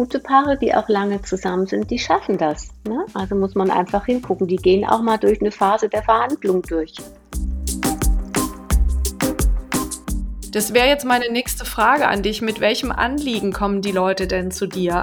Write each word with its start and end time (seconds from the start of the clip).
gute 0.00 0.18
Paare, 0.18 0.56
die 0.56 0.74
auch 0.74 0.88
lange 0.88 1.20
zusammen 1.20 1.66
sind, 1.66 1.90
die 1.90 1.98
schaffen 1.98 2.38
das. 2.38 2.70
Ne? 2.88 3.04
Also 3.12 3.34
muss 3.34 3.54
man 3.54 3.70
einfach 3.70 4.06
hingucken. 4.06 4.46
Die 4.46 4.56
gehen 4.56 4.82
auch 4.82 5.02
mal 5.02 5.18
durch 5.18 5.42
eine 5.42 5.52
Phase 5.52 5.90
der 5.90 6.02
Verhandlung 6.02 6.62
durch. 6.62 6.94
Das 10.52 10.72
wäre 10.72 10.88
jetzt 10.88 11.04
meine 11.04 11.30
nächste 11.30 11.66
Frage 11.66 12.08
an 12.08 12.22
dich. 12.22 12.40
Mit 12.40 12.60
welchem 12.60 12.92
Anliegen 12.92 13.52
kommen 13.52 13.82
die 13.82 13.92
Leute 13.92 14.26
denn 14.26 14.50
zu 14.50 14.66
dir? 14.66 15.02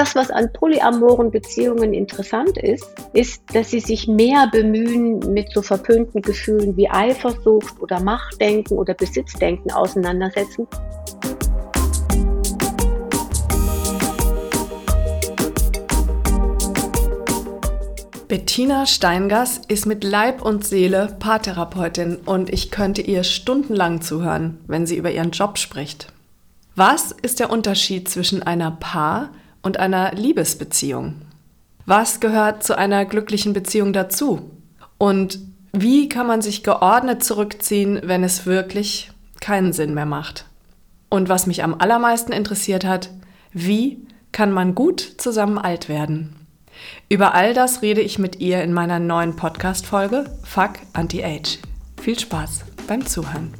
Das, 0.00 0.14
was 0.14 0.30
an 0.30 0.50
polyamoren 0.54 1.30
Beziehungen 1.30 1.92
interessant 1.92 2.56
ist, 2.56 2.86
ist, 3.12 3.42
dass 3.52 3.70
sie 3.70 3.80
sich 3.80 4.08
mehr 4.08 4.48
bemühen, 4.50 5.18
mit 5.34 5.52
so 5.52 5.60
verpönten 5.60 6.22
Gefühlen 6.22 6.74
wie 6.78 6.88
Eifersucht 6.88 7.78
oder 7.82 8.00
Machtdenken 8.00 8.78
oder 8.78 8.94
Besitzdenken 8.94 9.70
auseinandersetzen. 9.70 10.66
Bettina 18.26 18.86
Steingass 18.86 19.60
ist 19.68 19.84
mit 19.84 20.02
Leib 20.02 20.40
und 20.40 20.64
Seele 20.64 21.14
Paartherapeutin 21.18 22.16
und 22.24 22.48
ich 22.48 22.70
könnte 22.70 23.02
ihr 23.02 23.22
stundenlang 23.22 24.00
zuhören, 24.00 24.60
wenn 24.66 24.86
sie 24.86 24.96
über 24.96 25.10
ihren 25.10 25.32
Job 25.32 25.58
spricht. 25.58 26.10
Was 26.74 27.12
ist 27.12 27.38
der 27.38 27.50
Unterschied 27.50 28.08
zwischen 28.08 28.42
einer 28.42 28.70
Paar- 28.70 29.28
und 29.62 29.78
einer 29.78 30.12
Liebesbeziehung? 30.12 31.22
Was 31.86 32.20
gehört 32.20 32.62
zu 32.62 32.76
einer 32.76 33.04
glücklichen 33.04 33.52
Beziehung 33.52 33.92
dazu? 33.92 34.50
Und 34.98 35.38
wie 35.72 36.08
kann 36.08 36.26
man 36.26 36.42
sich 36.42 36.62
geordnet 36.62 37.24
zurückziehen, 37.24 38.00
wenn 38.04 38.24
es 38.24 38.46
wirklich 38.46 39.10
keinen 39.40 39.72
Sinn 39.72 39.94
mehr 39.94 40.06
macht? 40.06 40.46
Und 41.08 41.28
was 41.28 41.46
mich 41.46 41.62
am 41.64 41.74
allermeisten 41.74 42.32
interessiert 42.32 42.84
hat, 42.84 43.10
wie 43.52 44.06
kann 44.32 44.52
man 44.52 44.74
gut 44.74 45.00
zusammen 45.18 45.58
alt 45.58 45.88
werden? 45.88 46.36
Über 47.08 47.34
all 47.34 47.54
das 47.54 47.82
rede 47.82 48.00
ich 48.00 48.18
mit 48.18 48.40
ihr 48.40 48.62
in 48.62 48.72
meiner 48.72 48.98
neuen 48.98 49.36
Podcast-Folge 49.36 50.24
Fuck 50.44 50.74
Anti-Age. 50.92 51.58
Viel 52.00 52.18
Spaß 52.18 52.60
beim 52.86 53.04
Zuhören. 53.04 53.52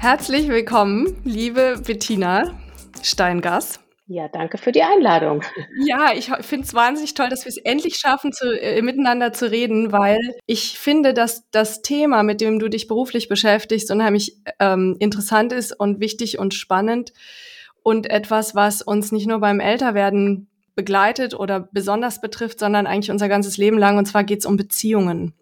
Herzlich 0.00 0.46
willkommen, 0.46 1.16
liebe 1.24 1.82
Bettina 1.84 2.56
Steingass. 3.02 3.80
Ja, 4.06 4.28
danke 4.28 4.56
für 4.56 4.70
die 4.70 4.84
Einladung. 4.84 5.42
Ja, 5.84 6.12
ich 6.14 6.30
finde 6.42 6.64
es 6.66 6.72
wahnsinnig 6.72 7.14
toll, 7.14 7.28
dass 7.28 7.44
wir 7.44 7.50
es 7.50 7.56
endlich 7.56 7.96
schaffen, 7.96 8.32
zu, 8.32 8.46
äh, 8.62 8.80
miteinander 8.80 9.32
zu 9.32 9.50
reden, 9.50 9.90
weil 9.90 10.20
ich 10.46 10.78
finde, 10.78 11.14
dass 11.14 11.50
das 11.50 11.82
Thema, 11.82 12.22
mit 12.22 12.40
dem 12.40 12.60
du 12.60 12.68
dich 12.70 12.86
beruflich 12.86 13.28
beschäftigst, 13.28 13.90
unheimlich 13.90 14.36
ähm, 14.60 14.94
interessant 15.00 15.52
ist 15.52 15.72
und 15.72 15.98
wichtig 15.98 16.38
und 16.38 16.54
spannend 16.54 17.12
und 17.82 18.08
etwas, 18.08 18.54
was 18.54 18.82
uns 18.82 19.10
nicht 19.10 19.26
nur 19.26 19.40
beim 19.40 19.58
Älterwerden 19.58 20.48
begleitet 20.76 21.34
oder 21.34 21.68
besonders 21.72 22.20
betrifft, 22.20 22.60
sondern 22.60 22.86
eigentlich 22.86 23.10
unser 23.10 23.28
ganzes 23.28 23.56
Leben 23.56 23.78
lang. 23.78 23.98
Und 23.98 24.06
zwar 24.06 24.22
geht 24.22 24.38
es 24.38 24.46
um 24.46 24.56
Beziehungen. 24.56 25.34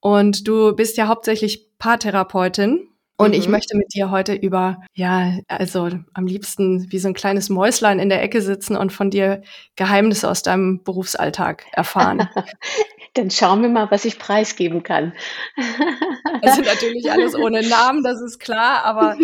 Und 0.00 0.46
du 0.46 0.76
bist 0.76 0.98
ja 0.98 1.08
hauptsächlich 1.08 1.70
Paartherapeutin 1.78 2.90
und 3.16 3.28
mhm. 3.28 3.34
ich 3.34 3.48
möchte 3.48 3.76
mit 3.76 3.94
dir 3.94 4.10
heute 4.10 4.34
über, 4.34 4.80
ja, 4.94 5.38
also 5.46 5.88
am 6.14 6.26
liebsten 6.26 6.90
wie 6.90 6.98
so 6.98 7.06
ein 7.08 7.14
kleines 7.14 7.48
Mäuslein 7.48 8.00
in 8.00 8.08
der 8.08 8.22
Ecke 8.22 8.42
sitzen 8.42 8.76
und 8.76 8.92
von 8.92 9.10
dir 9.10 9.42
Geheimnisse 9.76 10.28
aus 10.28 10.42
deinem 10.42 10.82
Berufsalltag 10.82 11.64
erfahren. 11.72 12.28
Dann 13.14 13.30
schauen 13.30 13.62
wir 13.62 13.68
mal, 13.68 13.88
was 13.92 14.04
ich 14.04 14.18
preisgeben 14.18 14.82
kann. 14.82 15.12
Also 16.42 16.60
natürlich 16.60 17.10
alles 17.10 17.34
ohne 17.34 17.66
Namen, 17.66 18.02
das 18.02 18.20
ist 18.20 18.38
klar, 18.38 18.84
aber 18.84 19.16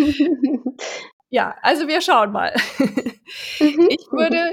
ja, 1.29 1.55
also 1.61 1.87
wir 1.87 2.01
schauen 2.01 2.31
mal. 2.31 2.55
Mhm. 3.59 3.87
Ich 3.89 4.07
würde 4.11 4.51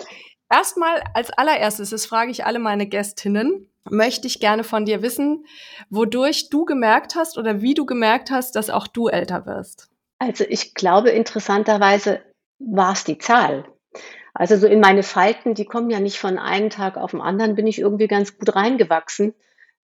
erstmal 0.51 1.03
als 1.15 1.31
allererstes, 1.31 1.91
das 1.91 2.05
frage 2.05 2.31
ich 2.31 2.45
alle 2.45 2.59
meine 2.59 2.87
Gästinnen, 2.87 3.71
möchte 3.91 4.27
ich 4.27 4.41
gerne 4.41 4.65
von 4.65 4.85
dir 4.85 5.03
wissen, 5.03 5.45
wodurch 5.91 6.51
du 6.51 6.65
gemerkt 6.65 7.15
hast 7.15 7.39
oder 7.39 7.61
wie 7.61 7.75
du 7.75 7.87
gemerkt 7.87 8.31
hast, 8.31 8.57
dass 8.57 8.71
auch 8.71 8.87
du 8.87 9.09
älter 9.09 9.47
wirst. 9.47 9.89
Also 10.19 10.45
ich 10.49 10.75
glaube, 10.75 11.11
interessanterweise 11.11 12.21
war 12.59 12.93
es 12.93 13.05
die 13.05 13.19
Zahl. 13.19 13.65
Also 14.35 14.57
so 14.57 14.67
in 14.67 14.81
meine 14.81 15.03
Falten, 15.03 15.55
die 15.55 15.65
kommen 15.65 15.91
ja 15.91 16.01
nicht 16.01 16.19
von 16.19 16.39
einem 16.39 16.71
Tag 16.71 16.97
auf 16.97 17.13
den 17.13 17.21
anderen, 17.21 17.55
bin 17.55 17.67
ich 17.67 17.81
irgendwie 17.81 18.09
ganz 18.09 18.39
gut 18.39 18.55
reingewachsen. 18.55 19.35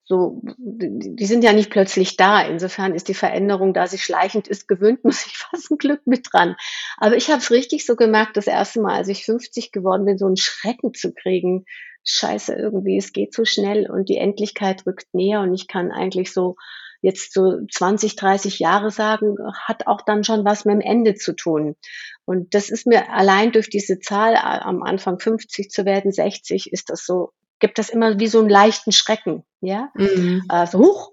So, 0.06 0.42
die 0.58 1.24
sind 1.24 1.42
ja 1.44 1.54
nicht 1.54 1.70
plötzlich 1.70 2.16
da. 2.16 2.42
Insofern 2.42 2.94
ist 2.94 3.08
die 3.08 3.14
Veränderung, 3.14 3.72
da 3.72 3.86
sie 3.86 3.96
schleichend 3.96 4.48
ist, 4.48 4.68
gewöhnt, 4.68 5.02
muss 5.04 5.26
ich 5.26 5.38
fast 5.38 5.70
ein 5.70 5.78
Glück 5.78 6.06
mit 6.06 6.28
dran. 6.30 6.56
Aber 6.98 7.16
ich 7.16 7.30
habe 7.30 7.38
es 7.38 7.50
richtig 7.50 7.86
so 7.86 7.96
gemerkt, 7.96 8.36
das 8.36 8.46
erste 8.46 8.80
Mal, 8.80 8.94
als 8.94 9.08
ich 9.08 9.24
50 9.24 9.72
geworden 9.72 10.04
bin, 10.04 10.18
so 10.18 10.26
einen 10.26 10.36
Schrecken 10.36 10.92
zu 10.92 11.14
kriegen, 11.14 11.64
scheiße, 12.04 12.54
irgendwie, 12.54 12.96
es 12.96 13.12
geht 13.12 13.34
so 13.34 13.44
schnell 13.44 13.90
und 13.90 14.08
die 14.08 14.18
Endlichkeit 14.18 14.86
rückt 14.86 15.12
näher 15.12 15.40
und 15.40 15.54
ich 15.54 15.68
kann 15.68 15.90
eigentlich 15.90 16.32
so 16.32 16.56
jetzt 17.04 17.34
so 17.34 17.58
20, 17.70 18.16
30 18.16 18.58
Jahre 18.60 18.90
sagen, 18.90 19.36
hat 19.66 19.86
auch 19.86 20.00
dann 20.00 20.24
schon 20.24 20.44
was 20.46 20.64
mit 20.64 20.76
dem 20.76 20.80
Ende 20.80 21.14
zu 21.14 21.34
tun. 21.34 21.76
Und 22.24 22.54
das 22.54 22.70
ist 22.70 22.86
mir 22.86 23.12
allein 23.12 23.52
durch 23.52 23.68
diese 23.68 24.00
Zahl 24.00 24.36
am 24.36 24.82
Anfang 24.82 25.18
50 25.18 25.70
zu 25.70 25.84
werden, 25.84 26.12
60, 26.12 26.72
ist 26.72 26.88
das 26.88 27.04
so, 27.04 27.32
gibt 27.58 27.78
das 27.78 27.90
immer 27.90 28.18
wie 28.18 28.26
so 28.26 28.38
einen 28.38 28.48
leichten 28.48 28.90
Schrecken, 28.90 29.44
ja. 29.60 29.90
Mhm. 29.94 30.44
Also, 30.48 30.78
huch, 30.78 31.12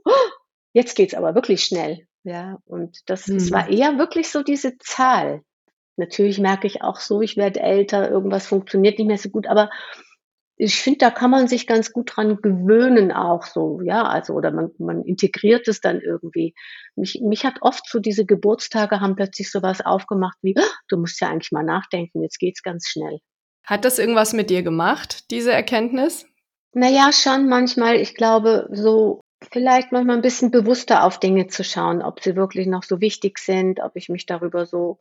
jetzt 0.72 0.96
geht's 0.96 1.14
aber 1.14 1.36
wirklich 1.36 1.62
schnell, 1.66 2.08
ja. 2.24 2.58
Und 2.64 3.00
das, 3.08 3.28
mhm. 3.28 3.40
das 3.40 3.52
war 3.52 3.70
eher 3.70 3.98
wirklich 3.98 4.30
so 4.30 4.44
diese 4.44 4.78
Zahl. 4.78 5.42
Natürlich 5.98 6.40
merke 6.40 6.68
ich 6.68 6.82
auch 6.82 7.02
so, 7.02 7.22
ich 7.22 7.36
werde 7.36 7.60
älter, 7.60 8.10
irgendwas 8.10 8.48
funktioniert 8.48 8.98
nicht 8.98 9.08
mehr 9.08 9.18
so 9.18 9.30
gut, 9.30 9.46
aber 9.46 9.70
ich 10.64 10.80
finde, 10.80 11.00
da 11.00 11.10
kann 11.10 11.32
man 11.32 11.48
sich 11.48 11.66
ganz 11.66 11.92
gut 11.92 12.16
dran 12.16 12.38
gewöhnen 12.40 13.12
auch 13.12 13.46
so, 13.46 13.82
ja, 13.82 14.04
also 14.04 14.34
oder 14.34 14.52
man, 14.52 14.70
man 14.78 15.04
integriert 15.04 15.68
es 15.68 15.82
dann 15.82 16.00
irgendwie. 16.02 16.54
Mich, 16.96 17.20
mich 17.24 17.46
hat 17.46 17.56
oft 17.62 17.90
so 17.90 17.98
diese 17.98 18.28
Geburtstage 18.28 19.00
haben 19.00 19.16
plötzlich 19.16 19.50
sowas 19.50 19.82
aufgemacht 19.82 20.38
wie, 20.44 20.54
oh, 20.56 20.74
du 20.88 20.98
musst 20.98 21.20
ja 21.20 21.30
eigentlich 21.30 21.52
mal 21.52 21.64
nachdenken, 21.64 22.22
jetzt 22.22 22.38
geht's 22.38 22.62
ganz 22.62 22.88
schnell. 22.88 23.18
Hat 23.64 23.86
das 23.86 23.98
irgendwas 23.98 24.34
mit 24.34 24.52
dir 24.52 24.62
gemacht, 24.62 25.32
diese 25.32 25.52
Erkenntnis? 25.52 26.28
Naja, 26.74 27.12
schon 27.12 27.50
manchmal. 27.50 27.96
Ich 27.96 28.14
glaube, 28.14 28.70
so 28.72 29.22
vielleicht 29.52 29.92
manchmal 29.92 30.18
ein 30.18 30.22
bisschen 30.22 30.52
bewusster 30.52 31.04
auf 31.06 31.20
Dinge 31.20 31.48
zu 31.48 31.64
schauen, 31.64 32.04
ob 32.04 32.22
sie 32.22 32.36
wirklich 32.36 32.68
noch 32.68 32.84
so 32.84 33.02
wichtig 33.02 33.40
sind, 33.40 33.80
ob 33.80 33.96
ich 33.96 34.10
mich 34.10 34.28
darüber 34.28 34.68
so 34.68 35.00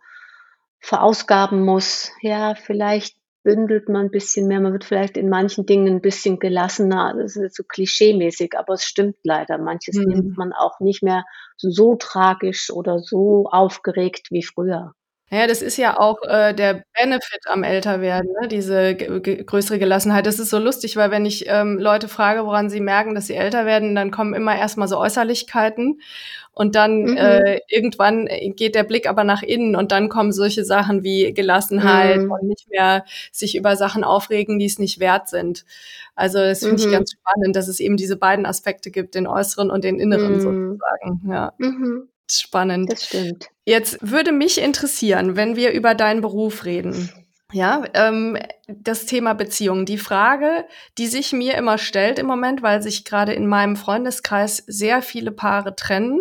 verausgaben 0.78 1.66
muss. 1.66 2.12
Ja, 2.22 2.54
vielleicht 2.54 3.19
bündelt 3.42 3.88
man 3.88 4.06
ein 4.06 4.10
bisschen 4.10 4.46
mehr, 4.48 4.60
man 4.60 4.72
wird 4.72 4.84
vielleicht 4.84 5.16
in 5.16 5.28
manchen 5.28 5.66
Dingen 5.66 5.88
ein 5.88 6.00
bisschen 6.00 6.38
gelassener. 6.38 7.14
Das 7.18 7.36
ist 7.36 7.56
so 7.56 7.62
klischeemäßig, 7.64 8.54
aber 8.56 8.74
es 8.74 8.84
stimmt 8.84 9.16
leider. 9.24 9.58
Manches 9.58 9.96
mhm. 9.96 10.04
nimmt 10.04 10.38
man 10.38 10.52
auch 10.52 10.80
nicht 10.80 11.02
mehr 11.02 11.24
so 11.56 11.96
tragisch 11.96 12.70
oder 12.70 12.98
so 12.98 13.46
aufgeregt 13.50 14.28
wie 14.30 14.42
früher. 14.42 14.94
Ja, 15.32 15.46
das 15.46 15.62
ist 15.62 15.76
ja 15.76 15.96
auch 15.96 16.18
äh, 16.24 16.52
der 16.52 16.82
Benefit 16.98 17.42
am 17.46 17.62
Älterwerden, 17.62 18.32
ne? 18.40 18.48
diese 18.48 18.96
größere 18.96 19.78
Gelassenheit. 19.78 20.26
Das 20.26 20.40
ist 20.40 20.50
so 20.50 20.58
lustig, 20.58 20.96
weil 20.96 21.12
wenn 21.12 21.24
ich 21.24 21.44
ähm, 21.48 21.78
Leute 21.78 22.08
frage, 22.08 22.44
woran 22.44 22.68
sie 22.68 22.80
merken, 22.80 23.14
dass 23.14 23.28
sie 23.28 23.36
älter 23.36 23.64
werden, 23.64 23.94
dann 23.94 24.10
kommen 24.10 24.34
immer 24.34 24.56
erstmal 24.56 24.88
so 24.88 24.98
Äußerlichkeiten 24.98 26.00
und 26.52 26.74
dann 26.74 27.02
mhm. 27.02 27.16
äh, 27.16 27.60
irgendwann 27.68 28.26
geht 28.56 28.74
der 28.74 28.82
Blick 28.82 29.08
aber 29.08 29.22
nach 29.22 29.44
innen 29.44 29.76
und 29.76 29.92
dann 29.92 30.08
kommen 30.08 30.32
solche 30.32 30.64
Sachen 30.64 31.04
wie 31.04 31.32
Gelassenheit 31.32 32.22
mhm. 32.22 32.32
und 32.32 32.42
nicht 32.42 32.68
mehr 32.68 33.04
sich 33.30 33.56
über 33.56 33.76
Sachen 33.76 34.02
aufregen, 34.02 34.58
die 34.58 34.66
es 34.66 34.80
nicht 34.80 34.98
wert 34.98 35.28
sind. 35.28 35.64
Also 36.16 36.38
das 36.38 36.58
finde 36.58 36.82
mhm. 36.82 36.88
ich 36.88 36.92
ganz 36.92 37.12
spannend, 37.12 37.54
dass 37.54 37.68
es 37.68 37.78
eben 37.78 37.96
diese 37.96 38.16
beiden 38.16 38.46
Aspekte 38.46 38.90
gibt, 38.90 39.14
den 39.14 39.28
äußeren 39.28 39.70
und 39.70 39.84
den 39.84 40.00
inneren 40.00 40.34
mhm. 40.34 40.40
sozusagen. 40.40 41.30
Ja. 41.30 41.52
Spannend. 42.32 42.92
Das 42.92 43.06
stimmt. 43.06 43.48
Jetzt 43.64 43.98
würde 44.00 44.32
mich 44.32 44.58
interessieren, 44.60 45.36
wenn 45.36 45.56
wir 45.56 45.72
über 45.72 45.94
deinen 45.94 46.20
Beruf 46.20 46.64
reden. 46.64 47.10
Ja, 47.52 47.84
ähm, 47.94 48.38
das 48.68 49.06
Thema 49.06 49.34
Beziehungen. 49.34 49.84
Die 49.84 49.98
Frage, 49.98 50.64
die 50.98 51.06
sich 51.06 51.32
mir 51.32 51.54
immer 51.54 51.78
stellt 51.78 52.18
im 52.18 52.26
Moment, 52.26 52.62
weil 52.62 52.82
sich 52.82 53.04
gerade 53.04 53.32
in 53.32 53.46
meinem 53.46 53.76
Freundeskreis 53.76 54.62
sehr 54.66 55.02
viele 55.02 55.32
Paare 55.32 55.74
trennen. 55.74 56.20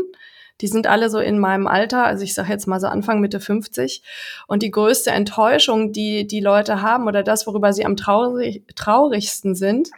Die 0.61 0.67
sind 0.67 0.87
alle 0.87 1.09
so 1.09 1.19
in 1.19 1.39
meinem 1.39 1.67
Alter, 1.67 2.03
also 2.03 2.23
ich 2.23 2.33
sage 2.33 2.49
jetzt 2.49 2.67
mal 2.67 2.79
so 2.79 2.87
Anfang 2.87 3.21
Mitte 3.21 3.39
50. 3.39 4.03
Und 4.47 4.63
die 4.63 4.71
größte 4.71 5.11
Enttäuschung, 5.11 5.93
die 5.93 6.27
die 6.27 6.41
Leute 6.41 6.81
haben 6.81 7.07
oder 7.07 7.23
das, 7.23 7.47
worüber 7.47 7.73
sie 7.73 7.85
am 7.85 7.95
traurig, 7.95 8.63
traurigsten 8.75 9.55
sind, 9.55 9.89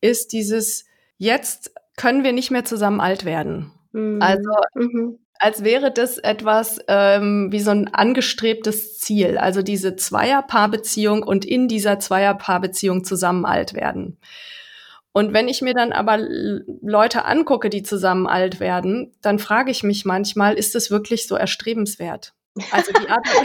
ist 0.00 0.32
dieses, 0.32 0.86
jetzt 1.18 1.72
können 1.96 2.24
wir 2.24 2.32
nicht 2.32 2.50
mehr 2.50 2.64
zusammen 2.64 3.00
alt 3.00 3.24
werden. 3.24 3.70
Mhm. 3.92 4.20
Also 4.20 4.50
mhm 4.74 5.18
als 5.42 5.64
wäre 5.64 5.90
das 5.90 6.18
etwas 6.18 6.78
ähm, 6.86 7.48
wie 7.50 7.58
so 7.58 7.72
ein 7.72 7.92
angestrebtes 7.92 9.00
Ziel, 9.00 9.38
also 9.38 9.60
diese 9.60 9.96
Zweierpaarbeziehung 9.96 11.24
und 11.24 11.44
in 11.44 11.66
dieser 11.66 11.98
Zweierpaarbeziehung 11.98 13.02
zusammen 13.02 13.44
alt 13.44 13.74
werden. 13.74 14.20
Und 15.10 15.32
wenn 15.32 15.48
ich 15.48 15.60
mir 15.60 15.74
dann 15.74 15.92
aber 15.92 16.20
Leute 16.80 17.24
angucke, 17.24 17.70
die 17.70 17.82
zusammen 17.82 18.28
alt 18.28 18.60
werden, 18.60 19.16
dann 19.20 19.40
frage 19.40 19.72
ich 19.72 19.82
mich 19.82 20.04
manchmal, 20.04 20.54
ist 20.54 20.76
es 20.76 20.92
wirklich 20.92 21.26
so 21.26 21.34
erstrebenswert? 21.34 22.34
Also 22.70 22.92
die 22.92 23.08
Art. 23.08 23.26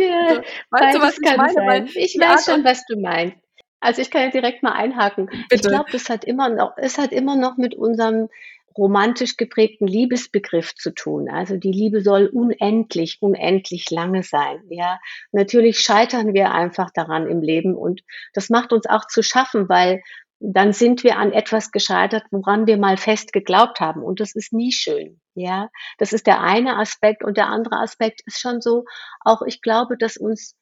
ja, 0.00 0.42
weißt 0.70 0.96
du, 0.96 1.00
was 1.00 1.16
ich 1.22 1.36
meine? 1.36 1.54
Weil 1.54 1.86
ich 1.94 2.18
weiß 2.18 2.46
schon, 2.46 2.64
was 2.64 2.84
du 2.86 2.98
meinst. 2.98 3.36
Also 3.78 4.02
ich 4.02 4.10
kann 4.10 4.22
ja 4.22 4.30
direkt 4.30 4.64
mal 4.64 4.72
einhaken. 4.72 5.26
Bitte. 5.26 5.44
Ich 5.54 5.62
glaube, 5.62 5.92
das 5.92 6.08
hat 6.08 6.24
immer 6.24 6.48
noch, 6.48 6.72
es 6.76 6.98
hat 6.98 7.12
immer 7.12 7.36
noch 7.36 7.56
mit 7.56 7.76
unserem 7.76 8.28
romantisch 8.76 9.36
geprägten 9.36 9.86
Liebesbegriff 9.86 10.74
zu 10.74 10.92
tun. 10.92 11.28
Also 11.28 11.56
die 11.56 11.72
Liebe 11.72 12.02
soll 12.02 12.26
unendlich, 12.26 13.18
unendlich 13.20 13.90
lange 13.90 14.22
sein. 14.22 14.62
Ja, 14.68 14.98
natürlich 15.32 15.80
scheitern 15.80 16.34
wir 16.34 16.52
einfach 16.52 16.90
daran 16.92 17.28
im 17.28 17.40
Leben 17.40 17.74
und 17.74 18.02
das 18.32 18.50
macht 18.50 18.72
uns 18.72 18.86
auch 18.86 19.06
zu 19.06 19.22
schaffen, 19.22 19.68
weil 19.68 20.02
dann 20.40 20.72
sind 20.72 21.04
wir 21.04 21.16
an 21.16 21.32
etwas 21.32 21.70
gescheitert, 21.70 22.24
woran 22.30 22.66
wir 22.66 22.76
mal 22.76 22.96
fest 22.96 23.32
geglaubt 23.32 23.80
haben. 23.80 24.02
Und 24.02 24.20
das 24.20 24.34
ist 24.34 24.52
nie 24.52 24.72
schön. 24.72 25.20
Ja, 25.34 25.70
das 25.98 26.12
ist 26.12 26.26
der 26.26 26.42
eine 26.42 26.76
Aspekt. 26.76 27.24
Und 27.24 27.36
der 27.36 27.46
andere 27.46 27.76
Aspekt 27.76 28.20
ist 28.26 28.40
schon 28.40 28.60
so, 28.60 28.84
auch 29.20 29.42
ich 29.42 29.62
glaube, 29.62 29.96
dass 29.96 30.16
uns 30.16 30.56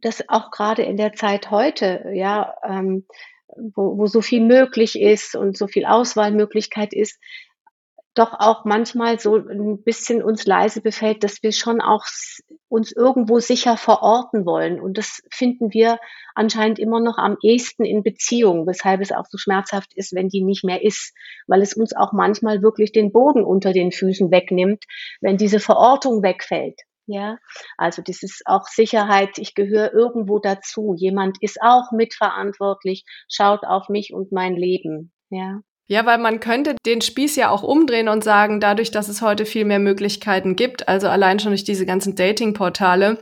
das 0.00 0.28
auch 0.28 0.50
gerade 0.50 0.82
in 0.82 0.96
der 0.96 1.12
Zeit 1.12 1.50
heute, 1.50 2.10
ja, 2.12 2.54
ähm, 2.64 3.06
wo, 3.56 3.98
wo 3.98 4.06
so 4.06 4.20
viel 4.20 4.40
möglich 4.40 5.00
ist 5.00 5.34
und 5.34 5.56
so 5.56 5.66
viel 5.66 5.84
Auswahlmöglichkeit 5.84 6.92
ist, 6.92 7.18
doch 8.14 8.34
auch 8.38 8.64
manchmal 8.64 9.20
so 9.20 9.36
ein 9.36 9.82
bisschen 9.82 10.22
uns 10.22 10.44
leise 10.44 10.80
befällt, 10.80 11.22
dass 11.22 11.42
wir 11.42 11.52
schon 11.52 11.80
auch 11.80 12.04
uns 12.68 12.92
irgendwo 12.92 13.38
sicher 13.38 13.76
verorten 13.76 14.44
wollen. 14.46 14.80
Und 14.80 14.98
das 14.98 15.22
finden 15.30 15.72
wir 15.72 15.98
anscheinend 16.34 16.78
immer 16.78 17.00
noch 17.00 17.18
am 17.18 17.36
ehesten 17.42 17.84
in 17.84 18.02
Beziehungen, 18.02 18.66
weshalb 18.66 19.00
es 19.00 19.12
auch 19.12 19.26
so 19.28 19.38
schmerzhaft 19.38 19.92
ist, 19.94 20.14
wenn 20.14 20.28
die 20.28 20.42
nicht 20.42 20.64
mehr 20.64 20.82
ist, 20.82 21.14
weil 21.46 21.62
es 21.62 21.74
uns 21.74 21.94
auch 21.94 22.12
manchmal 22.12 22.62
wirklich 22.62 22.92
den 22.92 23.12
Boden 23.12 23.44
unter 23.44 23.72
den 23.72 23.92
Füßen 23.92 24.30
wegnimmt, 24.30 24.84
wenn 25.20 25.36
diese 25.36 25.60
Verortung 25.60 26.22
wegfällt. 26.22 26.80
Ja, 27.06 27.38
also 27.76 28.02
das 28.02 28.22
ist 28.22 28.42
auch 28.44 28.66
Sicherheit. 28.66 29.38
Ich 29.38 29.54
gehöre 29.54 29.92
irgendwo 29.92 30.38
dazu. 30.38 30.94
Jemand 30.96 31.38
ist 31.40 31.58
auch 31.60 31.90
mitverantwortlich, 31.90 33.04
schaut 33.28 33.64
auf 33.64 33.88
mich 33.88 34.12
und 34.14 34.30
mein 34.30 34.54
Leben. 34.54 35.12
Ja. 35.28 35.60
Ja, 35.90 36.06
weil 36.06 36.18
man 36.18 36.38
könnte 36.38 36.76
den 36.86 37.00
Spieß 37.00 37.34
ja 37.34 37.50
auch 37.50 37.64
umdrehen 37.64 38.08
und 38.08 38.22
sagen, 38.22 38.60
dadurch, 38.60 38.92
dass 38.92 39.08
es 39.08 39.22
heute 39.22 39.44
viel 39.44 39.64
mehr 39.64 39.80
Möglichkeiten 39.80 40.54
gibt, 40.54 40.88
also 40.88 41.08
allein 41.08 41.40
schon 41.40 41.50
durch 41.50 41.64
diese 41.64 41.84
ganzen 41.84 42.14
Dating-Portale, 42.14 43.18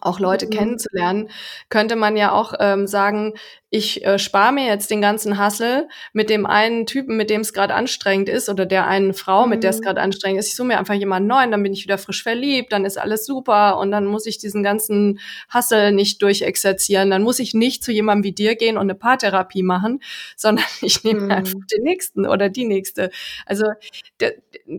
auch 0.00 0.20
Leute 0.20 0.46
mhm. 0.46 0.50
kennenzulernen, 0.50 1.30
könnte 1.68 1.96
man 1.96 2.16
ja 2.16 2.32
auch 2.32 2.54
ähm, 2.58 2.86
sagen, 2.86 3.34
ich 3.68 4.04
äh, 4.06 4.18
spare 4.18 4.52
mir 4.52 4.64
jetzt 4.64 4.90
den 4.90 5.00
ganzen 5.00 5.38
Hassel 5.38 5.88
mit 6.12 6.30
dem 6.30 6.46
einen 6.46 6.86
Typen, 6.86 7.16
mit 7.16 7.30
dem 7.30 7.40
es 7.40 7.52
gerade 7.52 7.74
anstrengend 7.74 8.28
ist, 8.28 8.48
oder 8.48 8.64
der 8.64 8.86
einen 8.86 9.12
Frau, 9.12 9.44
mhm. 9.44 9.50
mit 9.50 9.64
der 9.64 9.70
es 9.70 9.80
mhm. 9.80 9.82
gerade 9.82 10.00
anstrengend 10.00 10.38
ist. 10.38 10.48
Ich 10.48 10.56
suche 10.56 10.68
mir 10.68 10.78
einfach 10.78 10.94
jemanden 10.94 11.28
neuen, 11.28 11.50
dann 11.50 11.62
bin 11.62 11.72
ich 11.72 11.84
wieder 11.84 11.98
frisch 11.98 12.22
verliebt, 12.22 12.72
dann 12.72 12.84
ist 12.84 12.96
alles 12.96 13.26
super 13.26 13.78
und 13.78 13.90
dann 13.90 14.06
muss 14.06 14.24
ich 14.26 14.38
diesen 14.38 14.62
ganzen 14.62 15.18
Hassel 15.48 15.92
nicht 15.92 16.22
durchexerzieren. 16.22 17.10
Dann 17.10 17.22
muss 17.22 17.38
ich 17.38 17.54
nicht 17.54 17.82
zu 17.82 17.92
jemandem 17.92 18.24
wie 18.24 18.32
dir 18.32 18.54
gehen 18.54 18.76
und 18.76 18.82
eine 18.82 18.94
Paartherapie 18.94 19.64
machen, 19.64 20.00
sondern 20.36 20.64
ich 20.80 21.02
nehme 21.02 21.22
mhm. 21.22 21.30
einfach 21.32 21.60
den 21.72 21.82
nächsten 21.82 22.26
oder 22.26 22.48
die 22.48 22.64
nächste. 22.64 23.10
Also 23.46 23.66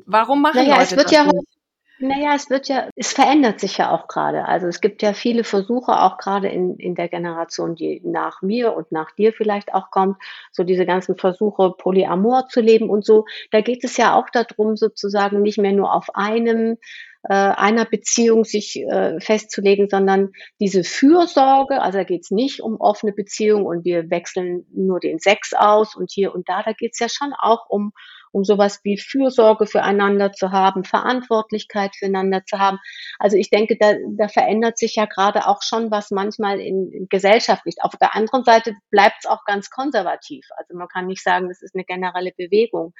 warum 0.05 0.41
machen 0.41 0.57
naja, 0.57 0.77
Leute 0.77 0.83
es 0.83 0.91
wird 0.91 1.05
das 1.05 1.11
ja 1.11 1.23
nicht? 1.25 1.56
Naja, 1.99 2.35
es 2.35 2.51
wird 2.51 2.67
ja, 2.67 2.89
es 2.95 3.11
verändert 3.11 3.59
sich 3.59 3.79
ja 3.79 3.91
auch 3.91 4.07
gerade. 4.07 4.45
Also 4.45 4.67
es 4.67 4.81
gibt 4.81 5.01
ja 5.01 5.13
viele 5.13 5.43
Versuche, 5.43 5.99
auch 5.99 6.17
gerade 6.19 6.47
in, 6.47 6.75
in 6.77 6.93
der 6.93 7.07
Generation, 7.07 7.75
die 7.75 8.01
nach 8.03 8.43
mir 8.43 8.75
und 8.75 8.91
nach 8.91 9.11
dir 9.15 9.33
vielleicht 9.33 9.73
auch 9.73 9.89
kommt, 9.89 10.17
so 10.51 10.63
diese 10.63 10.85
ganzen 10.85 11.17
Versuche, 11.17 11.73
Polyamor 11.75 12.49
zu 12.49 12.61
leben 12.61 12.91
und 12.91 13.03
so. 13.03 13.25
Da 13.49 13.61
geht 13.61 13.83
es 13.83 13.97
ja 13.97 14.13
auch 14.15 14.29
darum, 14.29 14.77
sozusagen 14.77 15.41
nicht 15.41 15.57
mehr 15.57 15.71
nur 15.71 15.91
auf 15.91 16.13
einem 16.13 16.77
äh, 17.23 17.33
einer 17.33 17.85
Beziehung 17.85 18.45
sich 18.45 18.79
äh, 18.79 19.19
festzulegen, 19.19 19.89
sondern 19.89 20.33
diese 20.59 20.83
Fürsorge, 20.83 21.81
also 21.81 21.97
da 21.97 22.03
geht 22.03 22.21
es 22.25 22.31
nicht 22.31 22.61
um 22.61 22.79
offene 22.79 23.11
Beziehungen 23.11 23.65
und 23.65 23.85
wir 23.85 24.11
wechseln 24.11 24.67
nur 24.71 24.99
den 24.99 25.17
Sex 25.17 25.53
aus 25.53 25.95
und 25.95 26.11
hier 26.11 26.33
und 26.35 26.47
da, 26.47 26.61
da 26.61 26.73
geht 26.73 26.91
es 26.93 26.99
ja 26.99 27.09
schon 27.09 27.33
auch 27.33 27.69
um 27.69 27.91
um 28.31 28.43
sowas 28.43 28.79
wie 28.83 28.97
Fürsorge 28.97 29.65
füreinander 29.67 30.31
zu 30.31 30.51
haben, 30.51 30.83
Verantwortlichkeit 30.83 31.95
füreinander 31.95 32.45
zu 32.45 32.59
haben. 32.59 32.79
Also 33.19 33.37
ich 33.37 33.49
denke, 33.49 33.77
da, 33.79 33.93
da 34.17 34.27
verändert 34.27 34.77
sich 34.77 34.95
ja 34.95 35.05
gerade 35.05 35.47
auch 35.47 35.61
schon 35.61 35.91
was 35.91 36.11
manchmal 36.11 36.59
in, 36.59 36.91
in 36.91 37.07
gesellschaftlich. 37.09 37.75
Auf 37.81 37.95
der 37.95 38.15
anderen 38.15 38.43
Seite 38.43 38.75
bleibt 38.89 39.17
es 39.19 39.29
auch 39.29 39.45
ganz 39.45 39.69
konservativ. 39.69 40.45
Also 40.57 40.75
man 40.75 40.87
kann 40.87 41.07
nicht 41.07 41.23
sagen, 41.23 41.47
das 41.47 41.61
ist 41.61 41.75
eine 41.75 41.85
generelle 41.85 42.31
Bewegung. 42.35 42.93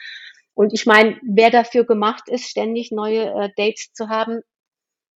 Und 0.54 0.74
ich 0.74 0.88
meine, 0.88 1.20
wer 1.22 1.52
dafür 1.52 1.86
gemacht 1.86 2.24
ist, 2.30 2.50
ständig 2.50 2.92
neue 2.92 3.26
äh, 3.26 3.50
Dates 3.56 3.94
zu 3.94 4.10
haben, 4.10 4.42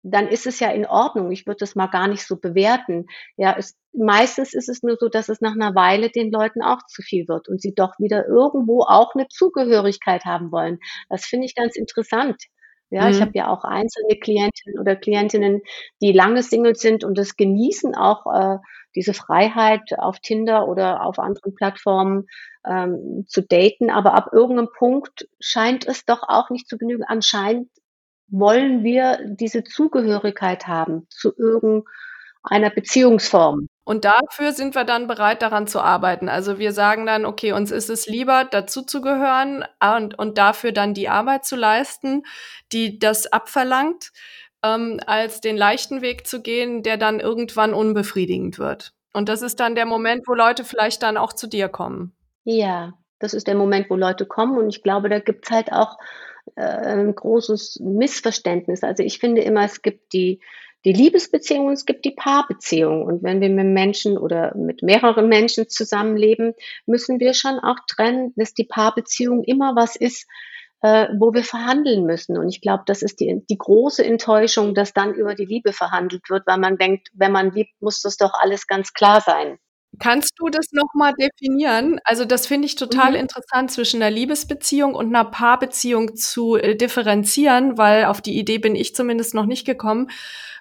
dann 0.04 0.28
ist 0.28 0.48
es 0.48 0.60
ja 0.60 0.70
in 0.70 0.86
Ordnung. 0.86 1.32
Ich 1.32 1.46
würde 1.48 1.60
das 1.60 1.76
mal 1.76 1.88
gar 1.88 2.08
nicht 2.08 2.26
so 2.26 2.38
bewerten. 2.38 3.08
Ja, 3.36 3.56
es, 3.58 3.76
meistens 3.94 4.54
ist 4.54 4.70
es 4.70 4.84
nur 4.84 4.98
so, 5.00 5.10
dass 5.10 5.30
es 5.30 5.42
nach 5.42 5.54
einer 5.54 5.76
Weile 5.76 6.10
den 6.10 6.32
Leuten 6.32 6.62
auch 6.62 6.86
zu 6.88 7.02
viel 7.02 7.28
wird 7.28 7.48
und 7.50 7.62
sie 7.62 7.74
doch 7.74 7.98
wieder 8.00 8.28
irgendwo 8.28 8.84
auch 8.84 9.16
eine 9.16 9.28
Zugehörigkeit 9.28 10.26
haben 10.26 10.52
wollen. 10.52 10.80
Das 11.10 11.26
finde 11.26 11.46
ich 11.46 11.56
ganz 11.56 11.76
interessant. 11.76 12.38
Ja, 12.90 13.06
mhm. 13.06 13.12
ich 13.12 13.22
habe 13.22 13.32
ja 13.34 13.50
auch 13.50 13.64
einzelne 13.64 14.18
Klientinnen 14.18 14.80
oder 14.80 14.96
Klientinnen, 14.96 15.62
die 16.02 16.14
lange 16.14 16.42
Single 16.42 16.76
sind 16.76 17.04
und 17.04 17.18
das 17.18 17.36
genießen 17.36 17.96
auch 17.96 18.26
äh, 18.34 18.58
diese 18.96 19.14
Freiheit 19.14 19.98
auf 19.98 20.20
Tinder 20.20 20.68
oder 20.68 21.06
auf 21.06 21.20
anderen 21.20 21.54
Plattformen 21.54 22.28
ähm, 22.66 23.26
zu 23.28 23.42
daten. 23.42 23.90
Aber 23.90 24.14
ab 24.14 24.30
irgendeinem 24.32 24.70
Punkt 24.78 25.28
scheint 25.40 25.86
es 25.86 26.06
doch 26.06 26.24
auch 26.28 26.50
nicht 26.50 26.70
zu 26.70 26.78
genügen. 26.78 27.04
Anscheinend 27.04 27.70
wollen 28.30 28.84
wir 28.84 29.20
diese 29.26 29.64
Zugehörigkeit 29.64 30.68
haben 30.68 31.08
zu 31.10 31.34
irgendeiner 31.38 32.70
Beziehungsform. 32.74 33.68
Und 33.84 34.04
dafür 34.04 34.52
sind 34.52 34.76
wir 34.76 34.84
dann 34.84 35.08
bereit, 35.08 35.42
daran 35.42 35.66
zu 35.66 35.80
arbeiten. 35.80 36.28
Also 36.28 36.60
wir 36.60 36.74
sagen 36.74 37.06
dann, 37.06 37.26
okay, 37.26 37.54
uns 37.54 37.72
ist 37.72 37.90
es 37.90 38.06
lieber, 38.06 38.44
dazu 38.44 38.82
zu 38.82 39.00
gehören 39.00 39.64
und, 39.82 40.20
und 40.20 40.38
dafür 40.38 40.74
dann 40.74 40.94
die 40.94 41.08
Arbeit 41.08 41.46
zu 41.46 41.56
leisten, 41.56 42.24
die 42.74 43.00
das 43.00 43.32
abverlangt, 43.32 44.12
ähm, 44.62 45.00
als 45.06 45.40
den 45.40 45.56
leichten 45.56 46.02
Weg 46.02 46.28
zu 46.28 46.42
gehen, 46.42 46.84
der 46.84 46.98
dann 46.98 47.22
irgendwann 47.22 47.74
unbefriedigend 47.74 48.60
wird. 48.60 48.92
Und 49.14 49.30
das 49.30 49.42
ist 49.42 49.60
dann 49.60 49.76
der 49.76 49.86
Moment, 49.86 50.28
wo 50.28 50.34
Leute 50.34 50.64
vielleicht 50.66 51.02
dann 51.02 51.16
auch 51.16 51.32
zu 51.32 51.48
dir 51.48 51.70
kommen. 51.70 52.14
Ja, 52.44 52.94
das 53.20 53.34
ist 53.34 53.48
der 53.48 53.56
Moment, 53.56 53.90
wo 53.90 53.96
Leute 53.96 54.26
kommen. 54.26 54.58
Und 54.58 54.70
ich 54.70 54.84
glaube, 54.84 55.10
da 55.10 55.20
gibt's 55.20 55.50
halt 55.50 55.72
auch 55.72 55.98
äh, 56.56 56.62
ein 56.62 57.16
großes 57.16 57.80
Missverständnis. 57.82 58.84
Also 58.84 59.04
ich 59.04 59.20
finde 59.20 59.42
immer, 59.42 59.64
es 59.64 59.82
gibt 59.82 60.14
die, 60.14 60.42
die 60.86 60.94
Liebesbeziehung 60.94 61.68
und 61.68 61.74
es 61.74 61.86
gibt 61.86 62.06
die 62.06 62.12
Paarbeziehung. 62.12 63.04
Und 63.04 63.24
wenn 63.24 63.42
wir 63.42 63.50
mit 63.50 63.68
Menschen 63.68 64.18
oder 64.18 64.56
mit 64.56 64.84
mehreren 64.84 65.28
Menschen 65.28 65.70
zusammenleben, 65.70 66.54
müssen 66.86 67.20
wir 67.20 67.34
schon 67.34 67.60
auch 67.60 67.78
trennen, 67.88 68.34
dass 68.36 68.54
die 68.54 68.66
Paarbeziehung 68.66 69.44
immer 69.44 69.76
was 69.76 69.96
ist, 69.96 70.28
äh, 70.82 71.08
wo 71.18 71.34
wir 71.34 71.44
verhandeln 71.44 72.06
müssen. 72.06 72.38
Und 72.38 72.50
ich 72.50 72.62
glaube, 72.62 72.84
das 72.86 73.02
ist 73.02 73.20
die, 73.20 73.44
die 73.50 73.58
große 73.58 74.06
Enttäuschung, 74.06 74.76
dass 74.76 74.94
dann 74.94 75.14
über 75.14 75.36
die 75.36 75.46
Liebe 75.46 75.74
verhandelt 75.74 76.30
wird, 76.30 76.46
weil 76.46 76.60
man 76.60 76.78
denkt, 76.78 77.10
wenn 77.14 77.32
man 77.32 77.52
liebt, 77.52 77.82
muss 77.82 78.02
das 78.02 78.18
doch 78.18 78.34
alles 78.34 78.68
ganz 78.68 78.94
klar 78.94 79.22
sein. 79.22 79.58
Kannst 80.00 80.34
du 80.38 80.50
das 80.50 80.72
nochmal 80.72 81.14
definieren? 81.14 82.00
Also, 82.04 82.26
das 82.26 82.48
finde 82.48 82.68
ich 82.68 82.76
total 82.76 83.12
mhm. 83.12 83.18
interessant, 83.18 83.72
zwischen 83.72 84.02
einer 84.02 84.14
Liebesbeziehung 84.14 84.94
und 84.96 85.08
einer 85.08 85.26
Paarbeziehung 85.26 86.16
zu 86.16 86.56
äh, 86.56 86.76
differenzieren, 86.76 87.78
weil 87.78 88.06
auf 88.06 88.22
die 88.22 88.38
Idee 88.38 88.60
bin 88.60 88.76
ich 88.76 88.96
zumindest 88.96 89.34
noch 89.34 89.46
nicht 89.46 89.66
gekommen. 89.66 90.10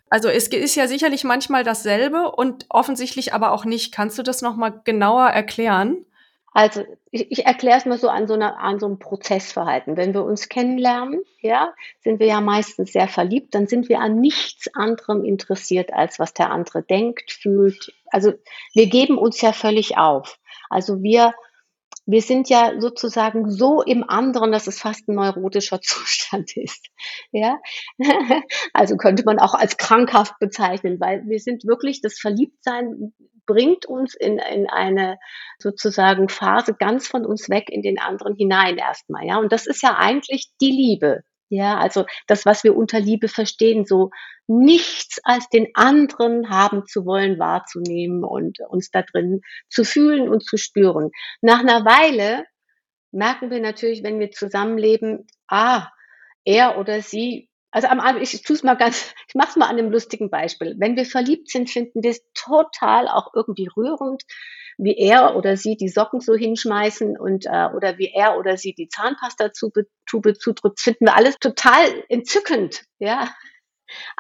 Also, 0.09 0.29
es 0.29 0.49
ist 0.49 0.77
ja 0.77 0.89
sicherlich 0.89 1.25
manchmal 1.25 1.65
dasselbe 1.65 2.31
und 2.31 2.67
offensichtlich 2.69 3.35
aber 3.35 3.53
auch 3.53 3.65
nicht. 3.65 3.93
Kannst 3.93 4.19
du 4.19 4.23
das 4.23 4.43
nochmal 4.43 4.81
genauer 4.85 5.27
erklären? 5.29 6.07
Also 6.57 6.87
ich, 7.11 7.31
ich 7.31 7.45
erkläre 7.45 7.77
es 7.77 7.85
mal 7.85 7.99
so 7.99 8.09
an 8.09 8.27
so, 8.27 8.33
einer, 8.33 8.59
an 8.59 8.81
so 8.81 8.87
einem 8.87 8.99
Prozessverhalten. 8.99 9.99
Wenn 9.99 10.15
wir 10.15 10.25
uns 10.25 10.49
kennenlernen, 10.49 11.21
ja, 11.43 11.75
sind 12.01 12.19
wir 12.19 12.29
ja 12.29 12.41
meistens 12.41 12.95
sehr 12.95 13.09
verliebt, 13.09 13.55
dann 13.55 13.67
sind 13.67 13.91
wir 13.91 14.01
an 14.01 14.21
nichts 14.21 14.75
anderem 14.75 15.23
interessiert, 15.23 15.93
als 15.93 16.19
was 16.19 16.33
der 16.33 16.51
andere 16.51 16.83
denkt, 16.83 17.31
fühlt. 17.31 17.93
Also 18.07 18.33
wir 18.73 18.87
geben 18.87 19.19
uns 19.19 19.39
ja 19.43 19.53
völlig 19.53 19.99
auf. 19.99 20.39
Also 20.71 21.03
wir, 21.03 21.35
wir 22.07 22.23
sind 22.23 22.49
ja 22.49 22.81
sozusagen 22.81 23.51
so 23.51 23.83
im 23.83 24.09
anderen, 24.09 24.51
dass 24.51 24.67
es 24.67 24.81
fast 24.81 25.09
ein 25.09 25.17
neurotischer 25.17 25.81
Zustand 25.83 26.57
ist. 26.57 26.87
Ja, 27.33 27.59
also 28.73 28.97
könnte 28.97 29.25
man 29.27 29.41
auch 29.41 29.53
als 29.53 29.77
krankhaft 29.77 30.39
bezeichnen, 30.39 31.01
weil 31.01 31.23
wir 31.27 31.39
sind 31.39 31.67
wirklich 31.67 32.01
das 32.01 32.19
Verliebtsein 32.19 33.13
bringt 33.47 33.87
uns 33.87 34.15
in, 34.15 34.39
in 34.39 34.69
eine 34.69 35.19
sozusagen 35.59 36.29
Phase 36.29 36.75
ganz 36.75 37.07
von 37.07 37.25
uns 37.25 37.49
weg 37.49 37.71
in 37.71 37.83
den 37.83 37.99
anderen 37.99 38.35
hinein 38.35 38.77
erstmal, 38.77 39.27
ja. 39.27 39.39
Und 39.39 39.53
das 39.53 39.67
ist 39.67 39.83
ja 39.83 39.97
eigentlich 39.97 40.51
die 40.61 40.71
Liebe. 40.71 41.23
Ja, 41.49 41.79
also 41.79 42.05
das, 42.27 42.45
was 42.45 42.65
wir 42.65 42.77
unter 42.77 42.99
Liebe 42.99 43.29
verstehen, 43.29 43.85
so 43.85 44.11
nichts 44.49 45.21
als 45.23 45.49
den 45.49 45.69
anderen 45.75 46.51
haben 46.51 46.87
zu 46.87 47.07
wollen, 47.07 47.39
wahrzunehmen 47.39 48.25
und 48.25 48.59
uns 48.69 48.91
da 48.91 49.03
drin 49.03 49.43
zu 49.69 49.85
fühlen 49.85 50.29
und 50.29 50.45
zu 50.45 50.57
spüren. 50.57 51.11
Nach 51.43 51.61
einer 51.61 51.85
Weile 51.85 52.45
merken 53.13 53.51
wir 53.51 53.61
natürlich, 53.61 54.03
wenn 54.03 54.19
wir 54.19 54.33
zusammenleben, 54.33 55.27
ah, 55.47 55.89
er 56.45 56.79
oder 56.79 57.01
sie 57.01 57.49
also 57.77 57.89
am 57.89 58.01
Anfang, 58.01 58.23
ich 58.23 58.43
tue 58.43 58.57
es 58.57 58.63
mal 58.63 58.79
ganz, 58.79 59.15
ich 59.29 59.35
mache 59.35 59.51
es 59.51 59.57
mal 59.57 59.67
an 59.67 59.79
einem 59.79 59.91
lustigen 59.91 60.31
Beispiel. 60.31 60.77
Wenn 60.79 60.97
wir 60.97 61.05
verliebt 61.05 61.51
sind, 61.51 61.69
finden 61.69 62.03
wir 62.03 62.13
es 62.13 62.23
total 62.33 63.07
auch 63.07 63.35
irgendwie 63.35 63.69
rührend, 63.77 64.23
wie 64.79 64.97
er 64.97 65.37
oder 65.37 65.59
sie 65.59 65.77
die 65.77 65.91
Socken 65.91 66.23
so 66.23 66.35
hinschmeißen 66.35 67.19
und 67.19 67.45
äh, 67.45 67.69
oder 67.77 67.99
wie 67.99 68.11
er 68.15 68.39
oder 68.39 68.57
sie 68.57 68.73
die 68.73 68.89
Zahnpasta-Tube 68.89 70.39
zudrückt, 70.39 70.81
finden 70.81 71.05
wir 71.05 71.17
alles 71.17 71.39
total 71.39 72.03
entzückend, 72.09 72.83
ja. 72.99 73.29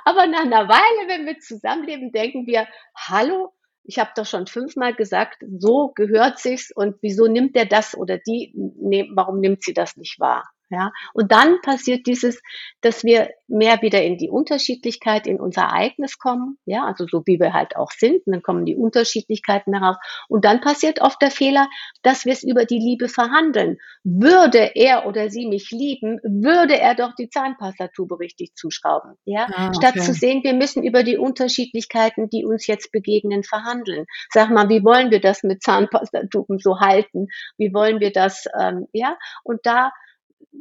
Aber 0.04 0.26
nach 0.26 0.40
einer 0.40 0.68
Weile, 0.68 1.08
wenn 1.08 1.24
wir 1.24 1.38
zusammenleben, 1.38 2.12
denken 2.12 2.46
wir, 2.46 2.68
hallo, 2.94 3.54
ich 3.84 3.98
habe 3.98 4.10
doch 4.14 4.26
schon 4.26 4.46
fünfmal 4.46 4.94
gesagt, 4.94 5.42
so 5.58 5.92
gehört 5.94 6.40
sich's 6.40 6.72
und 6.76 6.96
wieso 7.00 7.26
nimmt 7.26 7.56
der 7.56 7.64
das 7.64 7.96
oder 7.96 8.18
die, 8.18 8.52
ne, 8.54 9.08
warum 9.14 9.40
nimmt 9.40 9.62
sie 9.62 9.72
das 9.72 9.96
nicht 9.96 10.20
wahr? 10.20 10.46
Ja, 10.68 10.90
und 11.14 11.30
dann 11.30 11.60
passiert 11.60 12.08
dieses, 12.08 12.42
dass 12.80 13.04
wir 13.04 13.30
mehr 13.46 13.82
wieder 13.82 14.02
in 14.02 14.18
die 14.18 14.28
Unterschiedlichkeit 14.28 15.28
in 15.28 15.40
unser 15.40 15.62
Ereignis 15.62 16.18
kommen, 16.18 16.58
ja, 16.64 16.84
also 16.84 17.06
so 17.06 17.22
wie 17.24 17.38
wir 17.38 17.52
halt 17.52 17.76
auch 17.76 17.92
sind, 17.92 18.26
und 18.26 18.32
dann 18.32 18.42
kommen 18.42 18.64
die 18.64 18.74
Unterschiedlichkeiten 18.74 19.78
heraus. 19.78 19.96
Und 20.28 20.44
dann 20.44 20.60
passiert 20.60 21.00
oft 21.00 21.22
der 21.22 21.30
Fehler, 21.30 21.68
dass 22.02 22.24
wir 22.24 22.32
es 22.32 22.42
über 22.42 22.64
die 22.64 22.80
Liebe 22.80 23.08
verhandeln. 23.08 23.78
Würde 24.02 24.72
er 24.74 25.06
oder 25.06 25.30
sie 25.30 25.46
mich 25.46 25.70
lieben, 25.70 26.18
würde 26.24 26.80
er 26.80 26.96
doch 26.96 27.14
die 27.14 27.28
Zahnpastatube 27.28 28.18
richtig 28.18 28.56
zuschrauben, 28.56 29.14
ja, 29.24 29.46
ah, 29.52 29.68
okay. 29.68 29.76
statt 29.76 30.02
zu 30.02 30.12
sehen, 30.12 30.42
wir 30.42 30.54
müssen 30.54 30.82
über 30.82 31.04
die 31.04 31.16
Unterschiedlichkeiten, 31.16 32.28
die 32.28 32.44
uns 32.44 32.66
jetzt 32.66 32.90
begegnen, 32.90 33.44
verhandeln. 33.44 34.06
Sag 34.32 34.50
mal, 34.50 34.68
wie 34.68 34.82
wollen 34.82 35.12
wir 35.12 35.20
das 35.20 35.44
mit 35.44 35.62
Zahnpastatuben 35.62 36.58
so 36.58 36.80
halten? 36.80 37.28
Wie 37.56 37.72
wollen 37.72 38.00
wir 38.00 38.10
das, 38.10 38.46
ähm, 38.58 38.88
ja, 38.92 39.16
und 39.44 39.60
da 39.64 39.92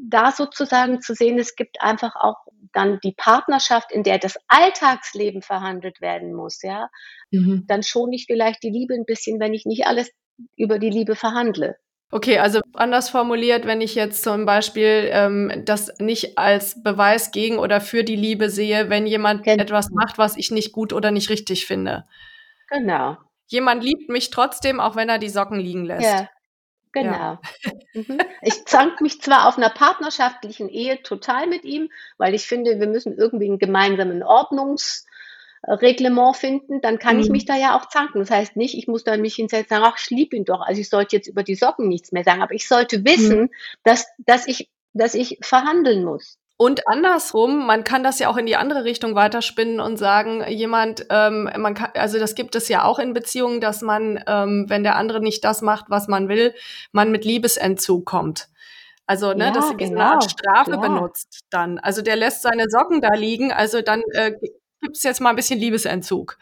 da 0.10 0.32
sozusagen 0.32 1.02
zu 1.02 1.14
sehen, 1.14 1.40
es 1.40 1.56
gibt 1.56 1.82
einfach 1.82 2.16
auch 2.16 2.38
dann 2.74 3.00
die 3.04 3.14
Partnerschaft, 3.14 3.92
in 3.92 4.04
der 4.04 4.20
das 4.20 4.38
Alltagsleben 4.48 5.42
verhandelt 5.42 6.02
werden 6.02 6.34
muss, 6.34 6.62
ja, 6.62 6.90
mhm. 7.32 7.64
dann 7.68 7.84
schone 7.84 8.16
ich 8.16 8.26
vielleicht 8.26 8.64
die 8.64 8.70
Liebe 8.70 8.94
ein 8.94 9.06
bisschen, 9.06 9.40
wenn 9.40 9.54
ich 9.54 9.66
nicht 9.66 9.88
alles 9.88 10.12
über 10.58 10.80
die 10.80 10.90
Liebe 10.90 11.16
verhandle. 11.16 11.78
Okay, 12.12 12.38
also 12.38 12.62
anders 12.74 13.10
formuliert, 13.10 13.66
wenn 13.66 13.82
ich 13.82 13.96
jetzt 13.96 14.24
zum 14.24 14.46
Beispiel 14.46 15.10
ähm, 15.12 15.64
das 15.66 15.92
nicht 16.00 16.38
als 16.38 16.82
Beweis 16.84 17.32
gegen 17.32 17.58
oder 17.58 17.82
für 17.82 18.04
die 18.04 18.16
Liebe 18.16 18.50
sehe, 18.50 18.90
wenn 18.90 19.08
jemand 19.08 19.44
genau. 19.44 19.62
etwas 19.62 19.90
macht, 19.90 20.18
was 20.18 20.38
ich 20.38 20.52
nicht 20.52 20.72
gut 20.72 20.94
oder 20.94 21.12
nicht 21.12 21.30
richtig 21.30 21.66
finde. 21.66 22.06
Genau. 22.70 23.18
Jemand 23.48 23.84
liebt 23.84 24.10
mich 24.10 24.30
trotzdem, 24.30 24.80
auch 24.80 24.96
wenn 24.96 25.10
er 25.10 25.20
die 25.20 25.30
Socken 25.30 25.60
liegen 25.60 25.86
lässt. 25.86 26.04
Ja, 26.04 26.30
Genau. 26.96 27.12
Ja. 27.12 27.42
Mhm. 27.94 28.20
Ich 28.42 28.66
zank 28.66 29.00
mich 29.00 29.22
zwar 29.22 29.48
auf 29.48 29.58
einer 29.58 29.70
partnerschaftlichen 29.70 30.68
Ehe 30.68 31.02
total 31.02 31.48
mit 31.48 31.64
ihm, 31.64 31.90
weil 32.18 32.34
ich 32.34 32.46
finde, 32.46 32.78
wir 32.78 32.88
müssen 32.88 33.18
irgendwie 33.18 33.46
einen 33.46 33.58
gemeinsamen 33.58 34.22
Ordnungsreglement 34.22 36.36
finden, 36.36 36.82
dann 36.82 37.00
kann 37.00 37.16
mhm. 37.16 37.24
ich 37.24 37.30
mich 37.30 37.46
da 37.46 37.56
ja 37.56 37.80
auch 37.80 37.88
zanken. 37.88 38.20
Das 38.20 38.32
heißt 38.32 38.58
nicht, 38.58 38.78
ich 38.78 38.90
muss 38.90 39.06
da 39.06 39.16
mich 39.16 39.36
hinsetzen 39.36 39.78
und 39.78 39.80
sagen, 39.82 39.86
ach, 39.86 39.98
ich 39.98 40.10
liebe 40.10 40.36
ihn 40.36 40.44
doch. 40.44 40.60
Also 40.60 40.82
ich 40.82 40.90
sollte 40.90 41.16
jetzt 41.16 41.30
über 41.30 41.44
die 41.44 41.56
Socken 41.56 41.88
nichts 41.88 42.12
mehr 42.12 42.26
sagen, 42.26 42.42
aber 42.42 42.54
ich 42.54 42.68
sollte 42.68 43.06
wissen, 43.06 43.44
mhm. 43.44 43.50
dass, 43.84 44.08
dass 44.18 44.46
ich, 44.46 44.70
dass 44.92 45.16
ich 45.16 45.38
verhandeln 45.40 46.04
muss. 46.04 46.38
Und 46.58 46.88
andersrum, 46.88 47.66
man 47.66 47.84
kann 47.84 48.04
das 48.04 48.18
ja 48.20 48.30
auch 48.30 48.38
in 48.38 48.46
die 48.46 48.56
andere 48.56 48.86
Richtung 48.86 49.14
weiterspinnen 49.14 49.82
und 49.82 49.98
sagen, 49.98 50.42
jemand, 50.48 51.06
ähm, 51.10 51.50
man 51.58 51.74
kann, 51.74 51.92
also 51.96 52.18
das 52.18 52.34
gibt 52.34 52.56
es 52.56 52.70
ja 52.70 52.86
auch 52.86 52.98
in 52.98 53.14
Beziehungen, 53.14 53.60
dass 53.60 53.82
man, 53.82 54.24
ähm, 54.26 54.66
wenn 54.70 54.84
der 54.84 54.96
andere 54.96 55.22
nicht 55.22 55.44
das 55.44 55.62
macht, 55.62 55.86
was 55.90 56.08
man 56.08 56.30
will, 56.30 56.54
man 56.94 57.12
mit 57.12 57.26
Liebesentzug 57.26 58.06
kommt. 58.06 58.48
Also, 59.06 59.34
ne, 59.34 59.46
ja, 59.46 59.52
dass 59.52 59.76
genau, 59.76 60.02
eine 60.02 60.12
Art 60.14 60.32
Strafe 60.32 60.72
ja. 60.72 60.78
benutzt 60.78 61.42
dann. 61.50 61.78
Also 61.78 62.02
der 62.02 62.16
lässt 62.16 62.42
seine 62.42 62.70
Socken 62.70 63.02
da 63.02 63.14
liegen, 63.14 63.52
also 63.52 63.82
dann 63.82 64.02
äh, 64.14 64.32
gibt 64.82 64.96
es 64.96 65.04
jetzt 65.04 65.20
mal 65.20 65.32
ein 65.32 65.36
bisschen 65.36 65.60
Liebesentzug. 65.60 66.38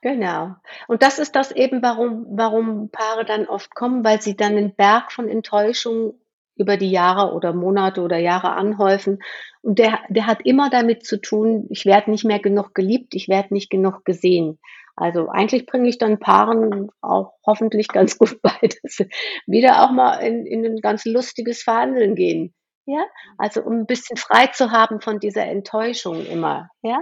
Genau. 0.00 0.54
Und 0.88 1.02
das 1.02 1.18
ist 1.18 1.34
das 1.34 1.50
eben, 1.50 1.82
warum, 1.82 2.24
warum 2.30 2.88
Paare 2.90 3.24
dann 3.24 3.46
oft 3.46 3.74
kommen, 3.74 4.02
weil 4.04 4.22
sie 4.22 4.36
dann 4.36 4.56
einen 4.56 4.74
Berg 4.74 5.12
von 5.12 5.28
Enttäuschung 5.28 6.14
über 6.56 6.76
die 6.76 6.90
Jahre 6.90 7.32
oder 7.32 7.52
Monate 7.52 8.02
oder 8.02 8.18
Jahre 8.18 8.52
anhäufen. 8.52 9.20
Und 9.62 9.78
der, 9.78 10.00
der 10.08 10.26
hat 10.26 10.44
immer 10.44 10.70
damit 10.70 11.04
zu 11.04 11.20
tun, 11.20 11.66
ich 11.70 11.86
werde 11.86 12.10
nicht 12.10 12.24
mehr 12.24 12.38
genug 12.38 12.74
geliebt, 12.74 13.14
ich 13.14 13.28
werde 13.28 13.54
nicht 13.54 13.70
genug 13.70 14.04
gesehen. 14.04 14.58
Also 14.96 15.28
eigentlich 15.28 15.66
bringe 15.66 15.88
ich 15.88 15.98
dann 15.98 16.18
Paaren 16.18 16.90
auch 17.00 17.32
hoffentlich 17.46 17.88
ganz 17.88 18.18
gut 18.18 18.40
bei, 18.42 18.58
dass 18.60 18.96
sie 18.96 19.08
wieder 19.46 19.82
auch 19.82 19.92
mal 19.92 20.14
in, 20.18 20.46
in 20.46 20.64
ein 20.64 20.76
ganz 20.76 21.04
lustiges 21.04 21.62
Verhandeln 21.62 22.14
gehen. 22.14 22.54
Ja, 22.86 23.04
also 23.38 23.62
um 23.62 23.80
ein 23.80 23.86
bisschen 23.86 24.16
frei 24.16 24.48
zu 24.48 24.72
haben 24.72 25.00
von 25.00 25.20
dieser 25.20 25.46
Enttäuschung 25.46 26.26
immer. 26.26 26.70
Ja. 26.82 27.00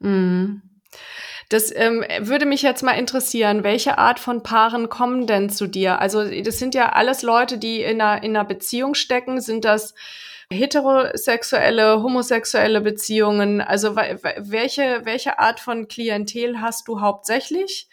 Mhm. 0.00 0.71
Das 1.48 1.74
ähm, 1.74 2.04
würde 2.20 2.46
mich 2.46 2.62
jetzt 2.62 2.82
mal 2.82 2.92
interessieren. 2.92 3.62
Welche 3.62 3.98
Art 3.98 4.18
von 4.18 4.42
Paaren 4.42 4.88
kommen 4.88 5.26
denn 5.26 5.50
zu 5.50 5.66
dir? 5.66 6.00
Also 6.00 6.24
das 6.24 6.58
sind 6.58 6.74
ja 6.74 6.92
alles 6.92 7.22
Leute, 7.22 7.58
die 7.58 7.82
in 7.82 8.00
einer, 8.00 8.22
in 8.22 8.36
einer 8.36 8.46
Beziehung 8.46 8.94
stecken. 8.94 9.40
Sind 9.40 9.64
das 9.64 9.94
heterosexuelle, 10.50 12.02
homosexuelle 12.02 12.80
Beziehungen? 12.80 13.60
Also 13.60 13.96
welche, 13.96 15.04
welche 15.04 15.38
Art 15.38 15.60
von 15.60 15.88
Klientel 15.88 16.60
hast 16.60 16.88
du 16.88 17.00
hauptsächlich? 17.00 17.88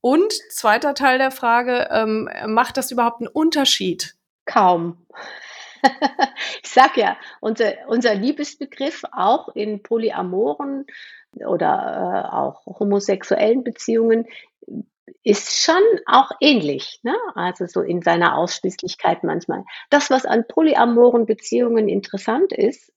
Und 0.00 0.32
zweiter 0.50 0.94
Teil 0.94 1.18
der 1.18 1.30
Frage, 1.30 1.88
ähm, 1.90 2.28
macht 2.46 2.76
das 2.76 2.90
überhaupt 2.90 3.20
einen 3.20 3.28
Unterschied? 3.28 4.16
Kaum. 4.46 5.06
ich 6.62 6.70
sag 6.70 6.96
ja, 6.96 7.16
unser, 7.40 7.74
unser 7.86 8.14
Liebesbegriff 8.14 9.04
auch 9.12 9.48
in 9.54 9.82
polyamoren 9.82 10.86
oder 11.36 12.28
äh, 12.30 12.34
auch 12.34 12.66
homosexuellen 12.78 13.64
Beziehungen 13.64 14.26
ist 15.24 15.64
schon 15.64 15.82
auch 16.06 16.30
ähnlich, 16.40 17.00
ne? 17.02 17.14
also 17.34 17.66
so 17.66 17.80
in 17.80 18.02
seiner 18.02 18.36
Ausschließlichkeit 18.36 19.22
manchmal. 19.24 19.64
Das, 19.90 20.10
was 20.10 20.24
an 20.24 20.44
polyamoren 20.48 21.26
Beziehungen 21.26 21.88
interessant 21.88 22.52
ist, 22.52 22.92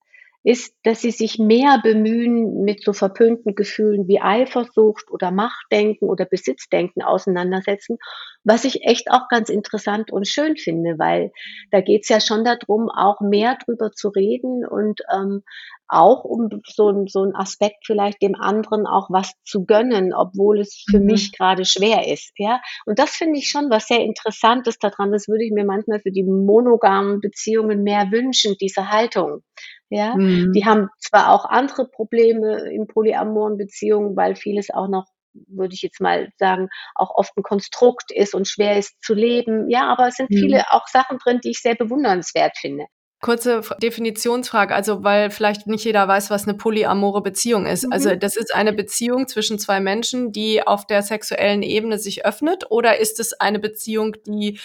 ist, 0.46 0.76
dass 0.84 1.00
sie 1.00 1.10
sich 1.10 1.40
mehr 1.40 1.80
bemühen, 1.82 2.62
mit 2.62 2.84
so 2.84 2.92
verpönten 2.92 3.56
Gefühlen 3.56 4.06
wie 4.06 4.20
Eifersucht 4.20 5.10
oder 5.10 5.32
Machtdenken 5.32 6.08
oder 6.08 6.24
Besitzdenken 6.24 7.02
auseinandersetzen, 7.02 7.98
was 8.44 8.64
ich 8.64 8.84
echt 8.84 9.10
auch 9.10 9.28
ganz 9.28 9.48
interessant 9.48 10.12
und 10.12 10.28
schön 10.28 10.56
finde, 10.56 11.00
weil 11.00 11.32
da 11.72 11.80
geht 11.80 12.02
es 12.04 12.08
ja 12.08 12.20
schon 12.20 12.44
darum, 12.44 12.88
auch 12.90 13.20
mehr 13.20 13.58
drüber 13.64 13.90
zu 13.90 14.08
reden 14.08 14.64
und 14.64 15.00
ähm, 15.12 15.42
auch 15.88 16.24
um 16.24 16.48
so, 16.66 17.06
so 17.06 17.24
ein 17.24 17.34
Aspekt 17.34 17.86
vielleicht 17.86 18.22
dem 18.22 18.34
anderen 18.34 18.86
auch 18.86 19.08
was 19.10 19.32
zu 19.44 19.64
gönnen, 19.64 20.12
obwohl 20.12 20.60
es 20.60 20.84
für 20.88 21.00
mhm. 21.00 21.06
mich 21.06 21.32
gerade 21.32 21.64
schwer 21.64 22.08
ist. 22.08 22.32
Ja, 22.36 22.60
und 22.86 22.98
das 22.98 23.10
finde 23.10 23.38
ich 23.38 23.48
schon 23.48 23.70
was 23.70 23.86
sehr 23.86 24.00
Interessantes 24.00 24.78
daran. 24.78 25.12
Das 25.12 25.28
würde 25.28 25.44
ich 25.44 25.52
mir 25.52 25.64
manchmal 25.64 26.00
für 26.00 26.10
die 26.10 26.24
monogamen 26.24 27.20
Beziehungen 27.20 27.82
mehr 27.82 28.10
wünschen, 28.10 28.56
diese 28.60 28.90
Haltung. 28.90 29.42
Ja, 29.88 30.16
mhm. 30.16 30.52
die 30.52 30.64
haben 30.64 30.88
zwar 30.98 31.32
auch 31.32 31.44
andere 31.44 31.88
Probleme 31.88 32.68
in 32.70 32.86
polyamoren 32.88 33.56
Beziehungen, 33.56 34.16
weil 34.16 34.34
vieles 34.34 34.70
auch 34.70 34.88
noch 34.88 35.06
würde 35.48 35.74
ich 35.74 35.82
jetzt 35.82 36.00
mal 36.00 36.30
sagen, 36.38 36.68
auch 36.94 37.10
oft 37.14 37.36
ein 37.36 37.42
Konstrukt 37.42 38.10
ist 38.10 38.34
und 38.34 38.48
schwer 38.48 38.78
ist 38.78 38.94
zu 39.02 39.14
leben. 39.14 39.68
Ja, 39.68 39.92
aber 39.92 40.08
es 40.08 40.16
sind 40.16 40.30
mhm. 40.30 40.36
viele 40.36 40.64
auch 40.70 40.86
Sachen 40.88 41.18
drin, 41.18 41.40
die 41.44 41.50
ich 41.50 41.60
sehr 41.60 41.74
bewundernswert 41.74 42.56
finde. 42.58 42.86
Kurze 43.22 43.62
Definitionsfrage, 43.80 44.74
also 44.74 45.02
weil 45.02 45.30
vielleicht 45.30 45.66
nicht 45.66 45.84
jeder 45.84 46.06
weiß, 46.06 46.28
was 46.28 46.46
eine 46.46 46.56
polyamore 46.56 47.22
Beziehung 47.22 47.64
ist. 47.64 47.86
Mhm. 47.86 47.92
Also 47.92 48.14
das 48.14 48.36
ist 48.36 48.54
eine 48.54 48.74
Beziehung 48.74 49.26
zwischen 49.26 49.58
zwei 49.58 49.80
Menschen, 49.80 50.32
die 50.32 50.66
auf 50.66 50.86
der 50.86 51.02
sexuellen 51.02 51.62
Ebene 51.62 51.98
sich 51.98 52.26
öffnet, 52.26 52.70
oder 52.70 52.98
ist 52.98 53.18
es 53.18 53.32
eine 53.32 53.58
Beziehung, 53.58 54.16
die, 54.26 54.60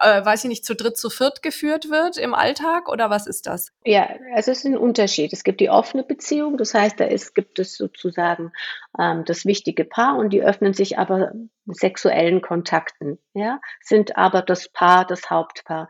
äh, 0.00 0.24
weiß 0.24 0.44
ich 0.44 0.48
nicht, 0.48 0.64
zu 0.64 0.74
dritt, 0.74 0.96
zu 0.96 1.10
viert 1.10 1.42
geführt 1.42 1.90
wird 1.90 2.16
im 2.16 2.34
Alltag, 2.34 2.88
oder 2.88 3.08
was 3.08 3.28
ist 3.28 3.46
das? 3.46 3.70
Ja, 3.84 4.08
also 4.34 4.50
es 4.50 4.58
ist 4.58 4.66
ein 4.66 4.76
Unterschied. 4.76 5.32
Es 5.32 5.44
gibt 5.44 5.60
die 5.60 5.70
offene 5.70 6.02
Beziehung, 6.02 6.56
das 6.56 6.74
heißt, 6.74 6.98
da 6.98 7.04
ist, 7.04 7.36
gibt 7.36 7.60
es 7.60 7.76
sozusagen 7.76 8.52
ähm, 8.98 9.24
das 9.24 9.44
wichtige 9.46 9.84
Paar 9.84 10.16
und 10.16 10.30
die 10.30 10.42
öffnen 10.42 10.74
sich 10.74 10.98
aber 10.98 11.32
sexuellen 11.66 12.42
Kontakten, 12.42 13.18
ja, 13.34 13.60
sind 13.80 14.16
aber 14.16 14.42
das 14.42 14.68
Paar, 14.68 15.06
das 15.06 15.30
Hauptpaar. 15.30 15.88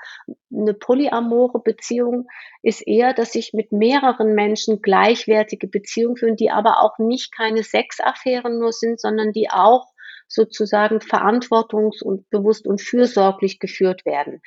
Eine 0.52 0.74
polyamore 0.74 1.60
Beziehung 1.60 2.28
ist 2.62 2.86
eher, 2.86 3.14
dass 3.14 3.32
sich 3.32 3.52
mit 3.54 3.72
mehreren 3.72 4.34
Menschen 4.34 4.82
gleichwertige 4.82 5.66
Beziehungen 5.66 6.16
führen, 6.16 6.36
die 6.36 6.50
aber 6.50 6.80
auch 6.82 6.98
nicht 6.98 7.34
keine 7.34 7.62
Sexaffären 7.62 8.58
nur 8.58 8.72
sind, 8.72 9.00
sondern 9.00 9.32
die 9.32 9.50
auch 9.50 9.91
sozusagen 10.32 10.98
verantwortungs- 10.98 12.02
und 12.02 12.28
bewusst 12.30 12.66
und 12.66 12.80
fürsorglich 12.80 13.58
geführt 13.58 14.04
werden. 14.06 14.40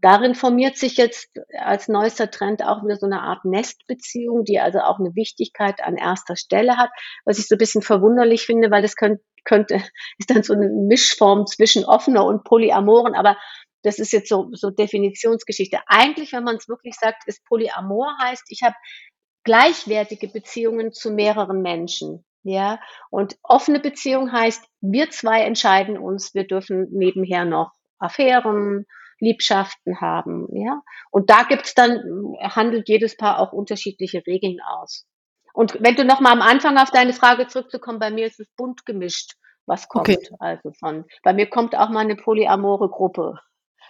Darin 0.00 0.34
formiert 0.34 0.76
sich 0.76 0.96
jetzt 0.96 1.30
als 1.58 1.88
neuester 1.88 2.30
Trend 2.30 2.64
auch 2.64 2.84
wieder 2.84 2.96
so 2.96 3.06
eine 3.06 3.22
Art 3.22 3.44
Nestbeziehung, 3.44 4.44
die 4.44 4.60
also 4.60 4.80
auch 4.80 4.98
eine 4.98 5.14
Wichtigkeit 5.14 5.82
an 5.82 5.96
erster 5.96 6.36
Stelle 6.36 6.76
hat, 6.76 6.90
was 7.24 7.38
ich 7.38 7.48
so 7.48 7.56
ein 7.56 7.58
bisschen 7.58 7.82
verwunderlich 7.82 8.46
finde, 8.46 8.70
weil 8.70 8.82
das 8.82 8.96
könnte, 8.96 9.22
könnte 9.44 9.74
ist 10.18 10.30
dann 10.30 10.42
so 10.42 10.54
eine 10.54 10.68
Mischform 10.68 11.46
zwischen 11.46 11.84
offener 11.84 12.24
und 12.24 12.44
polyamoren, 12.44 13.14
aber 13.14 13.36
das 13.82 13.98
ist 13.98 14.12
jetzt 14.12 14.28
so, 14.28 14.48
so 14.52 14.70
Definitionsgeschichte. 14.70 15.80
Eigentlich, 15.86 16.32
wenn 16.32 16.44
man 16.44 16.56
es 16.56 16.68
wirklich 16.68 16.94
sagt, 16.94 17.26
ist 17.26 17.44
Polyamor 17.44 18.16
heißt, 18.22 18.44
ich 18.48 18.62
habe 18.62 18.76
gleichwertige 19.44 20.28
Beziehungen 20.28 20.92
zu 20.92 21.10
mehreren 21.10 21.62
Menschen. 21.62 22.24
Ja, 22.44 22.80
und 23.10 23.36
offene 23.42 23.78
Beziehung 23.78 24.32
heißt, 24.32 24.64
wir 24.80 25.10
zwei 25.10 25.42
entscheiden 25.42 25.96
uns, 25.96 26.34
wir 26.34 26.44
dürfen 26.44 26.88
nebenher 26.90 27.44
noch 27.44 27.72
Affären, 27.98 28.86
Liebschaften 29.20 30.00
haben. 30.00 30.48
Ja, 30.52 30.82
und 31.10 31.30
da 31.30 31.44
gibt's 31.44 31.74
dann, 31.74 32.34
handelt 32.40 32.88
jedes 32.88 33.16
Paar 33.16 33.38
auch 33.38 33.52
unterschiedliche 33.52 34.22
Regeln 34.26 34.58
aus. 34.60 35.06
Und 35.54 35.78
wenn 35.80 35.94
du 35.94 36.04
noch 36.04 36.20
mal 36.20 36.32
am 36.32 36.42
Anfang 36.42 36.78
auf 36.78 36.90
deine 36.90 37.12
Frage 37.12 37.46
zurückzukommen, 37.46 38.00
bei 38.00 38.10
mir 38.10 38.26
ist 38.26 38.40
es 38.40 38.48
bunt 38.56 38.84
gemischt, 38.86 39.34
was 39.66 39.88
kommt. 39.88 40.08
Okay. 40.08 40.28
Also 40.40 40.72
von, 40.72 41.04
bei 41.22 41.32
mir 41.32 41.48
kommt 41.48 41.76
auch 41.76 41.90
mal 41.90 42.00
eine 42.00 42.16
polyamore 42.16 42.88
Gruppe. 42.88 43.38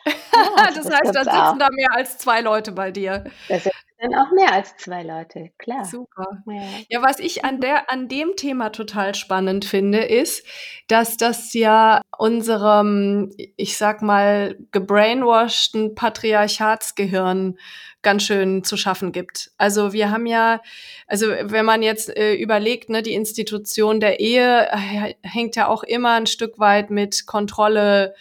Ja, 0.35 0.66
das, 0.66 0.87
das 0.87 0.90
heißt, 0.90 1.14
da 1.14 1.25
sitzen 1.25 1.37
auch. 1.37 1.59
da 1.59 1.68
mehr 1.71 1.90
als 1.92 2.18
zwei 2.18 2.40
Leute 2.40 2.73
bei 2.73 2.90
dir. 2.90 3.25
Da 3.49 3.59
sitzen 3.59 3.71
dann 4.02 4.14
auch 4.16 4.32
mehr 4.32 4.52
als 4.52 4.76
zwei 4.76 5.04
Leute, 5.04 5.50
klar. 5.59 5.85
Super. 5.85 6.42
Ja. 6.47 6.62
ja, 6.88 7.02
was 7.02 7.21
ich 7.21 7.44
an, 7.44 7.61
der, 7.61 7.90
an 7.90 8.09
dem 8.09 8.35
Thema 8.37 8.71
total 8.71 9.14
spannend 9.14 9.64
finde, 9.64 10.00
ist, 10.00 10.44
dass 10.88 11.16
das 11.16 11.54
ja 11.54 12.02
unserem, 12.18 13.30
ich 13.56 13.76
sag 13.76 14.02
mal, 14.02 14.59
gebrainwashten 14.73 15.94
Patriarchatsgehirn 15.94 17.56
ganz 18.02 18.25
schön 18.25 18.64
zu 18.64 18.76
schaffen 18.76 19.12
gibt. 19.12 19.52
Also 19.56 19.92
wir 19.92 20.11
haben 20.11 20.26
ja, 20.26 20.61
also 21.06 21.28
wenn 21.28 21.64
man 21.64 21.82
jetzt 21.82 22.14
äh, 22.16 22.35
überlegt, 22.35 22.90
ne, 22.90 23.02
die 23.02 23.14
Institution 23.14 24.00
der 24.00 24.18
Ehe 24.18 24.68
äh, 24.68 25.14
hängt 25.23 25.54
ja 25.54 25.68
auch 25.68 25.85
immer 25.85 26.14
ein 26.14 26.26
Stück 26.26 26.59
weit 26.59 26.90
mit 26.90 27.26
Kontrolle, 27.26 28.14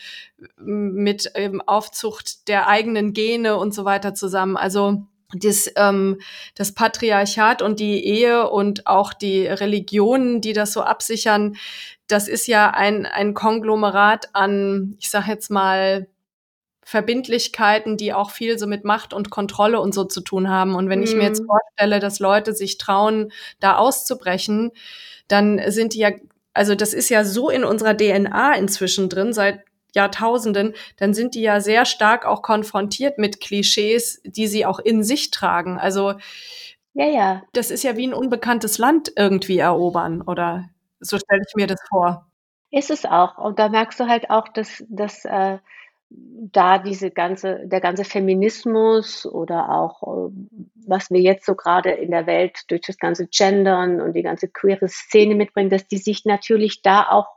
mit 0.58 1.32
ähm, 1.34 1.60
Aufzucht 1.66 2.48
der 2.48 2.68
eigenen 2.68 3.14
Gene 3.14 3.58
und 3.58 3.74
so 3.74 3.84
weiter 3.84 4.14
zusammen. 4.14 4.58
Also 4.58 5.08
das, 5.36 5.72
ähm, 5.76 6.20
das 6.56 6.74
Patriarchat 6.74 7.62
und 7.62 7.80
die 7.80 8.06
Ehe 8.06 8.50
und 8.50 8.88
auch 8.88 9.14
die 9.14 9.48
Religionen, 9.48 10.42
die 10.42 10.54
das 10.54 10.74
so 10.74 10.82
absichern, 10.82 11.56
das 12.08 12.28
ist 12.28 12.48
ja 12.48 12.72
ein, 12.72 13.06
ein 13.06 13.34
Konglomerat 13.34 14.30
an, 14.34 14.96
ich 15.00 15.10
sag 15.10 15.28
jetzt 15.28 15.50
mal, 15.50 16.08
Verbindlichkeiten, 16.84 17.96
die 17.96 18.14
auch 18.14 18.32
viel 18.32 18.60
so 18.60 18.68
mit 18.68 18.84
Macht 18.84 19.14
und 19.14 19.30
Kontrolle 19.30 19.80
und 19.80 19.94
so 19.94 20.04
zu 20.04 20.20
tun 20.20 20.50
haben. 20.50 20.76
Und 20.76 20.90
wenn 20.90 21.00
mhm. 21.00 21.06
ich 21.06 21.16
mir 21.16 21.24
jetzt 21.24 21.42
mhm. 21.42 21.48
vorstelle, 21.48 22.00
dass 22.00 22.20
Leute 22.20 22.54
sich 22.54 22.78
trauen, 22.78 23.32
da 23.60 23.78
auszubrechen, 23.78 24.72
dann 25.28 25.62
sind 25.68 25.94
die 25.94 26.00
ja, 26.00 26.12
also 26.54 26.76
das 26.76 26.94
ist 26.94 27.10
ja 27.10 27.24
so 27.24 27.50
in 27.50 27.64
unserer 27.64 27.96
DNA 27.96 28.56
inzwischen 28.56 29.08
drin, 29.08 29.32
seit 29.32 29.64
Jahrtausenden, 29.94 30.74
dann 30.98 31.14
sind 31.14 31.36
die 31.36 31.42
ja 31.42 31.60
sehr 31.60 31.86
stark 31.86 32.26
auch 32.26 32.42
konfrontiert 32.42 33.18
mit 33.18 33.42
Klischees, 33.42 34.22
die 34.24 34.48
sie 34.48 34.66
auch 34.66 34.80
in 34.80 35.04
sich 35.04 35.32
tragen. 35.32 35.78
Also 35.78 36.14
ja, 36.94 37.06
ja. 37.06 37.42
Das 37.54 37.72
ist 37.72 37.84
ja 37.84 37.96
wie 37.96 38.08
ein 38.08 38.14
unbekanntes 38.14 38.78
Land 38.78 39.14
irgendwie 39.16 39.60
erobern, 39.60 40.22
oder 40.22 40.70
so 41.00 41.18
stelle 41.18 41.42
ich 41.48 41.56
mir 41.56 41.68
das 41.68 41.80
vor. 41.90 42.28
Ist 42.70 42.92
es 42.92 43.06
auch. 43.06 43.38
Und 43.38 43.60
da 43.60 43.70
merkst 43.70 44.00
du 44.00 44.08
halt 44.08 44.30
auch, 44.30 44.48
dass, 44.48 44.84
dass 44.90 45.26
äh, 45.26 45.58
da 46.10 46.78
diese 46.80 47.12
ganze, 47.12 47.68
der 47.68 47.80
ganze 47.80 48.04
Feminismus 48.04 49.26
oder 49.26 49.70
auch, 49.70 50.04
äh, 50.04 50.32
was 50.86 51.10
wir 51.12 51.22
jetzt 51.22 51.46
so 51.46 51.56
gerade 51.56 51.92
in 51.92 52.12
der 52.12 52.28
Welt 52.28 52.60
durch 52.68 52.82
das 52.82 52.98
ganze 52.98 53.28
Gendern 53.28 54.02
und 54.02 54.14
die 54.14 54.24
ganze 54.24 54.50
queere 54.50 54.90
Szene 54.90 55.36
mitbringen, 55.36 55.70
dass 55.70 55.88
die 55.88 55.98
sich 55.98 56.26
natürlich 56.26 56.82
da 56.82 57.08
auch 57.10 57.28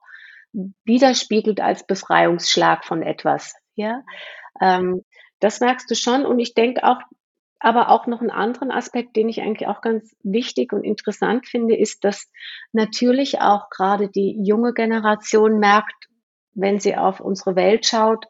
widerspiegelt 0.85 1.61
als 1.61 1.87
Befreiungsschlag 1.87 2.85
von 2.85 3.03
etwas. 3.03 3.55
Ja, 3.75 4.03
ähm, 4.61 5.05
das 5.41 5.61
merkst 5.61 5.91
du 5.91 5.95
schon. 5.95 6.25
Und 6.25 6.39
ich 6.39 6.55
denke 6.55 6.85
auch, 6.85 6.99
aber 7.59 7.89
auch 7.91 8.07
noch 8.07 8.21
einen 8.21 8.31
anderen 8.31 8.71
Aspekt, 8.71 9.17
den 9.17 9.29
ich 9.29 9.41
eigentlich 9.41 9.67
auch 9.69 9.81
ganz 9.81 10.15
wichtig 10.23 10.73
und 10.73 10.85
interessant 10.85 11.47
finde, 11.47 11.77
ist, 11.77 12.05
dass 12.05 12.31
natürlich 12.73 13.41
auch 13.41 13.71
gerade 13.71 14.09
die 14.09 14.39
junge 14.45 14.75
Generation 14.75 15.59
merkt, 15.59 16.09
wenn 16.53 16.79
sie 16.79 16.97
auf 16.97 17.21
unsere 17.21 17.57
Welt 17.57 17.87
schaut, 17.87 18.27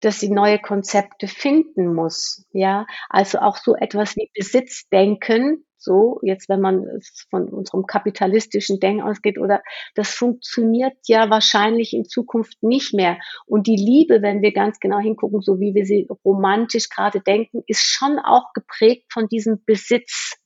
dass 0.00 0.20
sie 0.20 0.30
neue 0.30 0.60
Konzepte 0.60 1.26
finden 1.26 1.94
muss. 1.94 2.46
Ja, 2.52 2.86
also 3.08 3.38
auch 3.40 3.56
so 3.56 3.74
etwas 3.74 4.14
wie 4.16 4.30
Besitzdenken 4.34 5.65
so, 5.86 6.18
jetzt 6.22 6.50
wenn 6.50 6.60
man 6.60 6.84
von 7.30 7.48
unserem 7.48 7.86
kapitalistischen 7.86 8.80
Denken 8.80 9.02
ausgeht, 9.02 9.38
oder 9.38 9.62
das 9.94 10.10
funktioniert 10.10 10.96
ja 11.06 11.30
wahrscheinlich 11.30 11.94
in 11.94 12.04
Zukunft 12.04 12.62
nicht 12.62 12.92
mehr. 12.92 13.18
Und 13.46 13.66
die 13.66 13.76
Liebe, 13.76 14.20
wenn 14.20 14.42
wir 14.42 14.52
ganz 14.52 14.78
genau 14.80 14.98
hingucken, 14.98 15.40
so 15.40 15.60
wie 15.60 15.74
wir 15.74 15.86
sie 15.86 16.06
romantisch 16.24 16.90
gerade 16.90 17.20
denken, 17.20 17.62
ist 17.66 17.82
schon 17.82 18.18
auch 18.18 18.52
geprägt 18.52 19.06
von 19.10 19.28
diesem 19.28 19.64
Besitz. 19.64 20.36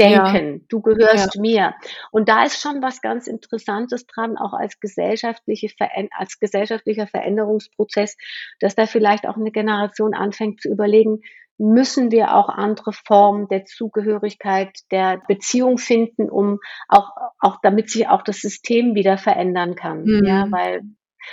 Denken, 0.00 0.52
ja. 0.52 0.60
du 0.68 0.80
gehörst 0.80 1.34
ja. 1.34 1.40
mir. 1.40 1.74
Und 2.12 2.28
da 2.28 2.44
ist 2.44 2.62
schon 2.62 2.80
was 2.82 3.00
ganz 3.00 3.26
Interessantes 3.26 4.06
dran, 4.06 4.36
auch 4.36 4.52
als 4.52 4.78
gesellschaftliche 4.78 5.68
als 6.12 6.38
gesellschaftlicher 6.38 7.08
Veränderungsprozess, 7.08 8.16
dass 8.60 8.76
da 8.76 8.86
vielleicht 8.86 9.26
auch 9.26 9.36
eine 9.36 9.50
Generation 9.50 10.14
anfängt 10.14 10.60
zu 10.60 10.68
überlegen, 10.68 11.22
müssen 11.58 12.10
wir 12.10 12.34
auch 12.34 12.48
andere 12.48 12.92
Formen 12.92 13.48
der 13.48 13.64
Zugehörigkeit, 13.64 14.70
der 14.90 15.20
Beziehung 15.26 15.78
finden, 15.78 16.30
um 16.30 16.58
auch, 16.88 17.10
auch 17.40 17.58
damit 17.62 17.90
sich 17.90 18.08
auch 18.08 18.22
das 18.22 18.38
System 18.38 18.94
wieder 18.94 19.18
verändern 19.18 19.74
kann. 19.74 20.04
Mhm. 20.04 20.24
Ja, 20.24 20.46
weil 20.50 20.82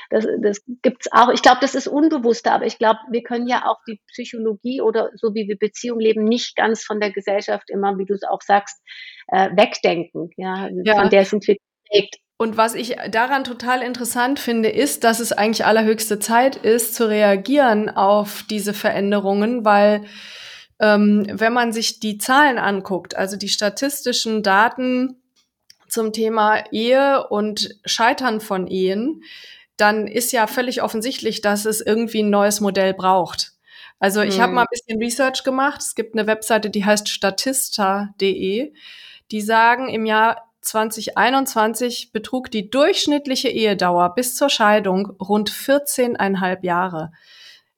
das, 0.10 0.28
das 0.42 0.62
gibt's 0.82 1.08
auch. 1.12 1.30
Ich 1.30 1.42
glaube, 1.42 1.60
das 1.62 1.76
ist 1.76 1.88
unbewusster, 1.88 2.52
aber 2.52 2.66
ich 2.66 2.78
glaube, 2.78 3.00
wir 3.10 3.24
können 3.24 3.48
ja 3.48 3.66
auch 3.66 3.78
die 3.88 4.02
Psychologie 4.08 4.82
oder 4.82 5.12
so 5.16 5.34
wie 5.34 5.48
wir 5.48 5.58
Beziehung 5.58 6.00
leben, 6.00 6.24
nicht 6.24 6.56
ganz 6.56 6.84
von 6.84 7.00
der 7.00 7.12
Gesellschaft 7.12 7.70
immer, 7.70 7.98
wie 7.98 8.06
du 8.06 8.14
es 8.14 8.24
auch 8.24 8.42
sagst, 8.42 8.82
äh, 9.28 9.50
wegdenken. 9.56 10.30
Ja, 10.38 10.70
ja, 10.84 10.96
von 10.96 11.10
der 11.10 11.26
sind 11.26 11.48
wir 11.48 11.56
geprägt. 11.84 12.18
Und 12.38 12.58
was 12.58 12.76
ich 12.76 12.98
daran 13.10 13.46
total 13.46 13.82
interessant 13.82 14.40
finde, 14.40 14.70
ist, 14.70 15.06
dass 15.06 15.20
es 15.20 15.32
eigentlich 15.32 15.66
allerhöchste 15.66 16.20
Zeit 16.20 16.58
ist, 16.58 16.94
zu 16.94 17.08
reagieren 17.08 17.90
auf 17.90 18.44
diese 18.50 18.74
Veränderungen, 18.74 19.64
weil 19.64 20.04
ähm, 20.80 21.26
wenn 21.32 21.54
man 21.54 21.72
sich 21.72 22.02
die 22.02 22.18
Zahlen 22.18 22.58
anguckt, 22.58 23.16
also 23.16 23.38
die 23.38 23.48
statistischen 23.48 24.44
Daten 24.44 25.22
zum 25.88 26.12
Thema 26.12 26.64
Ehe 26.72 27.26
und 27.30 27.80
Scheitern 27.86 28.42
von 28.42 28.68
Ehen, 28.68 29.24
dann 29.78 30.08
ist 30.08 30.34
ja 30.34 30.48
völlig 30.48 30.82
offensichtlich, 30.82 31.40
dass 31.40 31.64
es 31.64 31.80
irgendwie 31.80 32.24
ein 32.24 32.30
neues 32.30 32.60
Modell 32.60 32.94
braucht. 32.94 33.54
Also 34.00 34.22
ich 34.22 34.36
hm. 34.36 34.42
habe 34.42 34.54
mal 34.54 34.62
ein 34.62 34.68
bisschen 34.72 35.00
Research 35.02 35.44
gemacht. 35.46 35.82
Es 35.82 35.96
gibt 35.96 36.16
eine 36.16 36.28
Webseite, 36.28 36.70
die 36.70 36.84
heißt 36.84 37.08
statista.de. 37.08 38.74
Die 39.32 39.42
sagen, 39.42 39.90
im 39.90 40.06
Jahr 40.06 40.45
2021 40.66 42.12
betrug 42.12 42.52
die 42.52 42.70
durchschnittliche 42.70 43.50
Ehedauer 43.50 44.16
bis 44.16 44.36
zur 44.36 44.50
Scheidung 44.50 45.12
rund 45.22 45.52
14,5 45.52 46.64
Jahre. 46.64 47.12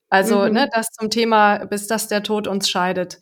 Also, 0.10 0.40
mhm. 0.40 0.54
ne, 0.54 0.70
das 0.74 0.88
zum 0.92 1.10
Thema, 1.10 1.66
bis 1.66 1.88
dass 1.88 2.08
der 2.08 2.24
Tod 2.24 2.48
uns 2.48 2.70
scheidet. 2.70 3.20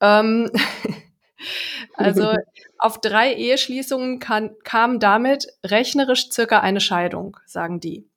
Ähm, 0.00 0.50
also 1.94 2.34
auf 2.78 3.00
drei 3.00 3.32
Eheschließungen 3.34 4.18
kann, 4.18 4.50
kam 4.62 5.00
damit 5.00 5.46
rechnerisch 5.64 6.30
circa 6.30 6.60
eine 6.60 6.80
Scheidung, 6.80 7.36
sagen 7.46 7.80
die. 7.80 8.08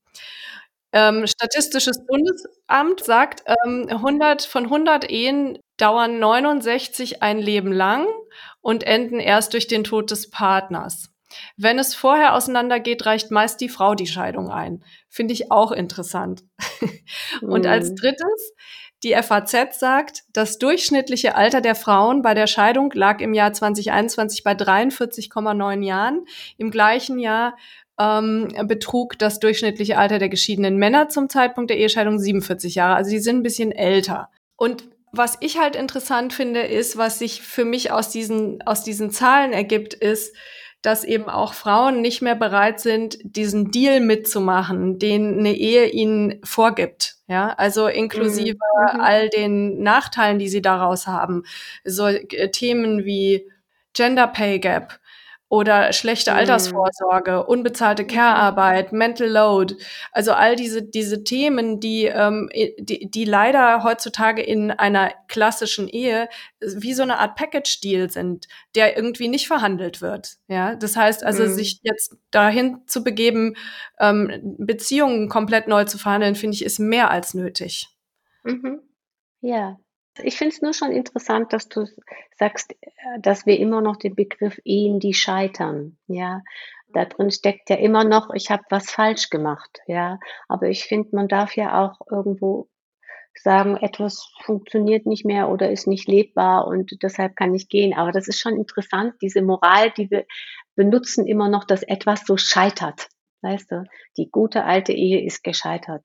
Ähm, 0.93 1.25
Statistisches 1.25 2.05
Bundesamt 2.05 3.01
sagt, 3.03 3.43
ähm, 3.65 3.87
100, 3.89 4.43
von 4.43 4.65
100 4.65 5.09
Ehen 5.09 5.57
dauern 5.77 6.19
69 6.19 7.23
ein 7.23 7.39
Leben 7.39 7.71
lang 7.71 8.07
und 8.61 8.83
enden 8.83 9.19
erst 9.19 9.53
durch 9.53 9.67
den 9.67 9.83
Tod 9.83 10.11
des 10.11 10.29
Partners. 10.29 11.09
Wenn 11.57 11.79
es 11.79 11.95
vorher 11.95 12.35
auseinandergeht, 12.35 13.05
reicht 13.05 13.31
meist 13.31 13.61
die 13.61 13.69
Frau 13.69 13.95
die 13.95 14.07
Scheidung 14.07 14.49
ein. 14.49 14.83
Finde 15.09 15.33
ich 15.33 15.51
auch 15.51 15.71
interessant. 15.71 16.43
und 17.41 17.65
als 17.65 17.91
mhm. 17.91 17.95
drittes, 17.95 18.53
die 19.03 19.13
FAZ 19.13 19.79
sagt, 19.79 20.23
das 20.31 20.59
durchschnittliche 20.59 21.35
Alter 21.35 21.61
der 21.61 21.75
Frauen 21.75 22.21
bei 22.21 22.33
der 22.33 22.47
Scheidung 22.47 22.91
lag 22.93 23.19
im 23.19 23.33
Jahr 23.33 23.51
2021 23.53 24.43
bei 24.43 24.53
43,9 24.53 25.83
Jahren. 25.83 26.25
Im 26.57 26.69
gleichen 26.69 27.17
Jahr 27.17 27.57
ähm, 27.99 28.49
betrug 28.65 29.17
das 29.17 29.39
durchschnittliche 29.39 29.97
Alter 29.97 30.19
der 30.19 30.29
geschiedenen 30.29 30.77
Männer 30.77 31.09
zum 31.09 31.29
Zeitpunkt 31.29 31.71
der 31.71 31.77
Ehescheidung 31.77 32.19
47 32.19 32.75
Jahre. 32.75 32.95
Also 32.95 33.11
die 33.11 33.19
sind 33.19 33.37
ein 33.37 33.43
bisschen 33.43 33.71
älter. 33.71 34.29
Und 34.55 34.83
was 35.11 35.37
ich 35.41 35.57
halt 35.57 35.75
interessant 35.75 36.33
finde, 36.33 36.61
ist, 36.61 36.97
was 36.97 37.19
sich 37.19 37.41
für 37.41 37.65
mich 37.65 37.91
aus 37.91 38.09
diesen, 38.09 38.61
aus 38.63 38.83
diesen 38.83 39.11
Zahlen 39.11 39.51
ergibt, 39.53 39.93
ist, 39.93 40.35
dass 40.81 41.03
eben 41.03 41.29
auch 41.29 41.53
Frauen 41.53 42.01
nicht 42.01 42.21
mehr 42.21 42.35
bereit 42.35 42.79
sind, 42.79 43.17
diesen 43.23 43.71
Deal 43.71 43.99
mitzumachen, 43.99 44.97
den 44.97 45.39
eine 45.39 45.53
Ehe 45.53 45.87
ihnen 45.87 46.41
vorgibt. 46.43 47.17
Ja, 47.27 47.53
also 47.53 47.87
inklusive 47.87 48.55
mhm. 48.55 48.97
mhm. 48.97 49.01
all 49.01 49.29
den 49.29 49.83
Nachteilen, 49.83 50.39
die 50.39 50.49
sie 50.49 50.61
daraus 50.61 51.07
haben. 51.07 51.43
So 51.83 52.07
äh, 52.07 52.49
Themen 52.49 53.05
wie 53.05 53.47
Gender 53.93 54.27
Pay 54.27 54.59
Gap, 54.59 54.99
oder 55.51 55.91
schlechte 55.91 56.31
mhm. 56.31 56.37
Altersvorsorge, 56.37 57.45
unbezahlte 57.45 58.07
Care-Arbeit, 58.07 58.93
Mental 58.93 59.27
Load. 59.27 59.75
Also 60.13 60.31
all 60.31 60.55
diese, 60.55 60.81
diese 60.81 61.25
Themen, 61.25 61.81
die, 61.81 62.05
ähm, 62.05 62.49
die, 62.79 63.11
die 63.11 63.25
leider 63.25 63.83
heutzutage 63.83 64.41
in 64.41 64.71
einer 64.71 65.11
klassischen 65.27 65.89
Ehe 65.89 66.29
wie 66.61 66.93
so 66.93 67.03
eine 67.03 67.19
Art 67.19 67.35
Package-Deal 67.35 68.09
sind, 68.09 68.47
der 68.75 68.95
irgendwie 68.95 69.27
nicht 69.27 69.47
verhandelt 69.47 70.01
wird. 70.01 70.37
Ja, 70.47 70.75
das 70.75 70.95
heißt 70.95 71.21
also, 71.21 71.43
mhm. 71.43 71.49
sich 71.49 71.81
jetzt 71.83 72.15
dahin 72.31 72.77
zu 72.85 73.03
begeben, 73.03 73.57
ähm, 73.99 74.55
Beziehungen 74.57 75.27
komplett 75.27 75.67
neu 75.67 75.83
zu 75.83 75.97
verhandeln, 75.97 76.35
finde 76.35 76.55
ich, 76.55 76.63
ist 76.63 76.79
mehr 76.79 77.11
als 77.11 77.33
nötig. 77.33 77.89
Mhm. 78.43 78.79
Ja, 79.41 79.77
ich 80.19 80.37
finde 80.37 80.55
es 80.55 80.61
nur 80.61 80.73
schon 80.73 80.91
interessant, 80.91 81.53
dass 81.53 81.69
du 81.69 81.85
sagst, 82.37 82.73
äh, 82.81 83.19
dass 83.21 83.45
wir 83.45 83.59
immer 83.59 83.81
noch 83.81 83.97
den 83.97 84.15
Begriff 84.15 84.59
Ehen, 84.63 84.99
die 84.99 85.13
scheitern, 85.13 85.97
ja. 86.07 86.41
Da 86.93 87.05
drin 87.05 87.31
steckt 87.31 87.69
ja 87.69 87.77
immer 87.77 88.03
noch, 88.03 88.31
ich 88.33 88.49
habe 88.51 88.63
was 88.69 88.91
falsch 88.91 89.29
gemacht, 89.29 89.79
ja. 89.87 90.19
Aber 90.47 90.67
ich 90.67 90.83
finde, 90.83 91.09
man 91.13 91.27
darf 91.27 91.55
ja 91.55 91.81
auch 91.81 92.01
irgendwo 92.09 92.69
sagen, 93.35 93.77
etwas 93.77 94.29
funktioniert 94.43 95.05
nicht 95.05 95.25
mehr 95.25 95.49
oder 95.49 95.71
ist 95.71 95.87
nicht 95.87 96.07
lebbar 96.07 96.67
und 96.67 97.01
deshalb 97.01 97.35
kann 97.35 97.53
ich 97.53 97.69
gehen. 97.69 97.93
Aber 97.93 98.11
das 98.11 98.27
ist 98.27 98.39
schon 98.39 98.57
interessant, 98.57 99.15
diese 99.21 99.41
Moral, 99.41 99.91
die 99.91 100.11
wir 100.11 100.25
benutzen 100.75 101.25
immer 101.25 101.49
noch, 101.49 101.63
dass 101.63 101.83
etwas 101.83 102.25
so 102.25 102.37
scheitert. 102.37 103.07
Weißt 103.41 103.71
du, 103.71 103.85
die 104.17 104.29
gute 104.29 104.65
alte 104.65 104.93
Ehe 104.93 105.25
ist 105.25 105.43
gescheitert. 105.43 106.03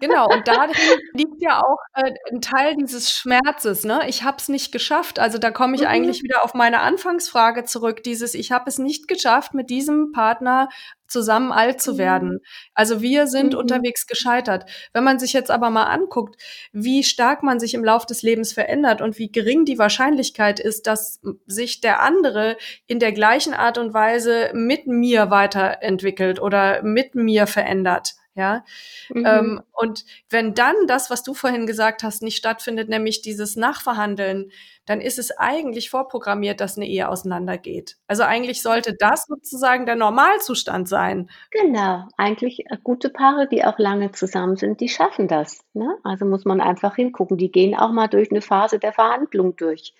Genau, 0.00 0.28
und 0.28 0.46
darin 0.46 0.74
liegt 1.14 1.40
ja 1.40 1.60
auch 1.60 1.78
äh, 1.94 2.12
ein 2.30 2.40
Teil 2.40 2.76
dieses 2.76 3.10
Schmerzes. 3.10 3.84
Ne? 3.84 4.02
Ich 4.08 4.22
habe 4.22 4.36
es 4.38 4.48
nicht 4.48 4.72
geschafft. 4.72 5.18
Also 5.18 5.38
da 5.38 5.50
komme 5.50 5.74
ich 5.74 5.82
mhm. 5.82 5.88
eigentlich 5.88 6.22
wieder 6.22 6.44
auf 6.44 6.54
meine 6.54 6.80
Anfangsfrage 6.80 7.64
zurück. 7.64 8.02
Dieses, 8.02 8.34
ich 8.34 8.52
habe 8.52 8.64
es 8.68 8.78
nicht 8.78 9.08
geschafft, 9.08 9.54
mit 9.54 9.70
diesem 9.70 10.12
Partner 10.12 10.68
zusammen 11.06 11.52
alt 11.52 11.80
zu 11.80 11.98
werden. 11.98 12.30
Mhm. 12.30 12.40
Also 12.74 13.02
wir 13.02 13.26
sind 13.26 13.52
mhm. 13.52 13.58
unterwegs 13.58 14.06
gescheitert. 14.06 14.68
Wenn 14.92 15.04
man 15.04 15.18
sich 15.18 15.32
jetzt 15.32 15.50
aber 15.50 15.70
mal 15.70 15.84
anguckt, 15.84 16.40
wie 16.72 17.04
stark 17.04 17.42
man 17.42 17.60
sich 17.60 17.74
im 17.74 17.84
Lauf 17.84 18.06
des 18.06 18.22
Lebens 18.22 18.52
verändert 18.52 19.02
und 19.02 19.18
wie 19.18 19.30
gering 19.30 19.64
die 19.64 19.78
Wahrscheinlichkeit 19.78 20.58
ist, 20.58 20.86
dass 20.86 21.20
sich 21.46 21.80
der 21.80 22.02
andere 22.02 22.56
in 22.86 22.98
der 22.98 23.12
gleichen 23.12 23.54
Art 23.54 23.78
und 23.78 23.94
Weise 23.94 24.50
mit 24.54 24.86
mir 24.86 25.30
weiterentwickelt 25.30 26.40
oder 26.40 26.82
mit 26.82 27.14
mir 27.14 27.46
verändert 27.46 28.14
ja. 28.34 28.64
Mhm. 29.10 29.26
Ähm, 29.26 29.62
und 29.72 30.04
wenn 30.30 30.54
dann 30.54 30.74
das, 30.86 31.10
was 31.10 31.22
du 31.22 31.34
vorhin 31.34 31.66
gesagt 31.66 32.02
hast, 32.02 32.22
nicht 32.22 32.36
stattfindet, 32.36 32.88
nämlich 32.88 33.20
dieses 33.20 33.56
Nachverhandeln, 33.56 34.50
dann 34.86 35.00
ist 35.00 35.18
es 35.18 35.36
eigentlich 35.36 35.90
vorprogrammiert, 35.90 36.60
dass 36.60 36.76
eine 36.76 36.88
Ehe 36.88 37.08
auseinandergeht. 37.08 37.98
Also 38.06 38.22
eigentlich 38.22 38.62
sollte 38.62 38.94
das 38.98 39.26
sozusagen 39.26 39.86
der 39.86 39.96
Normalzustand 39.96 40.88
sein. 40.88 41.30
Genau, 41.50 42.08
eigentlich 42.16 42.60
äh, 42.70 42.78
gute 42.82 43.10
Paare, 43.10 43.48
die 43.48 43.64
auch 43.64 43.78
lange 43.78 44.12
zusammen 44.12 44.56
sind, 44.56 44.80
die 44.80 44.88
schaffen 44.88 45.28
das. 45.28 45.60
Ne? 45.74 45.96
Also 46.02 46.24
muss 46.24 46.44
man 46.44 46.60
einfach 46.60 46.96
hingucken. 46.96 47.36
Die 47.36 47.52
gehen 47.52 47.76
auch 47.76 47.92
mal 47.92 48.08
durch 48.08 48.30
eine 48.30 48.42
Phase 48.42 48.78
der 48.78 48.92
Verhandlung 48.92 49.56
durch. 49.56 49.94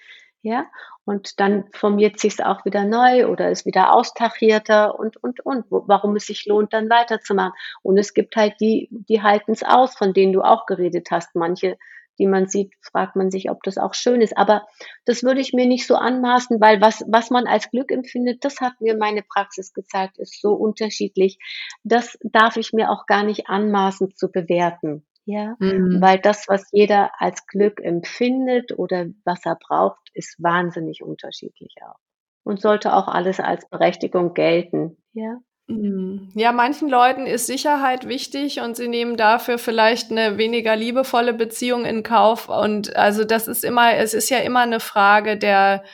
Ja, 0.45 0.67
und 1.05 1.41
dann 1.41 1.65
formiert 1.73 2.21
sich 2.21 2.35
es 2.35 2.41
auch 2.41 2.65
wieder 2.65 2.85
neu 2.85 3.27
oder 3.27 3.51
ist 3.51 3.67
wieder 3.67 3.95
austachierter 3.95 4.99
und, 4.99 5.17
und, 5.17 5.45
und, 5.45 5.65
warum 5.69 6.17
es 6.17 6.27
sich 6.27 6.47
lohnt, 6.47 6.73
dann 6.73 6.89
weiterzumachen. 6.89 7.53
Und 7.83 7.99
es 7.99 8.15
gibt 8.15 8.37
halt 8.37 8.55
die, 8.61 8.89
die 8.91 9.23
halten 9.23 9.53
es 9.53 9.63
aus, 9.65 9.95
von 9.97 10.13
denen 10.13 10.33
du 10.33 10.43
auch 10.43 10.67
geredet 10.67 11.09
hast. 11.11 11.35
Manche, 11.35 11.77
die 12.19 12.27
man 12.27 12.47
sieht, 12.47 12.73
fragt 12.81 13.17
man 13.17 13.31
sich, 13.31 13.51
ob 13.51 13.63
das 13.65 13.79
auch 13.79 13.95
schön 13.95 14.21
ist. 14.21 14.37
Aber 14.37 14.67
das 15.05 15.25
würde 15.25 15.41
ich 15.41 15.53
mir 15.53 15.67
nicht 15.67 15.87
so 15.87 15.97
anmaßen, 15.97 16.61
weil 16.61 16.81
was, 16.81 17.05
was 17.09 17.31
man 17.31 17.47
als 17.47 17.71
Glück 17.71 17.91
empfindet, 17.91 18.45
das 18.45 18.61
hat 18.61 18.81
mir 18.81 18.97
meine 18.97 19.23
Praxis 19.23 19.73
gezeigt, 19.73 20.19
ist 20.19 20.41
so 20.41 20.53
unterschiedlich. 20.53 21.39
Das 21.83 22.17
darf 22.23 22.57
ich 22.57 22.73
mir 22.73 22.91
auch 22.91 23.07
gar 23.07 23.25
nicht 23.25 23.49
anmaßen 23.49 24.15
zu 24.15 24.31
bewerten. 24.31 25.05
Ja, 25.25 25.55
mhm. 25.61 26.01
weil 26.01 26.19
das, 26.19 26.49
was 26.49 26.69
jeder 26.73 27.11
als 27.19 27.47
Glück 27.47 27.81
empfindet 27.81 28.77
oder 28.77 29.07
was 29.25 29.45
er 29.45 29.57
braucht, 29.57 30.11
ist 30.15 30.43
wahnsinnig 30.43 31.03
unterschiedlich 31.03 31.75
auch. 31.83 31.99
Und 32.45 32.61
sollte 32.61 32.93
auch 32.93 33.07
alles 33.07 33.39
als 33.39 33.69
Berechtigung 33.69 34.35
gelten. 34.35 34.97
Ja. 35.13 35.39
Mhm. 35.69 36.31
Ja, 36.35 36.51
manchen 36.51 36.89
Leuten 36.89 37.27
ist 37.27 37.47
Sicherheit 37.47 38.09
wichtig 38.09 38.61
und 38.61 38.77
sie 38.77 38.89
nehmen 38.89 39.17
dafür 39.17 39.59
vielleicht 39.59 40.11
eine 40.11 40.39
weniger 40.39 40.75
liebevolle 40.75 41.35
Beziehung 41.35 41.85
in 41.85 42.03
Kauf. 42.03 42.49
Und 42.49 42.97
also 42.97 43.25
das 43.25 43.47
ist 43.47 43.65
immer, 43.65 43.95
es 43.95 44.15
ist 44.15 44.29
ja 44.29 44.39
immer 44.39 44.61
eine 44.61 44.81
Frage 44.81 45.37
der, 45.37 45.85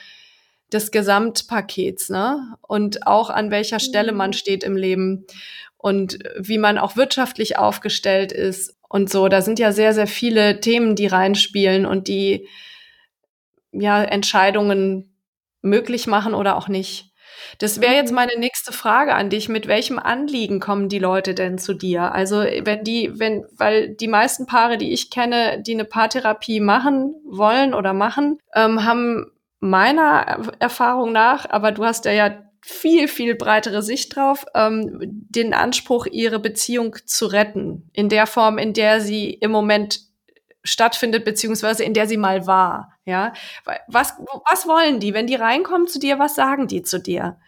des 0.73 0.89
Gesamtpakets, 0.89 2.09
ne? 2.09 2.55
Und 2.61 3.05
auch 3.05 3.29
an 3.29 3.51
welcher 3.51 3.79
Stelle 3.79 4.11
man 4.11 4.31
mhm. 4.31 4.33
steht 4.33 4.63
im 4.63 4.75
Leben 4.75 5.27
und 5.77 6.17
wie 6.37 6.57
man 6.57 6.79
auch 6.79 6.95
wirtschaftlich 6.95 7.59
aufgestellt 7.59 8.31
ist 8.31 8.78
und 8.89 9.09
so. 9.09 9.29
Da 9.29 9.41
sind 9.41 9.59
ja 9.59 9.71
sehr, 9.71 9.93
sehr 9.93 10.07
viele 10.07 10.59
Themen, 10.59 10.95
die 10.95 11.07
reinspielen 11.07 11.85
und 11.85 12.07
die 12.07 12.47
ja 13.71 14.03
Entscheidungen 14.03 15.15
möglich 15.61 16.07
machen 16.07 16.33
oder 16.33 16.57
auch 16.57 16.67
nicht. 16.67 17.05
Das 17.59 17.81
wäre 17.81 17.93
jetzt 17.93 18.09
mhm. 18.09 18.15
meine 18.15 18.37
nächste 18.37 18.73
Frage 18.73 19.15
an 19.15 19.29
dich. 19.29 19.49
Mit 19.49 19.67
welchem 19.67 19.99
Anliegen 19.99 20.59
kommen 20.59 20.89
die 20.89 20.99
Leute 20.99 21.33
denn 21.33 21.57
zu 21.57 21.73
dir? 21.73 22.13
Also 22.13 22.37
wenn 22.37 22.83
die, 22.83 23.17
wenn, 23.19 23.45
weil 23.57 23.89
die 23.89 24.07
meisten 24.07 24.45
Paare, 24.45 24.77
die 24.77 24.91
ich 24.91 25.09
kenne, 25.09 25.61
die 25.61 25.73
eine 25.73 25.85
Paartherapie 25.85 26.59
machen 26.59 27.15
wollen 27.25 27.73
oder 27.73 27.93
machen, 27.93 28.39
ähm, 28.55 28.83
haben 28.85 29.31
meiner 29.59 30.51
Erfahrung 30.59 31.11
nach, 31.11 31.49
aber 31.49 31.71
du 31.71 31.83
hast 31.83 32.05
ja, 32.05 32.11
ja 32.11 32.48
viel, 32.61 33.07
viel 33.07 33.35
breitere 33.35 33.81
Sicht 33.81 34.15
drauf, 34.15 34.45
ähm, 34.53 34.97
den 35.01 35.53
Anspruch, 35.53 36.05
ihre 36.05 36.39
Beziehung 36.39 36.95
zu 37.05 37.27
retten, 37.27 37.89
in 37.93 38.09
der 38.09 38.27
Form, 38.27 38.57
in 38.57 38.73
der 38.73 39.01
sie 39.01 39.31
im 39.31 39.51
Moment 39.51 40.01
stattfindet, 40.63 41.25
beziehungsweise 41.25 41.83
in 41.83 41.93
der 41.93 42.07
sie 42.07 42.17
mal 42.17 42.45
war. 42.45 42.93
Ja, 43.05 43.33
was, 43.87 44.13
was 44.49 44.67
wollen 44.67 44.99
die, 44.99 45.13
wenn 45.13 45.27
die 45.27 45.35
reinkommen 45.35 45.87
zu 45.87 45.99
dir? 45.99 46.19
Was 46.19 46.35
sagen 46.35 46.67
die 46.67 46.83
zu 46.83 46.99
dir? 46.99 47.39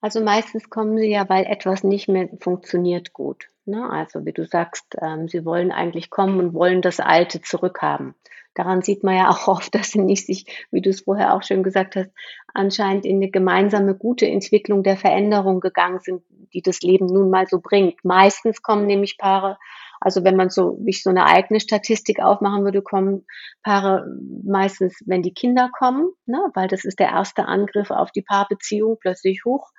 Also 0.00 0.20
meistens 0.20 0.68
kommen 0.68 0.98
sie 0.98 1.10
ja, 1.10 1.28
weil 1.28 1.46
etwas 1.46 1.82
nicht 1.82 2.08
mehr 2.08 2.28
funktioniert 2.40 3.12
gut. 3.12 3.48
Ne? 3.64 3.88
Also 3.88 4.26
wie 4.26 4.32
du 4.32 4.46
sagst, 4.46 4.96
ähm, 5.00 5.28
sie 5.28 5.44
wollen 5.44 5.72
eigentlich 5.72 6.10
kommen 6.10 6.38
und 6.38 6.54
wollen 6.54 6.82
das 6.82 7.00
Alte 7.00 7.40
zurückhaben 7.40 8.14
daran 8.56 8.82
sieht 8.82 9.04
man 9.04 9.16
ja 9.16 9.28
auch 9.28 9.46
oft, 9.46 9.74
dass 9.74 9.90
sie 9.90 10.00
nicht 10.00 10.26
sich, 10.26 10.66
wie 10.72 10.80
du 10.80 10.90
es 10.90 11.02
vorher 11.02 11.34
auch 11.34 11.42
schon 11.42 11.62
gesagt 11.62 11.94
hast, 11.94 12.10
anscheinend 12.56 13.04
in 13.04 13.16
eine 13.16 13.30
gemeinsame 13.30 13.94
gute 13.94 14.26
Entwicklung 14.26 14.82
der 14.82 14.96
Veränderung 14.96 15.60
gegangen 15.60 16.00
sind, 16.00 16.22
die 16.52 16.62
das 16.62 16.80
Leben 16.80 17.06
nun 17.06 17.30
mal 17.30 17.46
so 17.46 17.60
bringt. 17.60 18.04
Meistens 18.04 18.62
kommen 18.62 18.86
nämlich 18.86 19.18
Paare, 19.18 19.58
also 20.00 20.24
wenn 20.24 20.36
man 20.36 20.50
so, 20.50 20.78
wie 20.80 20.90
ich 20.90 21.02
so 21.02 21.10
eine 21.10 21.26
eigene 21.26 21.60
Statistik 21.60 22.20
aufmachen 22.20 22.64
würde, 22.64 22.82
kommen 22.82 23.26
Paare 23.62 24.06
meistens, 24.44 25.02
wenn 25.06 25.22
die 25.22 25.34
Kinder 25.34 25.70
kommen, 25.76 26.10
ne, 26.26 26.38
weil 26.54 26.68
das 26.68 26.84
ist 26.84 26.98
der 26.98 27.08
erste 27.08 27.46
Angriff 27.46 27.90
auf 27.90 28.10
die 28.10 28.22
Paarbeziehung 28.22 28.98
plötzlich 29.00 29.44
hoch. 29.44 29.70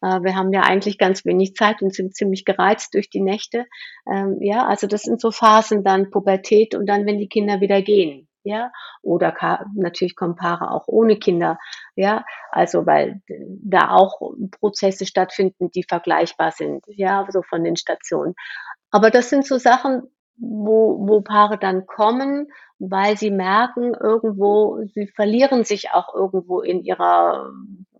Äh, 0.00 0.22
wir 0.22 0.34
haben 0.34 0.52
ja 0.52 0.62
eigentlich 0.62 0.98
ganz 0.98 1.24
wenig 1.24 1.54
Zeit 1.54 1.82
und 1.82 1.94
sind 1.94 2.14
ziemlich 2.14 2.44
gereizt 2.44 2.94
durch 2.94 3.10
die 3.10 3.22
Nächte. 3.22 3.66
Ähm, 4.10 4.38
ja, 4.40 4.66
also 4.66 4.86
das 4.86 5.02
sind 5.02 5.20
so 5.20 5.30
Phasen 5.30 5.84
dann 5.84 6.10
Pubertät 6.10 6.74
und 6.74 6.86
dann, 6.86 7.06
wenn 7.06 7.18
die 7.18 7.28
Kinder 7.28 7.60
wieder 7.60 7.82
gehen. 7.82 8.28
Ja, 8.44 8.70
oder 9.00 9.34
natürlich 9.74 10.16
kommen 10.16 10.36
Paare 10.36 10.70
auch 10.70 10.86
ohne 10.86 11.16
Kinder. 11.16 11.58
Ja, 11.96 12.24
also 12.50 12.84
weil 12.84 13.22
da 13.26 13.90
auch 13.90 14.20
Prozesse 14.60 15.06
stattfinden, 15.06 15.70
die 15.70 15.82
vergleichbar 15.82 16.52
sind. 16.52 16.84
Ja, 16.88 17.26
so 17.30 17.42
von 17.42 17.64
den 17.64 17.76
Stationen. 17.76 18.34
Aber 18.90 19.10
das 19.10 19.30
sind 19.30 19.46
so 19.46 19.56
Sachen, 19.56 20.02
wo, 20.36 21.08
wo 21.08 21.20
Paare 21.22 21.58
dann 21.58 21.86
kommen, 21.86 22.48
weil 22.78 23.16
sie 23.16 23.30
merken 23.30 23.94
irgendwo, 23.94 24.84
sie 24.94 25.06
verlieren 25.06 25.64
sich 25.64 25.92
auch 25.92 26.14
irgendwo 26.14 26.60
in 26.60 26.82
ihrer 26.82 27.50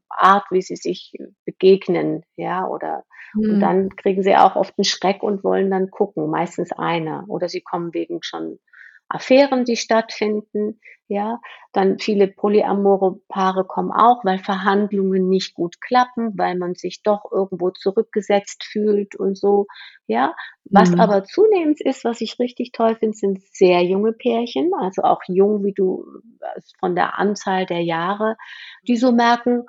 Art, 0.09 0.45
wie 0.51 0.63
sie 0.63 0.77
sich 0.77 1.15
begegnen, 1.45 2.25
ja, 2.37 2.67
oder 2.67 3.05
mhm. 3.35 3.43
und 3.43 3.51
hm. 3.55 3.61
dann 3.61 3.97
kriegen 3.97 4.23
sie 4.23 4.37
auch 4.37 4.57
oft 4.57 4.75
einen 4.79 4.85
Schreck 4.85 5.23
und 5.23 5.43
wollen 5.43 5.71
dann 5.71 5.91
gucken, 5.91 6.31
meistens 6.31 6.73
einer, 6.73 7.25
oder 7.29 7.49
sie 7.49 7.61
kommen 7.61 7.95
wegen 7.95 8.23
schon 8.23 8.59
Affären, 9.09 9.65
die 9.65 9.77
stattfinden, 9.77 10.81
ja, 11.09 11.39
dann 11.73 11.99
viele 11.99 12.29
polyamore 12.29 13.21
Paare 13.29 13.65
kommen 13.67 13.93
auch, 13.93 14.25
weil 14.25 14.39
Verhandlungen 14.39 15.29
nicht 15.29 15.55
gut 15.55 15.81
klappen, 15.83 16.33
weil 16.39 16.57
man 16.57 16.75
sich 16.75 17.03
doch 17.03 17.31
irgendwo 17.31 17.71
zurückgesetzt 17.71 18.65
fühlt 18.65 19.15
und 19.17 19.37
so, 19.37 19.67
ja. 20.07 20.35
Was 20.71 20.91
mhm. 20.93 21.01
aber 21.01 21.25
zunehmend 21.25 21.81
ist, 21.83 22.05
was 22.05 22.21
ich 22.23 22.39
richtig 22.39 22.73
toll 22.73 22.97
finde, 22.97 23.17
sind 23.17 23.43
sehr 23.53 23.83
junge 23.85 24.13
Pärchen, 24.13 24.71
also 24.81 25.03
auch 25.03 25.21
jung, 25.29 25.63
wie 25.65 25.75
du 25.75 26.07
von 26.81 26.95
der 26.95 27.19
Anzahl 27.19 27.67
der 27.67 27.83
Jahre, 27.83 28.37
die 28.89 28.97
so 28.97 29.13
merken, 29.13 29.65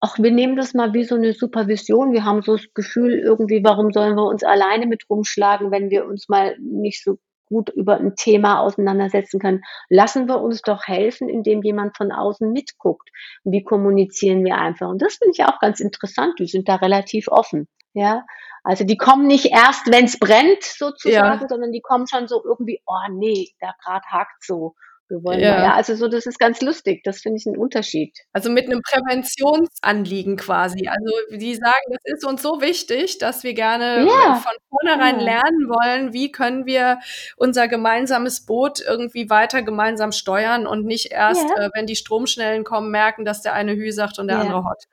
ach, 0.00 0.18
wir 0.18 0.32
nehmen 0.32 0.56
das 0.56 0.74
mal 0.74 0.92
wie 0.94 1.04
so 1.04 1.16
'ne 1.16 1.32
Supervision. 1.34 2.12
Wir 2.12 2.24
haben 2.24 2.42
so 2.42 2.56
das 2.56 2.66
Gefühl 2.74 3.18
irgendwie, 3.18 3.62
warum 3.62 3.92
sollen 3.92 4.16
wir 4.16 4.24
uns 4.26 4.42
alleine 4.42 4.86
mit 4.86 5.04
rumschlagen, 5.10 5.70
wenn 5.70 5.90
wir 5.90 6.06
uns 6.06 6.28
mal 6.28 6.56
nicht 6.60 7.04
so 7.04 7.18
gut 7.50 7.70
über 7.70 7.98
'n 8.00 8.16
Thema 8.16 8.60
auseinandersetzen 8.62 9.40
können. 9.40 9.62
Lassen 9.90 10.28
wir 10.28 10.40
uns 10.40 10.62
doch 10.62 10.84
helfen, 10.88 11.28
indem 11.30 11.62
jemand 11.64 11.96
von 11.98 12.12
außen 12.12 12.52
mitguckt. 12.52 13.10
Wie 13.44 13.64
kommunizieren 13.64 14.44
wir 14.46 14.56
einfach? 14.58 14.88
Und 14.90 15.02
das 15.02 15.16
finde 15.16 15.34
ich 15.38 15.44
auch 15.46 15.60
ganz 15.60 15.80
interessant. 15.80 16.34
Die 16.40 16.48
sind 16.48 16.68
da 16.70 16.76
relativ 16.76 17.28
offen, 17.28 17.68
ja? 17.94 18.24
Also, 18.64 18.84
die 18.84 18.98
kommen 18.98 19.26
nicht 19.28 19.46
erst, 19.52 19.90
wenn's 19.92 20.18
brennt 20.20 20.62
sozusagen, 20.64 21.42
Ja. 21.42 21.48
sondern 21.48 21.72
die 21.72 21.82
kommen 21.82 22.06
schon 22.08 22.28
so 22.28 22.42
irgendwie: 22.44 22.80
„Oh 22.86 23.12
ne, 23.12 23.48
da 23.60 23.72
grad 23.84 24.04
hakt's 24.12 24.46
so. 24.48 24.74
Wir 25.10 25.22
wollen 25.24 25.46
mal“ 25.46 25.58
Ja. 25.58 25.60
ja, 25.60 25.74
also 25.74 25.94
so 25.96 26.08
das 26.08 26.26
ist 26.26 26.38
ganz 26.38 26.60
lustig. 26.62 27.02
Das 27.04 27.20
finde 27.20 27.38
ich 27.38 27.46
'n 27.46 27.56
Unterschied. 27.58 28.16
Also, 28.34 28.48
mit 28.50 28.68
'nem 28.68 28.80
Präventionsanliegen 28.82 30.36
quasi. 30.36 30.86
Also, 30.88 31.12
die 31.36 31.54
sagen: 31.56 31.84
„Das 31.90 32.14
ist 32.16 32.24
uns 32.24 32.42
so 32.42 32.60
wichtig, 32.60 33.18
dass 33.18 33.42
wir 33.42 33.54
gerne 33.54 34.06
Ja, 34.06 34.34
von 34.34 34.52
vornherein 34.68 35.18
genau. 35.18 35.24
lernen 35.24 35.68
wollen, 35.68 36.12
wie 36.12 36.30
können 36.30 36.64
wir 36.64 37.00
unser 37.36 37.66
gemeinsames 37.66 38.46
Boot 38.46 38.80
irgendwie 38.80 39.28
weiter 39.30 39.62
gemeinsam 39.62 40.12
steuern 40.12 40.66
und 40.68 40.86
nicht 40.86 41.10
erst, 41.10 41.50
Ja. 41.50 41.56
äh, 41.56 41.70
wenn 41.74 41.86
die 41.86 41.96
Stromschnellen 41.96 42.62
kommen, 42.62 42.90
merken, 42.92 43.24
dass 43.24 43.42
der 43.42 43.54
eine 43.54 43.74
Hü 43.74 43.90
sagt 43.90 44.18
und 44.20 44.28
der 44.28 44.38
Ja. 44.38 44.40
andere 44.40 44.62
Hott.“ 44.64 44.84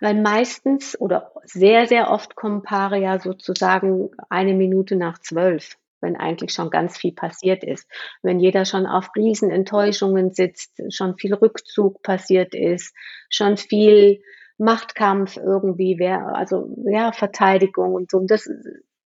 Weil 0.00 0.14
meistens 0.20 1.00
oder 1.00 1.32
sehr, 1.44 1.86
sehr 1.86 2.10
oft 2.10 2.34
kommen 2.36 2.62
Paare 2.64 2.98
ja 2.98 3.20
sozusagen 3.20 4.10
eine 4.30 4.54
Minute 4.54 4.96
nach 4.96 5.18
12, 5.20 5.76
wenn 6.02 6.16
eigentlich 6.16 6.52
schon 6.52 6.70
ganz 6.70 6.98
viel 6.98 7.12
passiert 7.14 7.64
ist. 7.64 7.88
Wenn 8.22 8.40
jeder 8.40 8.64
schon 8.64 8.86
auf 8.86 9.08
Riesenenttäuschungen 9.16 10.32
sitzt, 10.32 10.72
schon 10.90 11.16
viel 11.16 11.34
Rückzug 11.34 12.02
passiert 12.02 12.54
ist, 12.54 12.94
schon 13.30 13.56
viel 13.56 14.20
Machtkampf 14.58 15.36
irgendwie, 15.38 15.96
wer 15.98 16.34
also, 16.36 16.74
ja, 16.84 17.12
Verteidigung 17.12 17.94
und 17.94 18.10
so. 18.10 18.20
Das 18.26 18.48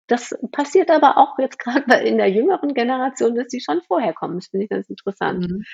das 0.07 0.35
passiert 0.53 0.91
aber 0.91 1.17
auch 1.17 1.39
jetzt 1.39 1.59
grad 1.59 1.87
bei 1.87 2.03
in 2.03 2.19
der 2.19 2.29
jüngeren 2.31 2.75
Generation, 2.75 3.35
dass 3.35 3.49
die 3.49 3.61
schon 3.61 3.81
vorher 3.87 4.13
kommen. 4.13 4.37
Das 4.37 4.49
finde 4.49 4.65
ich 4.65 4.71
ganz 4.71 4.89
interessant. 4.91 5.49
Mhm. 5.49 5.65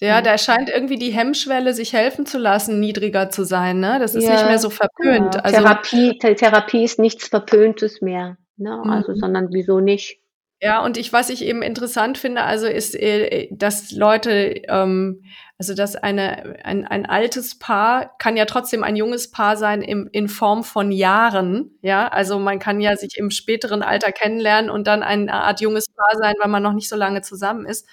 Ja, 0.00 0.08
Ja. 0.16 0.22
da 0.22 0.38
scheint 0.38 0.70
irgendwie 0.70 0.96
die 0.96 1.10
Hemmschwelle, 1.10 1.74
sich 1.74 1.92
helfen 1.92 2.24
zu 2.24 2.38
lassen, 2.38 2.80
niedriger 2.80 3.28
zu 3.28 3.44
sein, 3.44 3.80
ne? 3.80 3.98
Das 3.98 4.14
ist 4.14 4.24
nicht 4.28 4.42
mehr 4.44 4.52
Ja, 4.52 4.58
so 4.58 4.70
verpönt. 4.70 5.32
genau. 5.32 5.42
Also 5.42 5.60
Therapie 5.62 6.18
The 6.22 6.34
Therapie 6.34 6.84
ist 6.84 6.98
nichts 6.98 7.28
Verpöntes 7.28 8.00
mehr, 8.00 8.38
ne? 8.56 8.82
Also, 8.88 9.12
Mhm. 9.12 9.16
sondern 9.16 9.48
wieso 9.52 9.80
nicht? 9.80 10.18
Ja, 10.62 10.84
und 10.84 10.96
ich 10.96 11.12
was 11.12 11.30
ich 11.30 11.42
eben 11.44 11.62
interessant 11.62 12.18
finde, 12.18 12.42
also, 12.42 12.66
ist, 12.66 12.96
äh, 12.96 13.48
dass 13.52 13.92
Leute, 13.92 14.62
ähm 14.68 15.22
also, 15.60 15.74
dass 15.74 15.94
eine 15.96 16.56
ein 16.64 16.84
ein 16.86 17.04
altes 17.06 17.58
Paar 17.58 18.16
kann 18.18 18.36
ja 18.36 18.44
trotzdem 18.44 18.82
ein 18.84 18.94
junges 18.96 19.30
Paar 19.30 19.56
sein 19.56 19.82
im 19.82 20.08
in 20.12 20.28
Form 20.28 20.62
von 20.64 20.90
Jahren, 20.92 21.76
ja? 21.82 22.08
Also, 22.08 22.38
man 22.40 22.58
kann 22.58 22.80
ja 22.80 22.96
sich 22.96 23.16
im 23.18 23.30
späteren 23.30 23.82
Alter 23.82 24.10
kennenlernen 24.12 24.68
und 24.70 24.86
dann 24.88 25.02
eine 25.04 25.32
Art 25.32 25.60
junges 25.60 25.86
Paar 25.92 26.16
sein, 26.20 26.34
weil 26.40 26.48
man 26.48 26.62
noch 26.62 26.72
nicht 26.72 26.88
so 26.88 26.96
lange 26.96 27.22
zusammen 27.22 27.64
ist, 27.66 27.86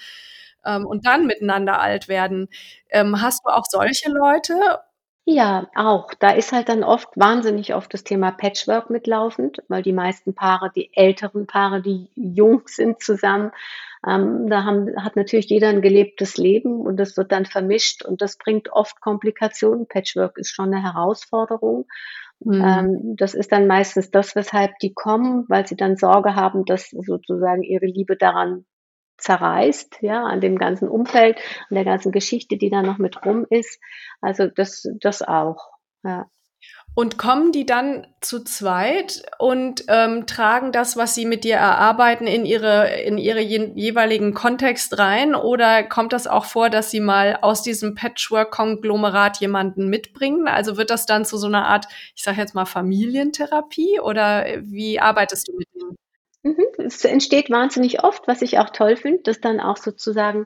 ähm, 0.65 0.85
und 0.87 1.05
dann 1.05 1.27
miteinander 1.27 1.79
alt 1.81 2.07
werden. 2.07 2.47
Ähm, 2.89 3.21
hast 3.21 3.41
du 3.45 3.49
auch 3.51 3.65
solche 3.69 4.09
Leute? 4.11 4.53
Ja, 5.27 5.67
auch. 5.73 6.13
Da 6.13 6.29
ist 6.31 6.51
halt 6.51 6.69
dann 6.69 6.83
oft 6.83 7.07
wahnsinnig 7.15 7.73
oft 7.73 7.91
das 7.95 8.03
Thema 8.03 8.29
Patchwork 8.31 8.91
mitlaufend, 8.91 9.57
weil 9.67 9.81
die 9.81 9.91
meisten 9.91 10.35
Paare 10.35 10.71
die 10.75 10.91
älteren 10.93 11.47
Paare, 11.47 11.81
die 11.81 12.09
jung 12.13 12.61
sind 12.67 13.01
zusammen, 13.01 13.49
ähm, 14.07 14.47
da 14.47 14.63
haben 14.65 14.87
hat 15.03 15.15
natürlich 15.15 15.47
jeder 15.49 15.69
'n 15.69 15.81
gelebtes 15.81 16.37
Leben 16.37 16.79
und 16.79 16.97
das 16.97 17.17
wird 17.17 17.31
dann 17.31 17.45
vermischt 17.47 18.05
und 18.05 18.21
das 18.21 18.37
bringt 18.37 18.71
oft 18.71 19.01
Komplikationen. 19.01 19.87
Patchwork 19.87 20.37
ist 20.37 20.51
schon 20.53 20.69
'ne 20.69 20.83
Herausforderung. 20.83 21.87
Mhm. 22.39 22.61
Ähm, 22.63 23.15
das 23.17 23.33
ist 23.33 23.51
dann 23.51 23.65
meistens 23.65 24.11
das, 24.11 24.35
weshalb 24.35 24.77
die 24.79 24.93
kommen, 24.93 25.45
weil 25.49 25.65
sie 25.67 25.75
dann 25.75 25.97
Sorge 25.97 26.35
haben, 26.35 26.65
dass 26.65 26.91
sozusagen 26.91 27.63
ihre 27.63 27.87
Liebe 27.87 28.15
daran 28.15 28.65
zerreißt, 29.17 29.97
ja, 30.01 30.23
an 30.23 30.41
dem 30.41 30.57
ganzen 30.57 30.89
Umfeld, 30.89 31.37
an 31.69 31.75
der 31.75 31.85
ganzen 31.85 32.11
Geschichte, 32.11 32.57
die 32.57 32.69
da 32.69 32.81
noch 32.83 32.97
mit 32.99 33.25
rum 33.25 33.45
ist. 33.49 33.79
Also, 34.21 34.47
das 34.47 34.87
das 35.01 35.21
auch, 35.23 35.57
ja. 36.03 36.27
Und 36.95 37.17
kommen 37.19 37.51
die 37.53 37.65
dann 37.65 38.07
zu 38.21 38.43
zweit 38.43 39.23
und, 39.39 39.85
ähm, 39.89 40.27
tragen 40.27 40.71
das, 40.73 40.97
was 40.97 41.15
sie 41.15 41.25
mit 41.25 41.43
dir 41.45 41.55
erarbeiten, 41.57 42.27
in 42.27 42.45
ihre 42.45 42.89
in 43.03 43.17
ihre 43.19 43.41
je 43.41 43.71
jeweiligen 43.75 44.33
Kontext 44.35 44.97
rein? 44.99 45.35
Oder 45.35 45.83
kommt 45.83 46.13
das 46.13 46.27
auch 46.27 46.45
vor, 46.45 46.69
dass 46.69 46.91
sie 46.91 47.01
mal 47.01 47.39
aus 47.41 47.63
diesem 47.63 47.95
Patchwork-Konglomerat 47.95 49.39
jemanden 49.41 49.89
mitbringen? 49.89 50.47
Also, 50.49 50.77
wird 50.77 50.89
das 50.91 51.05
dann 51.07 51.25
zu 51.25 51.37
so 51.37 51.47
'ner 51.49 51.67
Art, 51.67 51.87
ich 52.15 52.23
sage 52.23 52.37
jetzt 52.41 52.55
mal, 52.55 52.65
Familientherapie 52.65 53.99
oder, 54.01 54.45
äh, 54.47 54.61
wie 54.65 54.99
arbeitest 55.01 55.47
du 55.49 55.53
mit 55.57 55.67
denen? 55.75 55.97
Mhm. 56.45 56.63
Es 56.77 57.03
entsteht 57.03 57.49
wahnsinnig 57.49 58.03
oft, 58.03 58.27
was 58.27 58.43
ich 58.43 58.59
auch 58.59 58.69
toll 58.69 58.95
finde, 58.97 59.23
dass 59.23 59.41
dann 59.41 59.59
auch 59.59 59.77
sozusagen 59.77 60.45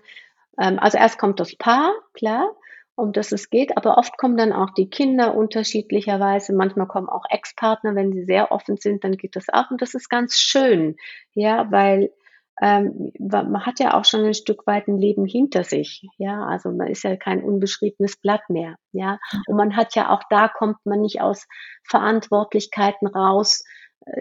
ähm, 0.59 0.79
also, 0.79 0.99
erst 0.99 1.17
kommt 1.19 1.39
das 1.39 1.55
Paar, 1.57 1.93
klar, 2.13 2.51
um 2.95 3.13
das 3.13 3.31
es 3.31 3.49
geht, 3.49 3.77
aber 3.77 3.97
oft 3.97 4.17
kommen 4.19 4.37
dann 4.37 4.53
auch 4.53 4.69
die 4.77 4.91
Kinder 4.91 5.35
unterschiedlicherweise. 5.35 6.53
Manchmal 6.53 6.87
kommen 6.87 7.09
auch 7.09 7.23
Ex-Partner, 7.31 7.95
wenn 7.95 8.13
sie 8.13 8.25
sehr 8.25 8.51
offen 8.51 8.77
sind, 8.77 9.03
dann 9.05 9.13
geht 9.17 9.35
das 9.37 9.47
auch 9.51 9.71
und 9.71 9.81
das 9.81 9.95
ist 9.95 10.09
ganz 10.11 10.37
schön, 10.39 10.97
ja, 11.33 11.71
weil, 11.71 12.11
ähm, 12.61 13.11
man 13.19 13.65
hat 13.65 13.79
ja 13.81 13.95
auch 13.97 14.05
schon 14.05 14.21
'n 14.25 14.35
Stück 14.35 14.67
weit 14.67 14.87
'n 14.89 14.97
Leben 14.99 15.25
hinter 15.25 15.63
sich, 15.65 16.03
ja? 16.19 16.45
Also, 16.45 16.71
man 16.71 16.89
ist 16.89 17.03
ja 17.05 17.15
kein 17.17 17.43
unbeschriebenes 17.43 18.17
Blatt 18.17 18.43
mehr, 18.49 18.75
ja? 18.93 19.19
Und 19.47 19.57
man 19.57 19.75
hat 19.77 19.95
ja 19.95 20.11
auch 20.11 20.23
da 20.29 20.47
kommt 20.49 20.77
man 20.85 21.01
nicht 21.01 21.21
aus 21.21 21.47
Verantwortlichkeiten 21.89 23.07
raus, 23.07 23.63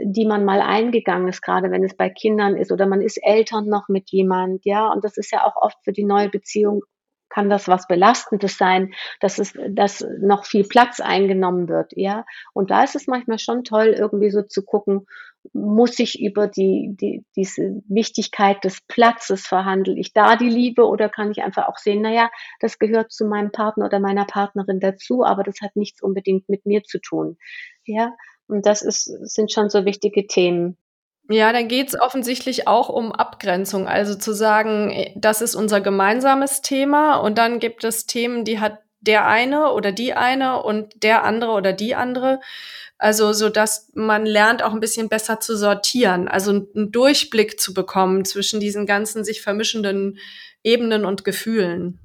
die 0.05 0.27
man 0.27 0.45
mal 0.45 0.61
eingegangen 0.61 1.29
ist, 1.29 1.43
grade 1.43 1.71
wenn 1.71 1.85
es 1.85 1.97
bei 1.97 2.11
Kindern 2.11 2.57
ist 2.57 2.73
oder 2.73 2.87
man 2.87 3.01
ist 3.03 3.19
Eltern 3.23 3.67
noch 3.69 3.89
mit 3.89 4.11
jemand, 4.11 4.65
ja? 4.65 4.89
Und 4.93 5.05
das 5.05 5.17
ist 5.17 5.33
ja 5.33 5.45
auch 5.47 5.57
oft 5.57 5.79
für 5.85 5.93
die 5.93 6.05
neue 6.05 6.29
Beziehung 6.29 6.83
kann 7.31 7.51
das 7.51 7.69
was 7.69 7.87
Belastendes 7.87 8.57
sein, 8.59 8.95
dass 9.21 9.39
es 9.39 9.53
dass 9.71 10.05
noch 10.21 10.47
viel 10.47 10.65
Platz 10.67 10.99
eingenommen 11.01 11.69
wird, 11.69 11.93
ja? 11.97 12.25
Und 12.55 12.71
da 12.71 12.85
ist 12.85 12.97
es 12.97 13.07
manchmal 13.07 13.39
schon 13.39 13.65
toll, 13.65 13.89
irgendwie 13.99 14.31
so 14.31 14.43
zu 14.43 14.63
gucken: 14.65 15.07
Muss 15.53 15.99
ich 15.99 16.21
über 16.21 16.49
die 16.49 16.97
die 17.01 17.25
diese 17.37 17.83
Wichtigkeit 17.89 18.65
des 18.65 18.81
Platzes 18.89 19.47
verhandle 19.47 19.95
ich 19.99 20.13
da 20.15 20.37
die 20.37 20.49
Liebe 20.51 20.87
oder 20.87 21.09
kann 21.11 21.31
ich 21.31 21.43
einfach 21.43 21.69
auch 21.69 21.79
sehen: 21.79 22.01
„Na 22.03 22.11
ja, 22.13 22.31
das 22.61 22.79
gehört 22.79 23.13
zu 23.13 23.27
meinem 23.27 23.53
Partner 23.53 23.87
oder 23.87 24.01
meiner 24.01 24.25
Partnerin 24.25 24.81
dazu, 24.81 25.23
aber 25.25 25.43
das 25.45 25.61
hat 25.63 25.77
nichts 25.77 26.03
unbedingt 26.03 26.49
mit 26.49 26.65
mir 26.67 26.83
zu 26.85 26.99
tun“, 27.01 27.37
ja? 27.85 28.13
Und 28.49 28.65
das 28.67 28.81
ist 28.83 29.05
sind 29.05 29.53
schon 29.53 29.69
so 29.69 29.85
wichtige 29.85 30.27
Themen. 30.27 30.77
Ja, 31.31 31.53
dann 31.53 31.69
geht's 31.69 32.01
offensichtlich 32.01 32.67
auch 32.69 32.89
um 32.89 33.13
Abgrenzung, 33.13 33.87
also, 33.87 34.15
zu 34.15 34.33
sagen: 34.33 34.91
„Äh, 34.91 35.13
das 35.17 35.43
ist 35.43 35.55
unser 35.55 35.81
gemeinsames 35.83 36.63
Thema 36.63 37.17
und 37.17 37.37
dann 37.37 37.59
gibt 37.59 37.85
es 37.85 38.07
Themen, 38.07 38.45
die 38.45 38.61
hat 38.61 38.79
der 39.01 39.27
eine 39.27 39.73
oder 39.75 39.93
die 39.93 40.15
eine 40.15 40.63
und 40.63 41.03
der 41.03 41.25
andere 41.25 41.53
oder 41.53 41.73
die 41.75 41.95
andere.“ 41.95 42.41
Also, 42.99 43.33
sodass 43.35 43.91
man 43.95 44.25
lernt, 44.27 44.63
auch 44.63 44.73
'n 44.73 44.81
bisschen 44.81 45.09
besser 45.11 45.39
zu 45.41 45.55
sortieren, 45.57 46.29
also, 46.29 46.51
'n 46.53 46.67
'n 46.75 46.93
Durchblick 46.93 47.61
zu 47.61 47.75
bekommen 47.75 48.25
zwischen 48.25 48.59
diesen 48.61 48.87
ganzen 48.87 49.23
sich 49.25 49.43
vermischenden 49.43 50.19
Ebenen 50.65 51.05
und 51.05 51.25
Gefühlen. 51.25 52.01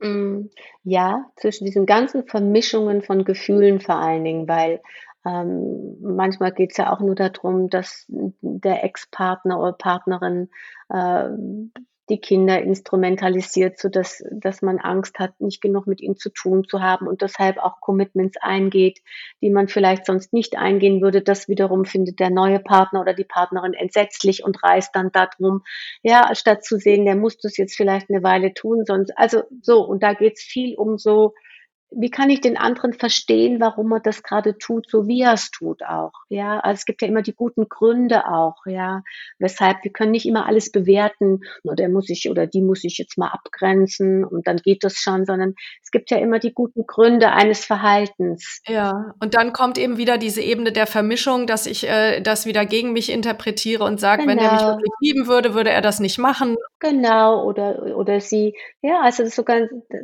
Mhm. 0.00 0.50
Ja, 0.84 1.24
zwischen 1.36 1.64
diesen 1.64 1.86
ganzen 1.86 2.26
Vermischungen 2.26 3.02
von 3.02 3.24
Gefühlen 3.24 3.80
vor 3.80 3.96
allen 3.96 4.24
Dingen, 4.24 4.46
weil, 4.48 4.80
ähm, 5.26 5.96
manchmal 6.02 6.52
geht's 6.52 6.76
ja 6.78 6.92
auch 6.92 7.00
nur 7.00 7.16
da 7.16 7.30
drum, 7.30 7.70
dass 7.70 8.06
der 8.08 8.84
Ex-Partner 8.84 9.60
oder 9.60 9.72
Partnerin, 9.74 10.50
ähm, 10.94 11.72
die 12.08 12.20
Kinder 12.20 12.62
instrumentalisiert, 12.62 13.80
sodass 13.80 14.22
dass 14.30 14.62
man 14.62 14.78
Angst 14.78 15.18
hat, 15.18 15.40
nicht 15.40 15.60
genug 15.60 15.88
mit 15.88 16.00
ihnen 16.00 16.16
zu 16.16 16.30
tun 16.30 16.64
zu 16.68 16.80
haben 16.80 17.08
und 17.08 17.20
deshalb 17.22 17.58
auch 17.58 17.80
Commitments 17.80 18.36
eingeht, 18.40 19.00
die 19.42 19.50
man 19.50 19.68
vielleicht 19.68 20.06
sonst 20.06 20.32
nicht 20.32 20.56
eingehen 20.56 21.02
würde. 21.02 21.22
Das 21.22 21.48
wiederum 21.48 21.84
findet 21.84 22.20
der 22.20 22.30
neue 22.30 22.60
Partner 22.60 23.00
oder 23.00 23.14
die 23.14 23.24
Partnerin 23.24 23.74
entsetzlich 23.74 24.44
und 24.44 24.62
reißt 24.62 24.94
dann 24.94 25.10
da 25.12 25.26
drum. 25.26 25.62
Ja, 26.04 26.32
statt 26.36 26.64
zu 26.64 26.78
sehen, 26.78 27.06
der 27.06 27.16
muss 27.16 27.38
das 27.38 27.56
jetzt 27.56 27.76
vielleicht 27.76 28.08
'ne 28.10 28.22
Weile 28.22 28.54
tun, 28.54 28.84
sonst 28.86 29.12
also, 29.18 29.42
so 29.62 29.82
und 29.84 30.04
da 30.04 30.14
geht's 30.14 30.42
viel 30.44 30.76
um 30.76 30.98
so: 30.98 31.34
Wie 31.92 32.10
kann 32.10 32.30
ich 32.30 32.40
den 32.40 32.56
anderen 32.56 32.92
verstehen, 32.94 33.60
warum 33.60 33.92
er 33.92 34.00
das 34.00 34.24
grade 34.24 34.58
tut, 34.58 34.90
so 34.90 35.06
wie 35.06 35.20
er's 35.22 35.50
tut 35.52 35.82
auch, 35.84 36.12
ja? 36.28 36.58
Also, 36.58 36.78
es 36.80 36.84
gibt 36.84 37.00
ja 37.00 37.06
immer 37.08 37.22
die 37.22 37.32
guten 37.34 37.68
Gründe 37.68 38.26
auch, 38.26 38.66
ja, 38.66 39.02
weshalb 39.38 39.84
wir 39.84 39.92
können 39.92 40.10
nicht 40.10 40.26
immer 40.26 40.46
alles 40.46 40.72
bewerten: 40.72 41.40
„Na, 41.62 41.74
der 41.76 41.88
muss 41.88 42.06
sich 42.06 42.28
oder 42.28 42.46
die 42.48 42.60
muss 42.60 42.80
sich 42.80 42.98
jetzt 42.98 43.16
mal 43.16 43.28
abgrenzen 43.28 44.24
und 44.24 44.48
dann 44.48 44.56
geht 44.56 44.82
das 44.82 44.96
schon“, 44.98 45.24
sondern 45.26 45.54
es 45.82 45.92
gibt 45.92 46.10
ja 46.10 46.18
immer 46.18 46.40
die 46.40 46.52
guten 46.52 46.86
Gründe 46.86 47.30
eines 47.30 47.64
Verhaltens. 47.64 48.60
Ja, 48.68 49.14
und 49.20 49.34
dann 49.34 49.52
kommt 49.52 49.78
eben 49.78 49.96
wieder 49.96 50.18
diese 50.18 50.40
Ebene 50.42 50.72
der 50.72 50.88
Vermischung, 50.88 51.46
dass 51.46 51.66
ich, 51.66 51.86
äh, 51.88 52.20
das 52.20 52.46
wieder 52.46 52.66
gegen 52.66 52.92
mich 52.92 53.10
interpretiere 53.12 53.84
und 53.84 54.00
sage: 54.00 54.26
„Wenn 54.26 54.40
der 54.40 54.50
mich 54.50 54.66
Genau. 54.66 54.66
wirklich 54.66 54.92
lieben 54.98 55.28
würde, 55.28 55.54
würde 55.54 55.70
er 55.70 55.82
das 55.82 56.00
nicht 56.00 56.18
machen.“ 56.18 56.56
Genau, 56.82 57.42
oder 57.46 57.96
oder 57.96 58.20
sie. 58.20 58.54
Ja, 58.82 59.00
also, 59.00 59.22
das 59.24 59.34
sogar 59.34 59.62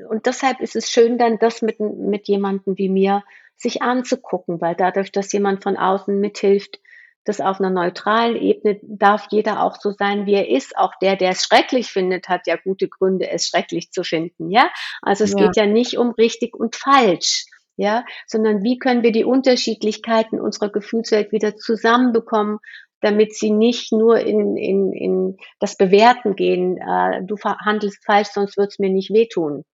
und 0.09 0.25
deshalb 0.25 0.61
ist 0.61 0.75
es 0.75 0.91
schön, 0.91 1.19
dann 1.19 1.39
das 1.39 1.61
mit 1.61 1.72
'n 1.81 2.09
mit 2.09 2.29
jemandem 2.29 2.79
wie 2.79 2.89
mir 2.89 3.23
sich 3.57 3.83
anzugucken, 3.83 4.61
weil 4.61 4.75
dadurch, 4.75 5.13
dass 5.13 5.33
jemand 5.33 5.63
von 5.63 5.77
außen 5.77 6.19
mithilft, 6.19 6.81
das 7.25 7.41
auf 7.41 7.61
einer 7.61 7.71
neutralen 7.71 8.37
Ebene 8.37 8.81
darf 8.83 9.29
jeder 9.31 9.63
auch 9.63 9.77
so 9.77 9.93
sein, 9.93 10.27
wie 10.27 10.35
er 10.35 10.49
ist. 10.49 10.77
Auch 10.77 10.93
der, 11.01 11.17
der 11.17 11.31
es 11.31 11.45
schrecklich 11.45 11.87
findet, 11.87 12.29
hat 12.29 12.47
ja 12.47 12.57
gute 12.57 12.89
Gründe, 12.89 13.31
es 13.31 13.47
schrecklich 13.47 13.93
zu 13.93 14.03
finden. 14.03 14.51
Ja, 14.51 14.69
also 15.03 15.25
es 15.25 15.33
ja. 15.33 15.47
geht 15.47 15.57
ja 15.57 15.67
nicht 15.67 15.97
um 15.99 16.11
richtig 16.11 16.55
und 16.55 16.75
falsch. 16.75 17.47
Ja, 17.77 18.05
sondern 18.27 18.63
wie 18.63 18.79
können 18.79 19.03
wir 19.03 19.13
die 19.13 19.25
Unterschiedlichkeiten 19.25 20.39
unserer 20.39 20.71
Gefühlswelt 20.71 21.33
wieder 21.33 21.57
zusammenbekommen, 21.57 22.59
damit 23.01 23.35
sie 23.35 23.51
nicht 23.51 23.93
nur 23.93 24.19
in, 24.19 24.57
in, 24.57 24.93
in 24.93 25.37
das 25.59 25.77
Bewerten 25.77 26.37
gehen, 26.37 26.77
äh, 26.77 27.23
du 27.25 27.37
handelst 27.39 28.05
falsch, 28.05 28.29
sonst 28.29 28.59
wird 28.59 28.73
es 28.73 28.79
mir 28.79 28.91
nicht 28.91 29.11
wehtun. 29.11 29.65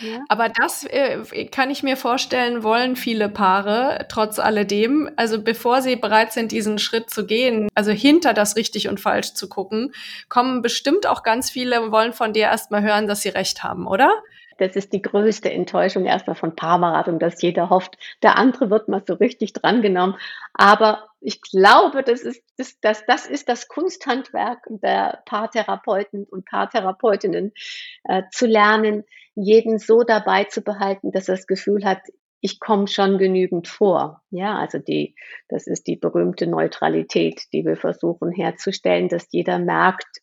Ja. 0.00 0.24
Aber 0.28 0.48
das 0.48 0.84
äh, 0.84 1.46
kann 1.46 1.70
ich 1.70 1.82
mir 1.82 1.96
vorstellen, 1.96 2.62
wollen 2.62 2.96
viele 2.96 3.28
Paare 3.28 4.06
trotz 4.08 4.38
alledem. 4.38 5.10
Also 5.16 5.42
bevor 5.42 5.82
sie 5.82 5.96
bereit 5.96 6.32
sind, 6.32 6.52
diesen 6.52 6.78
Schritt 6.78 7.10
zu 7.10 7.26
gehen, 7.26 7.68
also 7.74 7.92
hinter 7.92 8.34
das 8.34 8.56
richtig 8.56 8.88
und 8.88 9.00
falsch 9.00 9.34
zu 9.34 9.48
gucken, 9.48 9.92
kommen 10.28 10.62
bestimmt 10.62 11.06
auch 11.06 11.22
ganz 11.22 11.50
viele 11.50 11.82
und 11.82 11.92
wollen 11.92 12.12
von 12.12 12.32
dir 12.32 12.44
erstmal 12.44 12.82
hören, 12.82 13.06
dass 13.06 13.22
sie 13.22 13.28
recht 13.28 13.62
haben, 13.62 13.86
oder? 13.86 14.10
Das 14.58 14.76
ist 14.76 14.92
die 14.92 15.02
größte 15.02 15.50
Enttäuschung 15.50 16.04
erstmal 16.04 16.36
von 16.36 16.54
Paarberatung, 16.54 17.18
dass 17.18 17.42
jeder 17.42 17.70
hofft, 17.70 17.96
der 18.22 18.36
andere 18.36 18.70
wird 18.70 18.88
mal 18.88 19.02
so 19.06 19.14
richtig 19.14 19.52
drangenommen. 19.52 20.16
Aber 20.52 21.08
ich 21.24 21.40
glaube, 21.40 22.02
das 22.02 22.22
ist 22.22 22.42
das, 22.58 22.78
das, 22.80 23.04
das, 23.06 23.26
ist 23.26 23.48
das 23.48 23.66
Kunsthandwerk 23.68 24.66
der 24.68 25.22
Paartherapeuten 25.24 26.24
und 26.24 26.44
Paartherapeutinnen, 26.44 27.52
äh, 28.04 28.22
zu 28.30 28.46
lernen, 28.46 29.04
jeden 29.34 29.78
so 29.78 30.02
dabei 30.02 30.44
zu 30.44 30.60
behalten, 30.60 31.12
dass 31.12 31.28
er 31.28 31.36
das 31.36 31.46
Gefühl 31.46 31.84
hat, 31.84 32.02
ich 32.40 32.60
komme 32.60 32.88
schon 32.88 33.16
genügend 33.16 33.68
vor. 33.68 34.22
Ja, 34.30 34.58
also 34.58 34.78
die, 34.78 35.16
das 35.48 35.66
ist 35.66 35.86
die 35.86 35.96
berühmte 35.96 36.46
Neutralität, 36.46 37.42
die 37.54 37.64
wir 37.64 37.78
versuchen 37.78 38.30
herzustellen, 38.30 39.08
dass 39.08 39.28
jeder 39.30 39.58
merkt, 39.58 40.20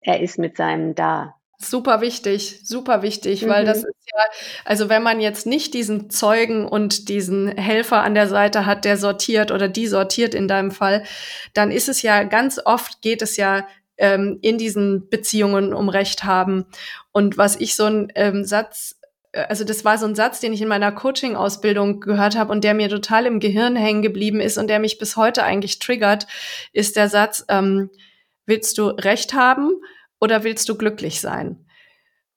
er 0.00 0.20
ist 0.20 0.38
mit 0.38 0.56
seinem 0.56 0.94
da. 0.94 1.34
Super 1.58 2.00
wichtig, 2.00 2.60
super 2.64 3.02
wichtig, 3.02 3.42
mhm. 3.42 3.48
weil 3.48 3.64
das 3.64 3.82
mhm. 3.82 3.88
ist 3.88 4.08
ja, 4.12 4.24
also 4.64 4.88
wenn 4.88 5.02
man 5.02 5.20
jetzt 5.20 5.46
nicht 5.46 5.74
diesen 5.74 6.10
Zeugen 6.10 6.66
und 6.66 7.08
diesen 7.08 7.48
Helfer 7.48 8.02
an 8.02 8.14
der 8.14 8.28
Seite 8.28 8.66
hat, 8.66 8.84
der 8.84 8.96
sortiert 8.96 9.50
oder 9.50 9.68
die 9.68 9.86
sortiert 9.86 10.34
in 10.34 10.48
deinem 10.48 10.70
Fall, 10.70 11.04
dann 11.52 11.70
ist 11.70 11.88
es 11.88 12.02
ja 12.02 12.24
ganz 12.24 12.60
oft 12.64 13.02
geht 13.02 13.22
es 13.22 13.36
ja 13.36 13.66
ähm, 13.96 14.38
in 14.42 14.58
diesen 14.58 15.08
Beziehungen 15.08 15.72
um 15.72 15.88
Recht 15.88 16.24
haben. 16.24 16.66
Und 17.12 17.38
was 17.38 17.56
ich 17.56 17.76
so 17.76 17.84
ein 17.84 18.12
ähm, 18.16 18.44
Satz 18.44 18.96
äh, 19.32 19.46
also 19.48 19.64
das 19.64 19.84
war 19.84 19.98
so 19.98 20.06
ein 20.06 20.14
Satz, 20.14 20.40
den 20.40 20.52
ich 20.52 20.62
in 20.62 20.68
meiner 20.68 20.92
Coaching-Ausbildung 20.92 22.00
gehört 22.00 22.36
habe 22.36 22.52
und 22.52 22.64
der 22.64 22.74
mir 22.74 22.88
total 22.88 23.26
im 23.26 23.40
Gehirn 23.40 23.76
hängen 23.76 24.02
geblieben 24.02 24.40
ist 24.40 24.58
und 24.58 24.68
der 24.68 24.80
mich 24.80 24.98
bis 24.98 25.16
heute 25.16 25.44
eigentlich 25.44 25.78
triggert, 25.78 26.26
ist 26.72 26.96
der 26.96 27.08
Satz, 27.08 27.44
ähm, 27.48 27.90
willst 28.46 28.78
du 28.78 28.88
Recht 28.88 29.34
haben 29.34 29.70
oder 30.20 30.44
willst 30.44 30.68
du 30.68 30.76
glücklich 30.76 31.20
sein? 31.20 31.66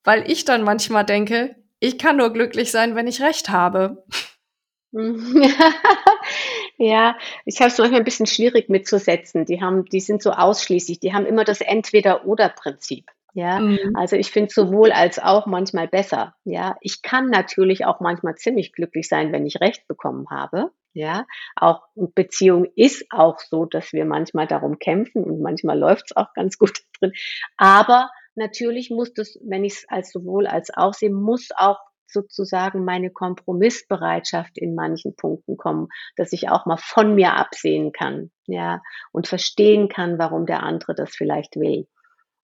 Weil 0.03 0.29
ich 0.29 0.45
dann 0.45 0.63
manchmal 0.63 1.05
denke, 1.05 1.55
ich 1.79 1.97
kann 1.97 2.17
nur 2.17 2.33
glücklich 2.33 2.71
sein, 2.71 2.95
wenn 2.95 3.07
ich 3.07 3.21
Recht 3.21 3.49
habe. 3.49 4.05
ja, 6.77 7.17
ich 7.45 7.59
habe 7.59 7.69
es 7.69 7.77
manchmal 7.77 7.99
ein 7.99 8.05
bisschen 8.05 8.25
schwierig 8.25 8.69
mitzusetzen. 8.69 9.45
Die 9.45 9.61
haben, 9.61 9.85
die 9.85 9.99
sind 9.99 10.23
so 10.23 10.31
ausschließlich, 10.31 10.99
die 10.99 11.13
haben 11.13 11.25
immer 11.25 11.43
das 11.43 11.61
Entweder-Oder-Prinzip. 11.61 13.11
Ja, 13.33 13.59
mhm. 13.59 13.95
also 13.95 14.15
ich 14.15 14.31
finde 14.31 14.51
sowohl 14.51 14.91
als 14.91 15.19
auch 15.19 15.45
manchmal 15.45 15.87
besser. 15.87 16.33
Ja, 16.43 16.75
ich 16.81 17.03
kann 17.03 17.29
natürlich 17.29 17.85
auch 17.85 17.99
manchmal 17.99 18.35
ziemlich 18.35 18.73
glücklich 18.73 19.07
sein, 19.07 19.31
wenn 19.31 19.45
ich 19.45 19.61
Recht 19.61 19.87
bekommen 19.87 20.27
habe. 20.31 20.71
Ja, 20.93 21.27
auch 21.55 21.83
Beziehung 21.93 22.65
ist 22.75 23.05
auch 23.11 23.37
so, 23.37 23.65
dass 23.65 23.93
wir 23.93 24.05
manchmal 24.05 24.47
darum 24.47 24.79
kämpfen 24.79 25.23
und 25.23 25.41
manchmal 25.41 25.77
läuft 25.77 26.05
es 26.07 26.17
auch 26.17 26.33
ganz 26.33 26.57
gut 26.57 26.79
drin. 26.99 27.13
Aber 27.57 28.09
natürlich 28.35 28.89
muss 28.89 29.13
das, 29.13 29.39
wenn 29.43 29.63
ich 29.63 29.73
es 29.73 29.85
als 29.87 30.11
sowohl 30.11 30.47
als 30.47 30.71
auch 30.75 30.93
sehe, 30.93 31.11
muss 31.11 31.49
auch 31.55 31.77
sozusagen 32.09 32.85
meine 32.85 33.11
Kompromissbereitschaft 33.11 34.57
in 34.57 34.75
manchen 34.75 35.15
Punkten 35.15 35.57
kommen, 35.57 35.89
dass 36.15 36.33
ich 36.33 36.49
auch 36.49 36.65
mal 36.65 36.77
von 36.77 37.15
mir 37.15 37.33
absehen 37.33 37.91
kann, 37.91 38.31
ja, 38.45 38.81
und 39.11 39.27
verstehen 39.27 39.89
kann, 39.89 40.17
warum 40.17 40.45
der 40.45 40.63
andere 40.63 40.95
das 40.95 41.15
vielleicht 41.15 41.57
will. 41.57 41.87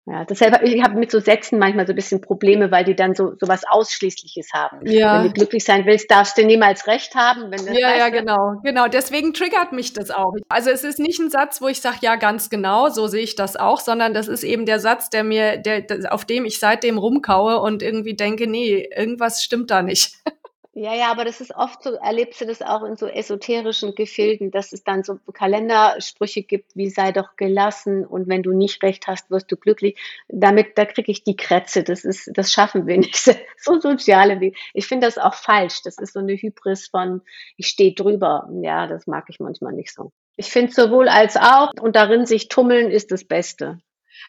Ja, 0.06 0.26
deshalb, 0.26 0.62
ich 0.64 0.84
habe 0.84 1.00
mit 1.00 1.12
so 1.12 1.20
Sätzen 1.22 1.60
manchmal 1.60 1.88
so 1.88 1.94
ein 1.94 1.96
bisschen 1.96 2.20
Probleme, 2.20 2.72
weil 2.72 2.84
die 2.84 2.96
dann 2.96 3.16
so, 3.16 3.36
so 3.40 3.48
was 3.48 3.64
Ausschließliches 3.66 4.50
haben. 4.54 4.86
Ja. 4.86 5.20
Wenn 5.20 5.28
du 5.28 5.34
glücklich 5.34 5.64
sein 5.64 5.86
willst, 5.86 6.12
darfst 6.12 6.38
du 6.38 6.46
niemals 6.46 6.88
recht 6.88 7.16
haben. 7.16 7.44
Wenn 7.44 7.66
das 7.66 7.78
ja, 7.78 7.96
ja, 7.96 8.10
genau, 8.10 8.60
genau. 8.64 8.88
Deswegen 8.88 9.34
triggert 9.34 9.72
mich 9.72 9.94
das 9.94 10.12
auch. 10.12 10.34
Also 10.50 10.72
es 10.72 10.84
ist 10.84 11.00
nicht 11.00 11.20
ein 11.20 11.30
Satz, 11.30 11.62
wo 11.62 11.70
ich 11.70 11.80
sage, 11.80 12.00
ja, 12.02 12.18
ganz 12.18 12.50
genau, 12.50 12.90
so 12.90 13.08
sehe 13.08 13.24
ich 13.24 13.36
das 13.36 13.56
auch, 13.56 13.80
sondern 13.80 14.14
das 14.14 14.28
ist 14.28 14.44
eben 14.44 14.66
der 14.66 14.82
Satz, 14.82 15.10
der 15.10 15.24
mir, 15.24 15.56
der, 15.58 15.86
auf 16.10 16.26
dem 16.26 16.44
ich 16.44 16.60
seitdem 16.60 16.98
rumkaue 16.98 17.62
und 17.62 17.82
irgendwie 17.82 18.16
denke, 18.16 18.46
nee, 18.46 18.90
irgendwas 18.94 19.42
stimmt 19.42 19.72
da 19.72 19.82
nicht. 19.82 20.18
Ja, 20.76 20.96
ja, 20.96 21.12
aber 21.12 21.24
das 21.24 21.40
ist 21.40 21.56
oft 21.56 21.84
so, 21.84 21.94
erlebst 21.94 22.42
du 22.42 22.48
das 22.48 22.64
auch 22.64 22.82
in 22.84 22.96
so 22.96 23.06
esoterischen 23.06 23.94
Gefilden, 23.94 24.50
dass 24.50 24.74
es 24.74 24.84
dann 24.84 25.04
so 25.04 25.20
Kalendersprüche 25.32 26.42
gibt, 26.42 26.76
wie 26.76 26.90
sei 26.90 27.12
doch 27.12 27.36
gelassen 27.36 28.04
und 28.08 28.28
wenn 28.28 28.42
du 28.42 28.54
nicht 28.54 28.82
recht 28.82 29.06
hast, 29.06 29.30
wirst 29.30 29.52
du 29.52 29.56
glücklich. 29.56 30.00
Damit, 30.30 30.76
da 30.76 30.86
kriege 30.86 31.12
ich 31.12 31.24
die 31.24 31.36
Krätze. 31.36 31.84
Das 31.84 32.04
ist, 32.04 32.32
das 32.34 32.52
schaffen 32.52 32.88
wir 32.88 32.98
nicht. 32.98 33.14
So 33.58 33.80
soziale 33.80 34.42
wie. 34.42 34.54
Ich 34.74 34.88
finde 34.88 35.08
das 35.08 35.18
auch 35.18 35.36
falsch. 35.36 35.84
Das 35.84 35.98
ist 35.98 36.14
so 36.14 36.20
eine 36.20 36.34
Hybris 36.34 36.88
von, 36.88 37.22
ich 37.56 37.68
stehe 37.68 37.94
drüber. 37.94 38.50
Ja, 38.62 38.88
das 38.88 39.08
mag 39.08 39.26
ich 39.30 39.40
manchmal 39.40 39.72
nicht 39.72 39.94
so. 39.94 40.12
Ich 40.36 40.48
finde 40.48 40.74
sowohl 40.74 41.08
als 41.08 41.38
auch 41.38 41.72
und 41.80 41.96
darin 41.96 42.26
sich 42.26 42.50
tummeln 42.50 42.92
ist 42.92 43.12
das 43.12 43.24
Beste. 43.24 43.80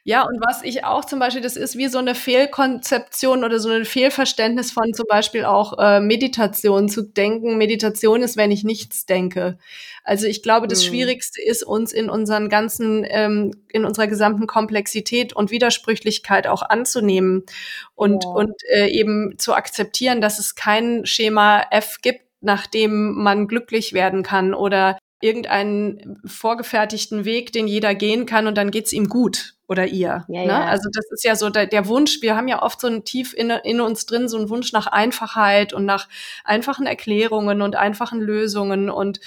Ja, 0.06 0.24
und 0.24 0.38
was 0.46 0.62
ich 0.62 0.84
auch 0.84 1.06
zum 1.06 1.18
Beispiel, 1.18 1.40
das 1.40 1.56
ist 1.56 1.78
wie 1.78 1.88
so 1.88 1.96
eine 1.96 2.14
Fehlkonzeption 2.14 3.42
oder 3.42 3.58
so 3.58 3.70
ein 3.70 3.86
Fehlverständnis 3.86 4.70
von 4.70 4.92
zum 4.92 5.06
Beispiel 5.08 5.46
auch 5.46 5.78
äh, 5.78 5.98
Meditation 5.98 6.90
zu 6.90 7.00
denken. 7.00 7.56
Meditation 7.56 8.22
ist, 8.22 8.36
wenn 8.36 8.50
ich 8.50 8.64
nichts 8.64 9.06
denke. 9.06 9.56
Also 10.04 10.26
ich 10.26 10.42
glaube, 10.42 10.68
das 10.68 10.82
mhm. 10.84 10.88
Schwierigste 10.88 11.40
ist 11.40 11.62
uns 11.62 11.90
in 11.94 12.10
unseren 12.10 12.50
ganzen, 12.50 13.06
ähm, 13.08 13.52
in 13.72 13.86
unserer 13.86 14.06
gesamten 14.06 14.46
Komplexität 14.46 15.32
und 15.32 15.50
Widersprüchlichkeit 15.50 16.48
auch 16.48 16.60
anzunehmen 16.60 17.44
und, 17.94 18.24
ja. 18.24 18.30
und 18.30 18.52
äh, 18.74 18.88
eben 18.88 19.38
zu 19.38 19.54
akzeptieren, 19.54 20.20
dass 20.20 20.38
es 20.38 20.54
kein 20.54 21.06
Schema 21.06 21.62
F 21.70 22.00
gibt, 22.02 22.26
nach 22.42 22.66
dem 22.66 23.14
man 23.14 23.48
glücklich 23.48 23.94
werden 23.94 24.22
kann 24.22 24.52
oder 24.52 24.98
irgendeinen 25.22 26.20
vorgefertigten 26.26 27.24
Weg, 27.24 27.52
den 27.52 27.66
jeder 27.66 27.94
gehen 27.94 28.26
kann 28.26 28.46
und 28.46 28.58
dann 28.58 28.70
geht's 28.70 28.92
ihm 28.92 29.08
gut 29.08 29.53
oder 29.66 29.86
ihr. 29.86 30.24
Ja, 30.28 30.42
ne? 30.42 30.46
ja. 30.46 30.64
Also 30.64 30.88
das 30.92 31.06
ist 31.10 31.24
ja 31.24 31.36
so 31.36 31.50
der, 31.50 31.66
der, 31.66 31.86
Wunsch, 31.86 32.20
wir 32.20 32.36
haben 32.36 32.48
ja 32.48 32.62
oft 32.62 32.80
so 32.80 32.86
ein 32.86 33.04
tief 33.04 33.34
in, 33.34 33.50
in 33.50 33.80
uns 33.80 34.06
drin 34.06 34.28
so 34.28 34.36
einen 34.36 34.50
Wunsch 34.50 34.72
nach 34.72 34.86
Einfachheit 34.86 35.72
und 35.72 35.84
nach 35.84 36.08
einfachen 36.44 36.86
Erklärungen 36.86 37.62
und 37.62 37.76
einfachen 37.76 38.20
Lösungen 38.20 38.90
und 38.90 39.20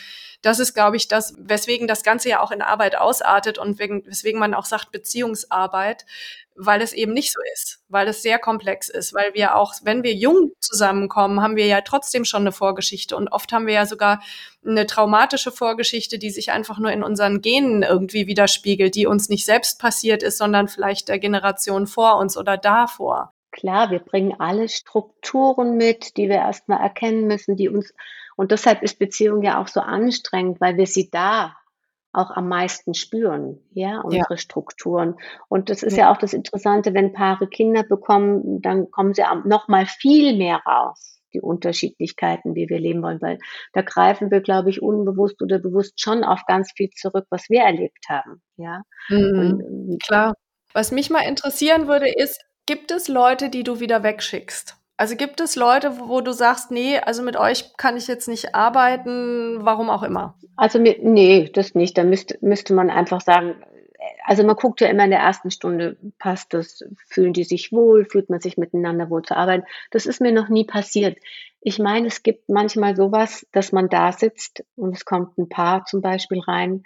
das 0.43 0.59
ist, 0.59 0.75
glaube 0.75 0.97
ich, 0.97 1.07
das, 1.07 1.33
weswegen 1.39 1.87
das 1.87 2.03
Ganze 2.03 2.29
ja 2.29 2.41
auch 2.41 2.51
in 2.51 2.61
Arbeit 2.61 2.95
ausartet 2.95 3.57
und 3.57 3.79
wegen, 3.79 4.05
weswegen 4.05 4.39
man 4.39 4.53
auch 4.53 4.65
sagt 4.65 4.91
Beziehungsarbeit, 4.91 6.05
weil 6.57 6.81
es 6.81 6.91
eben 6.93 7.13
nicht 7.13 7.31
so 7.31 7.39
ist, 7.53 7.79
weil 7.87 8.07
es 8.07 8.21
sehr 8.21 8.39
komplex 8.39 8.89
ist, 8.89 9.13
weil 9.13 9.33
wir 9.33 9.55
auch, 9.55 9.73
wenn 9.83 10.03
wir 10.03 10.13
jung 10.13 10.51
zusammenkommen, 10.59 11.41
haben 11.41 11.55
wir 11.55 11.67
ja 11.67 11.81
trotzdem 11.81 12.25
schon 12.25 12.41
eine 12.41 12.51
Vorgeschichte 12.51 13.15
und 13.15 13.29
oft 13.29 13.51
haben 13.53 13.67
wir 13.67 13.75
ja 13.75 13.85
sogar 13.85 14.21
eine 14.65 14.87
traumatische 14.87 15.51
Vorgeschichte, 15.51 16.17
die 16.17 16.31
sich 16.31 16.51
einfach 16.51 16.79
nur 16.79 16.91
in 16.91 17.03
unseren 17.03 17.41
Genen 17.41 17.83
irgendwie 17.83 18.27
widerspiegelt, 18.27 18.95
die 18.95 19.05
uns 19.05 19.29
nicht 19.29 19.45
selbst 19.45 19.79
passiert 19.79 20.23
ist, 20.23 20.37
sondern 20.37 20.67
vielleicht 20.67 21.09
der 21.09 21.19
Generation 21.19 21.85
vor 21.85 22.17
uns 22.17 22.35
oder 22.37 22.57
davor. 22.57 23.33
Klar, 23.51 23.91
wir 23.91 23.99
bringen 23.99 24.35
alle 24.39 24.67
Strukturen 24.67 25.77
mit, 25.77 26.17
die 26.17 26.27
wir 26.27 26.37
erstmal 26.37 26.81
erkennen 26.81 27.27
müssen, 27.27 27.55
die 27.55 27.69
uns 27.69 27.93
und 28.35 28.51
deshalb 28.51 28.83
ist 28.83 28.99
Beziehung 28.99 29.41
ja 29.41 29.59
auch 29.59 29.67
so 29.67 29.79
anstrengend, 29.79 30.61
weil 30.61 30.77
wir 30.77 30.85
sie 30.85 31.09
da 31.09 31.55
auch 32.17 32.31
am 32.31 32.47
meisten 32.47 32.93
spüren, 32.93 33.59
ja, 33.71 34.01
unsere 34.01 34.33
ja. 34.33 34.37
Strukturen. 34.37 35.15
Und 35.47 35.69
das 35.69 35.83
ist 35.83 35.97
ja. 35.97 36.05
ja. 36.05 36.11
auch 36.11 36.17
das 36.17 36.33
Interessante, 36.33 36.93
wenn 36.93 37.13
Paare 37.13 37.47
Kinder 37.47 37.83
bekommen, 37.83 38.61
dann 38.61 38.89
kommen 38.91 39.13
sie 39.13 39.23
noch 39.45 39.67
mal 39.67 39.85
viel 39.85 40.35
mehr 40.35 40.61
raus, 40.65 41.21
die 41.33 41.41
Unterschiedlichkeiten, 41.41 42.55
wie 42.55 42.69
wir 42.69 42.79
leben 42.79 43.03
wollen, 43.03 43.21
weil 43.21 43.37
da 43.73 43.81
greifen 43.81 44.31
wir, 44.31 44.41
glaube 44.41 44.69
ich, 44.69 44.81
unbewusst 44.81 45.41
oder 45.41 45.59
bewusst 45.59 46.01
schon 46.01 46.23
auf 46.23 46.41
ganz 46.47 46.71
viel 46.75 46.89
zurück, 46.89 47.25
was 47.29 47.49
wir 47.49 47.61
erlebt 47.61 48.05
haben, 48.09 48.41
ja. 48.57 48.81
Mhm. 49.09 49.39
Und, 49.39 49.61
ähm, 49.61 49.97
Klar. 50.05 50.33
Was 50.73 50.91
mich 50.91 51.09
mal 51.09 51.21
interessieren 51.21 51.87
würde, 51.87 52.07
ist, 52.09 52.43
gibt 52.65 52.91
es 52.91 53.07
Leute, 53.07 53.49
die 53.49 53.63
du 53.63 53.79
wieder 53.79 54.03
wegschickst? 54.03 54.76
Also 54.97 55.15
gibt 55.15 55.39
es 55.39 55.55
Leute, 55.55 55.99
wo 55.99 56.21
du 56.21 56.33
sagst, 56.33 56.71
nee, 56.71 56.97
also 56.97 57.21
mit 57.21 57.37
euch 57.37 57.77
kann 57.77 57.97
ich 57.97 58.07
jetzt 58.07 58.27
nicht 58.27 58.55
arbeiten, 58.55 59.59
warum 59.61 59.91
auch 59.91 60.01
immer? 60.01 60.35
Also 60.55 60.79
mit, 60.79 61.03
nee, 61.03 61.49
das 61.53 61.75
nicht. 61.75 61.97
Da 61.97 62.03
müsste, 62.03 62.39
müsste 62.41 62.73
man 62.73 62.89
einfach 62.89 63.21
sagen, 63.21 63.55
also 64.25 64.43
man 64.43 64.55
guckt 64.55 64.81
ja 64.81 64.87
immer 64.87 65.03
in 65.03 65.11
der 65.11 65.19
ersten 65.19 65.51
Stunde, 65.51 65.97
passt 66.17 66.53
das, 66.53 66.83
fühlen 67.07 67.33
die 67.33 67.43
sich 67.43 67.71
wohl, 67.71 68.05
fühlt 68.05 68.31
man 68.31 68.39
sich 68.39 68.57
miteinander 68.57 69.11
wohl 69.11 69.21
zu 69.21 69.37
arbeiten. 69.37 69.65
Das 69.91 70.07
ist 70.07 70.19
mir 70.19 70.31
noch 70.31 70.49
nie 70.49 70.65
passiert. 70.65 71.17
Ich 71.61 71.77
meine, 71.77 72.07
es 72.07 72.23
gibt 72.23 72.49
manchmal 72.49 72.95
sowas, 72.95 73.45
dass 73.51 73.71
man 73.71 73.89
da 73.89 74.11
sitzt 74.11 74.63
und 74.75 74.95
es 74.95 75.05
kommt 75.05 75.37
ein 75.37 75.47
Paar 75.47 75.85
zum 75.85 76.01
Beispiel 76.01 76.39
rein 76.39 76.83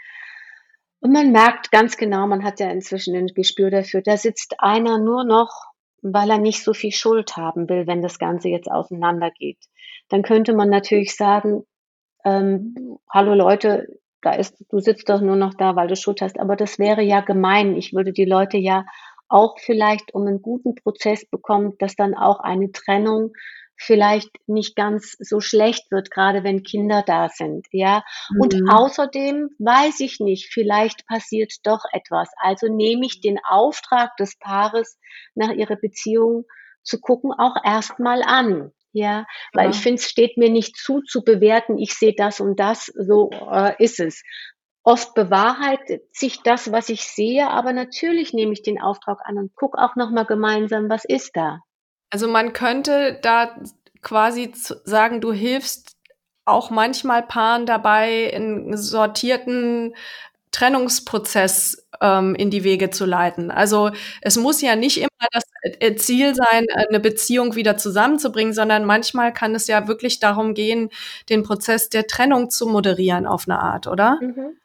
und 1.01 1.11
man 1.11 1.31
merkt 1.31 1.71
ganz 1.71 1.97
genau, 1.97 2.27
man 2.27 2.43
hat 2.43 2.59
ja 2.59 2.69
inzwischen 2.69 3.15
ein 3.15 3.27
Gespür 3.27 3.71
dafür, 3.71 4.01
da 4.03 4.17
sitzt 4.17 4.59
einer 4.59 4.99
nur 4.99 5.23
noch, 5.23 5.70
weil 6.01 6.29
er 6.29 6.37
nicht 6.37 6.63
so 6.63 6.73
viel 6.73 6.91
Schuld 6.91 7.37
haben 7.37 7.69
will, 7.69 7.87
wenn 7.87 8.01
das 8.01 8.19
Ganze 8.19 8.49
jetzt 8.49 8.69
auseinandergeht. 8.69 9.59
Dann 10.09 10.23
könnte 10.23 10.53
man 10.53 10.69
natürlich 10.69 11.15
sagen, 11.15 11.63
ähm, 12.25 12.97
hallo 13.09 13.33
Leute, 13.33 13.87
da 14.21 14.33
ist, 14.33 14.63
du 14.69 14.79
sitzt 14.79 15.09
doch 15.09 15.21
nur 15.21 15.35
noch 15.35 15.53
da, 15.53 15.75
weil 15.75 15.87
du 15.87 15.95
Schuld 15.95 16.21
hast. 16.21 16.39
Aber 16.39 16.55
das 16.55 16.79
wäre 16.79 17.01
ja 17.01 17.21
gemein. 17.21 17.75
Ich 17.75 17.93
würde 17.93 18.13
die 18.13 18.25
Leute 18.25 18.57
ja 18.57 18.85
auch 19.27 19.57
vielleicht 19.59 20.13
um 20.13 20.27
einen 20.27 20.41
guten 20.41 20.75
Prozess 20.75 21.25
bekommen, 21.25 21.73
dass 21.79 21.95
dann 21.95 22.13
auch 22.13 22.39
eine 22.39 22.71
Trennung 22.71 23.33
vielleicht 23.81 24.29
nicht 24.47 24.75
ganz 24.75 25.15
so 25.19 25.39
schlecht 25.41 25.91
wird, 25.91 26.11
gerade 26.11 26.43
wenn 26.43 26.63
Kinder 26.63 27.03
da 27.05 27.29
sind, 27.29 27.67
ja. 27.71 28.03
Und 28.37 28.53
Mhm. 28.53 28.67
außerdem 28.67 29.49
weiß 29.59 29.99
ich 30.01 30.19
nicht, 30.19 30.51
vielleicht 30.53 31.05
passiert 31.07 31.53
doch 31.63 31.83
etwas. 31.91 32.29
Also 32.37 32.67
nehme 32.67 33.05
ich 33.05 33.21
den 33.21 33.39
Auftrag 33.47 34.15
des 34.17 34.37
Paares 34.39 34.97
nach 35.35 35.51
ihrer 35.51 35.75
Beziehung 35.77 36.45
zu 36.83 36.99
gucken 36.99 37.31
auch 37.33 37.55
erstmal 37.63 38.21
an. 38.23 38.71
Ja, 38.93 39.25
weil 39.53 39.69
ich 39.69 39.77
Ja. 39.77 39.81
finde, 39.81 40.01
es 40.01 40.09
steht 40.09 40.37
mir 40.37 40.49
nicht 40.49 40.75
zu, 40.75 41.01
zu 41.01 41.23
bewerten, 41.23 41.77
ich 41.77 41.93
sehe 41.93 42.13
das 42.15 42.41
und 42.41 42.59
das, 42.59 42.87
so 42.87 43.29
äh, 43.51 43.73
ist 43.83 43.99
es. 44.01 44.21
Oft 44.83 45.13
bewahrheitet 45.13 46.03
sich 46.15 46.41
das, 46.43 46.71
was 46.71 46.89
ich 46.89 47.03
sehe, 47.05 47.49
aber 47.49 47.71
natürlich 47.73 48.33
nehme 48.33 48.53
ich 48.53 48.63
den 48.63 48.81
Auftrag 48.81 49.19
an 49.23 49.37
und 49.37 49.55
gucke 49.55 49.77
auch 49.79 49.95
nochmal 49.95 50.25
gemeinsam, 50.25 50.89
was 50.89 51.05
ist 51.05 51.35
da. 51.35 51.61
Also 52.11 52.27
man 52.27 52.53
könnte 52.53 53.17
da 53.21 53.55
quasi 54.01 54.51
sagen, 54.83 55.21
du 55.21 55.31
hilfst 55.31 55.95
auch 56.45 56.69
manchmal 56.69 57.23
Paaren 57.23 57.65
dabei, 57.65 58.31
einen 58.35 58.75
sortierten 58.77 59.95
Trennungsprozess 60.51 61.87
ähm, 62.01 62.35
in 62.35 62.49
die 62.49 62.65
Wege 62.65 62.89
zu 62.89 63.05
leiten. 63.05 63.51
Also 63.51 63.91
es 64.21 64.35
muss 64.35 64.61
ja 64.61 64.75
nicht 64.75 64.97
immer 64.97 65.09
das 65.31 65.43
äh, 65.61 65.95
Ziel 65.95 66.35
sein, 66.35 66.65
eine 66.89 66.99
Beziehung 66.99 67.55
wieder 67.55 67.77
zusammenzubringen, 67.77 68.53
sondern 68.53 68.83
manchmal 68.83 69.31
kann 69.31 69.55
es 69.55 69.67
ja 69.67 69.87
wirklich 69.87 70.19
darum 70.19 70.53
gehen, 70.53 70.89
den 71.29 71.43
Prozess 71.43 71.89
der 71.89 72.07
Trennung 72.07 72.49
zu 72.49 72.67
moderieren 72.67 73.25
auf 73.25 73.47
eine 73.47 73.59
Art, 73.59 73.87
oder? 73.87 74.17
Mhm. 74.19 74.57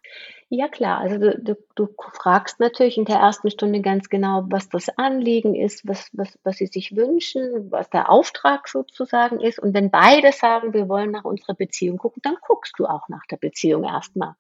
Ja 0.49 0.69
klar, 0.69 1.01
also 1.01 1.19
du, 1.19 1.37
du, 1.43 1.57
du 1.75 1.89
fragst 2.15 2.61
natürlich 2.61 2.99
in 2.99 3.05
der 3.05 3.17
ersten 3.17 3.51
Stunde 3.51 3.81
ganz 3.81 4.09
genau, 4.09 4.45
was 4.49 4.69
das 4.69 4.89
Anliegen 4.97 5.57
ist, 5.57 5.89
was, 5.89 6.09
was, 6.13 6.39
was 6.45 6.59
sie 6.59 6.67
sich 6.69 6.95
wünschen, 6.95 7.73
was 7.73 7.91
der 7.91 8.11
Auftrag 8.11 8.69
sozusagen 8.69 9.41
ist. 9.41 9.59
Und 9.59 9.75
wenn 9.75 9.91
beide 9.91 10.31
sagen, 10.31 10.73
wir 10.73 10.89
wollen 10.89 11.11
nach 11.11 11.25
unserer 11.25 11.55
Beziehung 11.55 11.99
gucken, 11.99 12.23
dann 12.23 12.37
guckst 12.47 12.75
du 12.79 12.87
auch 12.87 13.09
nach 13.09 13.27
der 13.29 13.39
Beziehung 13.39 13.83
erstmal. 13.83 14.35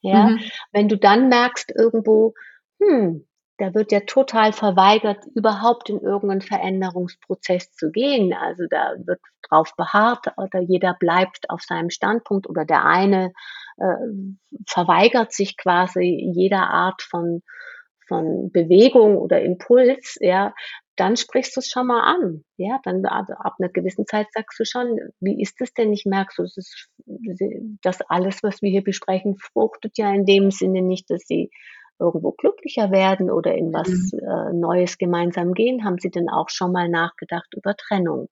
Ja, 0.00 0.30
Mhm. 0.30 0.40
wenn 0.70 0.88
du 0.88 0.96
dann 0.96 1.28
merkst 1.28 1.72
irgendwo, 1.74 2.34
hm, 2.80 3.26
da 3.58 3.74
wird 3.74 3.90
ja 3.90 3.98
total 4.00 4.52
verweigert, 4.52 5.24
überhaupt 5.34 5.90
in 5.90 6.00
irgendeinen 6.00 6.42
Veränderungsprozess 6.42 7.72
zu 7.72 7.90
gehen. 7.90 8.32
Also 8.32 8.66
da 8.70 8.94
wird 8.98 9.18
drauf 9.42 9.74
beharrt 9.76 10.26
oder 10.36 10.60
jeder 10.60 10.94
bleibt 10.94 11.50
auf 11.50 11.62
seinem 11.62 11.90
Standpunkt 11.90 12.48
oder 12.48 12.64
der 12.64 12.84
eine 12.84 13.32
verweigert 14.66 15.32
sich 15.32 15.56
quasi 15.56 16.32
jeder 16.34 16.68
Art 16.70 17.02
von, 17.02 17.42
von 18.06 18.50
Bewegung 18.52 19.16
oder 19.18 19.40
Impuls, 19.42 20.16
ja, 20.20 20.54
dann 20.96 21.16
sprichst 21.16 21.54
du 21.56 21.60
es 21.60 21.68
schon 21.68 21.86
mal 21.86 22.02
an. 22.02 22.44
Ja, 22.56 22.80
dann 22.82 23.04
ab 23.06 23.54
einer 23.58 23.68
gewissen 23.68 24.06
Zeit 24.06 24.26
sagst 24.32 24.58
du 24.58 24.64
schon, 24.64 24.98
wie 25.20 25.40
ist 25.40 25.60
es 25.60 25.72
denn? 25.74 25.92
Ich 25.92 26.04
merke 26.06 26.32
so, 26.34 26.42
ist, 26.42 26.88
das 27.82 28.00
alles, 28.08 28.42
was 28.42 28.62
wir 28.62 28.70
hier 28.70 28.82
besprechen, 28.82 29.36
fruchtet 29.38 29.96
ja 29.96 30.12
in 30.12 30.24
dem 30.26 30.50
Sinne 30.50 30.82
nicht, 30.82 31.08
dass 31.10 31.22
sie 31.26 31.50
irgendwo 32.00 32.32
glücklicher 32.32 32.90
werden 32.90 33.30
oder 33.30 33.54
in 33.54 33.72
was 33.72 33.88
Mhm. 33.88 34.10
äh, 34.12 34.52
Neues 34.54 34.98
gemeinsam 34.98 35.52
gehen. 35.54 35.84
Haben 35.84 35.98
sie 35.98 36.10
denn 36.10 36.28
auch 36.28 36.48
schon 36.48 36.72
mal 36.72 36.88
nachgedacht 36.88 37.48
über 37.56 37.74
Trennung? 37.76 38.28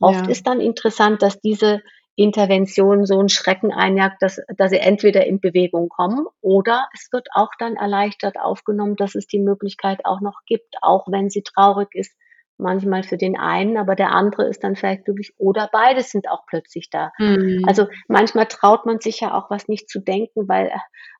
Oft 0.00 0.26
Ja. 0.26 0.30
ist 0.32 0.46
dann 0.46 0.60
interessant, 0.60 1.22
dass 1.22 1.40
diese 1.40 1.82
Intervention 2.18 3.06
so 3.06 3.20
einen 3.20 3.28
Schrecken 3.28 3.72
einjagt, 3.72 4.20
dass, 4.22 4.40
dass 4.56 4.70
sie 4.70 4.78
entweder 4.78 5.24
in 5.24 5.38
Bewegung 5.38 5.88
kommen 5.88 6.26
oder 6.40 6.88
es 6.92 7.12
wird 7.12 7.28
auch 7.32 7.50
dann 7.60 7.76
erleichtert 7.76 8.40
aufgenommen, 8.40 8.96
dass 8.96 9.14
es 9.14 9.28
die 9.28 9.38
Möglichkeit 9.38 10.04
auch 10.04 10.20
noch 10.20 10.40
gibt, 10.44 10.74
auch 10.82 11.06
wenn 11.08 11.30
sie 11.30 11.42
traurig 11.42 11.94
ist, 11.94 12.12
manchmal 12.58 13.02
für 13.02 13.16
den 13.16 13.38
einen, 13.38 13.76
aber 13.76 13.94
der 13.94 14.12
andere 14.12 14.48
ist 14.48 14.62
dann 14.64 14.76
vielleicht 14.76 15.04
glücklich 15.04 15.32
oder 15.38 15.68
beide 15.72 16.02
sind 16.02 16.28
auch 16.28 16.44
plötzlich 16.46 16.90
da. 16.90 17.12
Mhm. 17.18 17.64
Also 17.66 17.86
manchmal 18.08 18.46
traut 18.46 18.86
man 18.86 19.00
sich 19.00 19.20
ja 19.20 19.34
auch 19.34 19.50
was 19.50 19.68
nicht 19.68 19.88
zu 19.88 20.00
denken, 20.00 20.48
weil, 20.48 20.70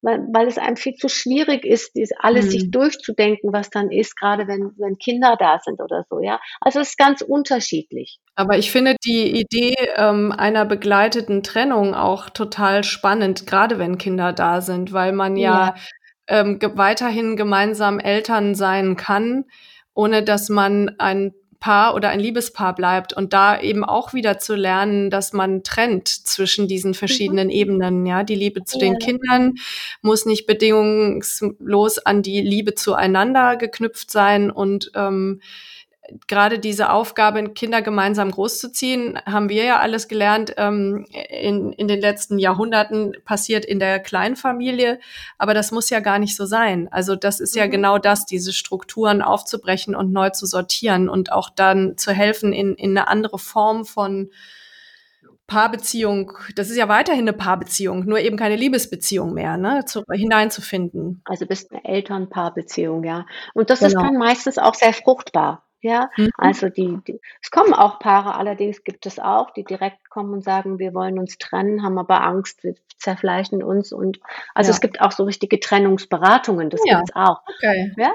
weil, 0.02 0.20
weil 0.32 0.46
es 0.48 0.58
einem 0.58 0.76
viel 0.76 0.94
zu 0.94 1.08
schwierig 1.08 1.64
ist, 1.64 1.94
dies 1.94 2.10
alles 2.18 2.50
sich 2.50 2.66
Mhm. 2.66 2.70
durchzudenken, 2.72 3.52
was 3.52 3.70
dann 3.70 3.90
ist, 3.90 4.16
gerade 4.16 4.46
wenn, 4.48 4.72
wenn 4.78 4.98
Kinder 4.98 5.36
da 5.38 5.58
sind 5.58 5.80
oder 5.80 6.04
so, 6.10 6.20
ja. 6.20 6.40
Also 6.60 6.80
es 6.80 6.90
ist 6.90 6.98
ganz 6.98 7.22
unterschiedlich. 7.22 8.18
Aber 8.34 8.58
ich 8.58 8.70
finde 8.70 8.96
die 9.04 9.40
Idee 9.40 9.74
ähm, 9.96 10.32
einer 10.32 10.64
begleiteten 10.64 11.42
Trennung 11.42 11.94
auch 11.94 12.30
total 12.30 12.84
spannend, 12.84 13.46
gerade 13.46 13.78
wenn 13.78 13.98
Kinder 13.98 14.32
da 14.32 14.60
sind, 14.60 14.92
weil 14.92 15.12
man 15.12 15.36
Ja. 15.36 15.66
ja 15.68 15.74
ähm, 16.28 16.58
weiterhin 16.74 17.36
gemeinsam 17.36 17.98
Eltern 17.98 18.54
sein 18.54 18.96
kann, 18.96 19.46
ohne 19.98 20.22
dass 20.22 20.48
man 20.48 20.94
ein 20.98 21.34
Paar 21.58 21.96
oder 21.96 22.10
ein 22.10 22.20
Liebespaar 22.20 22.72
bleibt 22.72 23.12
und 23.12 23.32
da 23.32 23.60
eben 23.60 23.84
auch 23.84 24.14
wieder 24.14 24.38
zu 24.38 24.54
lernen, 24.54 25.10
dass 25.10 25.32
man 25.32 25.64
trennt 25.64 26.06
zwischen 26.06 26.68
diesen 26.68 26.90
Mhm. 26.92 26.94
verschiedenen 26.94 27.50
Ebenen. 27.50 28.06
Ja, 28.06 28.22
die 28.22 28.36
Liebe 28.36 28.62
zu 28.62 28.78
den. 28.78 29.00
Kindern 29.00 29.54
muss 30.00 30.24
nicht 30.24 30.46
bedingungslos 30.46 31.98
an 31.98 32.22
die 32.22 32.40
Liebe 32.42 32.76
zueinander 32.76 33.56
geknüpft 33.56 34.08
sein 34.12 34.52
und 34.52 34.92
ähm, 34.94 35.40
gerade 36.26 36.58
diese 36.58 36.90
Aufgabe, 36.90 37.50
Kinder 37.50 37.82
gemeinsam 37.82 38.30
großzuziehen, 38.30 39.18
haben 39.26 39.48
wir 39.48 39.64
ja 39.64 39.78
alles 39.78 40.08
gelernt, 40.08 40.54
ähm, 40.56 41.06
in, 41.30 41.72
in 41.72 41.88
den 41.88 42.00
letzten 42.00 42.38
Jahrhunderten 42.38 43.14
passiert 43.24 43.64
in 43.64 43.78
der 43.78 44.00
Kleinfamilie, 44.00 45.00
aber 45.38 45.54
das 45.54 45.70
muss 45.70 45.90
ja 45.90 46.00
gar 46.00 46.18
nicht 46.18 46.36
so 46.36 46.46
sein. 46.46 46.88
Also 46.90 47.16
das 47.16 47.40
ist 47.40 47.54
ja 47.54 47.66
Mhm. 47.66 47.70
genau 47.70 47.98
das, 47.98 48.26
diese 48.26 48.52
Strukturen 48.52 49.22
aufzubrechen 49.22 49.94
und 49.94 50.12
neu 50.12 50.30
zu 50.30 50.46
sortieren 50.46 51.08
und 51.08 51.32
auch 51.32 51.50
dann 51.50 51.96
zu 51.96 52.12
helfen, 52.12 52.52
in, 52.52 52.74
in 52.74 52.90
eine 52.96 53.08
andere 53.08 53.38
Form 53.38 53.84
von 53.84 54.30
Paarbeziehung, 55.46 56.32
das 56.56 56.68
ist 56.68 56.76
ja 56.76 56.88
weiterhin 56.88 57.22
eine 57.22 57.32
Paarbeziehung, 57.32 58.04
nur 58.04 58.18
eben 58.20 58.36
keine 58.36 58.56
Liebesbeziehung 58.56 59.32
mehr, 59.32 59.56
ne, 59.56 59.84
zu, 59.86 60.02
hineinzufinden. 60.12 61.22
Also 61.24 61.46
bist 61.46 61.72
eine 61.72 61.82
Eltern-Paar-Beziehung, 61.86 63.02
ja. 63.04 63.24
Und 63.54 63.70
das 63.70 63.80
ist 63.80 63.94
Genau. 63.94 64.02
dann 64.04 64.18
meistens 64.18 64.58
auch 64.58 64.74
sehr 64.74 64.92
fruchtbar. 64.92 65.64
Ja, 65.82 66.10
Mhm. 66.16 66.30
also 66.38 66.68
die, 66.68 66.98
die, 67.06 67.20
es 67.40 67.50
kommen 67.52 67.72
auch 67.72 68.00
Paare, 68.00 68.34
allerdings 68.34 68.82
gibt 68.82 69.06
es 69.06 69.18
auch, 69.20 69.50
die 69.52 69.62
direkt 69.64 70.10
kommen 70.10 70.32
und 70.32 70.42
sagen, 70.44 70.78
wir 70.80 70.92
wollen 70.92 71.18
uns 71.20 71.38
trennen, 71.38 71.82
haben 71.84 71.98
aber 71.98 72.22
Angst, 72.24 72.64
wir 72.64 72.74
zerfleischen 72.98 73.62
uns 73.62 73.92
und 73.92 74.18
also 74.54 74.70
Ja. 74.70 74.74
es 74.74 74.80
gibt 74.80 75.00
auch 75.00 75.12
so 75.12 75.22
richtige 75.24 75.60
Trennungsberatungen, 75.60 76.68
das 76.68 76.82
Ja. 76.84 76.96
gibt's 76.98 77.14
auch. 77.14 77.42
Okay. 77.46 77.92
Ja, 77.96 78.12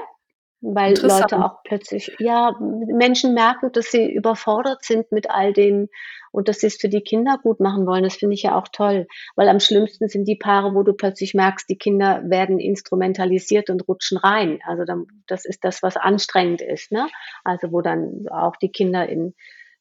weil. 0.64 0.94
Leute 0.96 1.44
auch 1.44 1.62
plötzlich, 1.64 2.14
ja, 2.18 2.56
Menschen 2.60 3.34
merken, 3.34 3.70
dass 3.72 3.90
sie 3.90 4.10
überfordert 4.10 4.84
sind 4.84 5.12
mit 5.12 5.30
all 5.30 5.52
dem 5.52 5.88
und 6.32 6.48
dass 6.48 6.60
sie 6.60 6.66
es 6.66 6.76
für 6.76 6.88
die 6.88 7.02
Kinder 7.02 7.38
gut 7.42 7.60
machen 7.60 7.86
wollen. 7.86 8.02
Das 8.02 8.16
finde 8.16 8.34
ich 8.34 8.42
ja 8.42 8.56
auch 8.56 8.68
toll, 8.72 9.06
weil 9.36 9.48
am 9.48 9.60
schlimmsten 9.60 10.08
sind 10.08 10.26
die 10.26 10.36
Paare, 10.36 10.74
wo 10.74 10.82
du 10.82 10.92
plötzlich 10.92 11.34
merkst, 11.34 11.68
die 11.68 11.78
Kinder 11.78 12.22
werden 12.24 12.58
instrumentalisiert 12.58 13.70
und 13.70 13.86
rutschen 13.86 14.18
rein. 14.18 14.58
Also 14.66 14.84
dann, 14.84 15.06
das 15.26 15.44
ist 15.44 15.64
das, 15.64 15.82
was 15.82 15.96
anstrengend 15.96 16.60
ist, 16.60 16.90
ne? 16.90 17.08
Also 17.44 17.70
wo 17.70 17.82
dann 17.82 18.26
auch 18.30 18.56
die 18.56 18.70
Kinder 18.70 19.08
in 19.08 19.34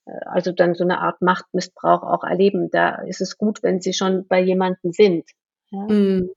äh, 0.06 0.12
also 0.26 0.52
dann 0.52 0.76
so 0.76 0.84
eine 0.84 1.00
Art 1.00 1.22
Machtmissbrauch 1.22 2.04
auch 2.04 2.24
erleben. 2.24 2.70
Da 2.70 3.02
ist 3.04 3.22
es 3.22 3.38
gut, 3.38 3.64
wenn 3.64 3.82
sie 3.82 3.94
schon 3.94 4.28
bei 4.28 4.42
jemandem 4.42 4.92
sind. 4.92 5.26
Ja. 5.72 5.88
Mhm. 5.90 6.30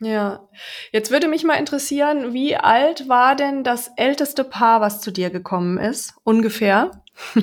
Ja, 0.00 0.48
jetzt 0.92 1.10
würde 1.10 1.28
mich 1.28 1.44
mal 1.44 1.54
interessieren, 1.54 2.32
wie 2.32 2.56
alt 2.56 3.08
war 3.08 3.34
denn 3.34 3.64
das 3.64 3.90
älteste 3.96 4.44
Paar, 4.44 4.80
was 4.80 5.00
zu 5.00 5.10
dir 5.10 5.30
gekommen 5.30 5.78
ist? 5.78 6.14
Ungefähr? 6.24 7.02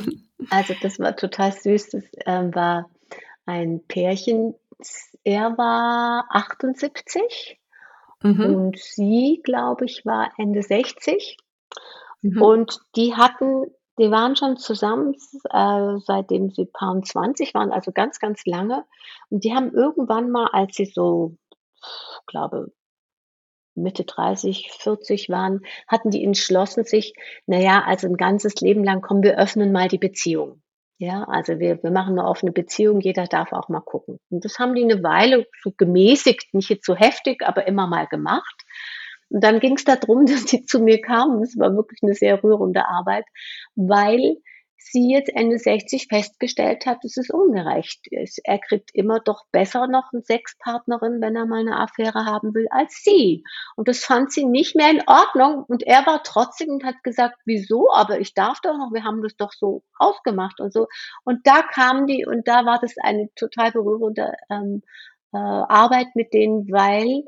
Also 0.50 0.74
das 0.82 1.00
war 1.00 1.16
total 1.16 1.54
süß. 1.54 1.92
Das 1.92 2.04
ähm, 2.26 2.54
war 2.54 2.90
ein 3.46 3.82
Pärchen. 3.88 4.54
Er 5.24 5.58
war 5.58 6.26
78 6.30 7.58
Mhm. 8.26 8.56
und 8.56 8.80
sie, 8.80 9.40
glaube 9.44 9.86
ich, 9.86 10.06
war 10.06 10.32
Ende 10.38 10.64
60. 10.64 11.38
Mhm. 12.22 12.42
Und 12.42 12.80
die 12.96 13.14
hatten, 13.16 13.66
die 14.00 14.10
waren 14.10 14.36
schon 14.36 14.58
zusammen, 14.58 15.16
äh, 15.52 15.98
seitdem 16.04 16.50
sie 16.50 16.66
Paar 16.66 17.00
20 17.02 17.54
waren, 17.54 17.72
also 17.72 17.92
ganz, 17.92 18.20
ganz 18.20 18.46
lange. 18.46 18.84
Und 19.30 19.44
die 19.44 19.54
haben 19.54 19.72
irgendwann 19.74 20.32
mal, 20.32 20.48
als 20.54 20.76
sie 20.76 20.86
so, 20.86 21.36
glaube 22.28 22.72
Mitte 23.76 24.06
30, 24.06 24.72
40 24.72 25.30
waren, 25.30 25.62
hatten 25.88 26.10
die 26.10 26.24
entschlossen 26.24 26.86
sich, 26.86 27.14
na 27.46 27.60
ja, 27.60 27.84
also 27.86 28.08
ein 28.08 28.18
ganzes 28.18 28.56
Leben 28.62 28.84
lang, 28.84 29.02
komm, 29.02 29.22
wir 29.22 29.38
öffnen 29.38 29.72
mal 29.72 29.90
die 29.90 29.98
Beziehung. 29.98 30.62
Ja, 30.98 31.26
also 31.26 31.60
wir, 31.60 31.84
wir 31.84 31.92
machen 31.92 32.18
eine 32.18 32.28
offene 32.28 32.54
Beziehung, 32.54 33.02
jeder 33.02 33.26
darf 33.26 33.52
auch 33.52 33.68
mal 33.68 33.82
gucken. 33.82 34.18
Und 34.30 34.46
das 34.46 34.60
haben 34.60 34.76
die 34.76 34.84
eine 34.84 35.04
Weile 35.04 35.46
so 35.62 35.74
gemäßigt, 35.76 36.54
nicht 36.54 36.70
jetzt 36.70 36.86
so 36.86 36.96
heftig, 36.96 37.42
aber 37.46 37.68
immer 37.68 37.86
mal 37.86 38.08
gemacht. 38.08 38.64
Und 39.28 39.44
dann 39.44 39.60
ging 39.60 39.76
es 39.76 39.84
darum, 39.84 40.26
dass 40.26 40.46
die 40.46 40.66
zu 40.66 40.80
mir 40.80 41.02
kamen. 41.02 41.42
Das 41.42 41.58
war 41.58 41.76
wirklich 41.76 42.00
eine 42.02 42.14
sehr 42.14 42.42
rührende 42.42 42.88
Arbeit, 42.88 43.26
weil 43.76 44.38
sie 44.92 45.12
jetzt 45.12 45.30
Ende 45.30 45.58
60 45.58 46.08
festgestellt 46.08 46.86
hat, 46.86 47.04
dass 47.04 47.18
es 47.18 47.30
ungerecht 47.30 48.08
ist. 48.12 48.40
Er 48.44 48.60
kriegt 48.60 48.92
immer 48.94 49.20
doch 49.20 49.46
besser 49.52 49.88
noch 49.88 50.12
eine 50.14 50.22
Sexpartnerin, 50.22 51.22
wenn 51.22 51.36
er 51.36 51.46
mal 51.46 51.62
eine 51.62 51.80
Affäre 51.80 52.26
haben 52.26 52.54
will, 52.54 52.68
als 52.70 53.02
sie. 53.04 53.44
Und 53.76 53.88
das 53.88 54.06
fand 54.06 54.32
sie 54.32 54.46
nicht 54.46 54.76
mehr 54.76 54.92
in 54.92 55.04
Ordnung. 55.08 55.64
Und 55.68 55.84
er 55.84 56.06
war 56.06 56.24
trotzdem 56.24 56.70
und 56.70 56.84
hat 56.84 57.04
gesagt, 57.04 57.36
wieso? 57.46 57.92
Aber 57.92 58.20
ich 58.20 58.34
darf 58.34 58.62
doch 58.62 58.78
noch, 58.78 58.94
wir 58.94 59.04
haben 59.04 59.22
das 59.22 59.36
doch 59.36 59.52
so 59.54 59.84
ausgemacht 59.98 60.60
und 60.60 60.72
so. 60.72 60.88
Und 61.24 61.46
da 61.46 61.62
kam 61.64 62.08
die, 62.08 62.26
und 62.26 62.48
da 62.48 62.66
war 62.66 62.80
das 62.80 62.94
eine 63.02 63.30
total 63.36 63.72
berührende 63.72 64.34
ähm, 64.50 64.84
äh, 65.34 65.38
Arbeit 65.38 66.08
mit 66.16 66.34
denen, 66.34 66.72
weil 66.72 67.24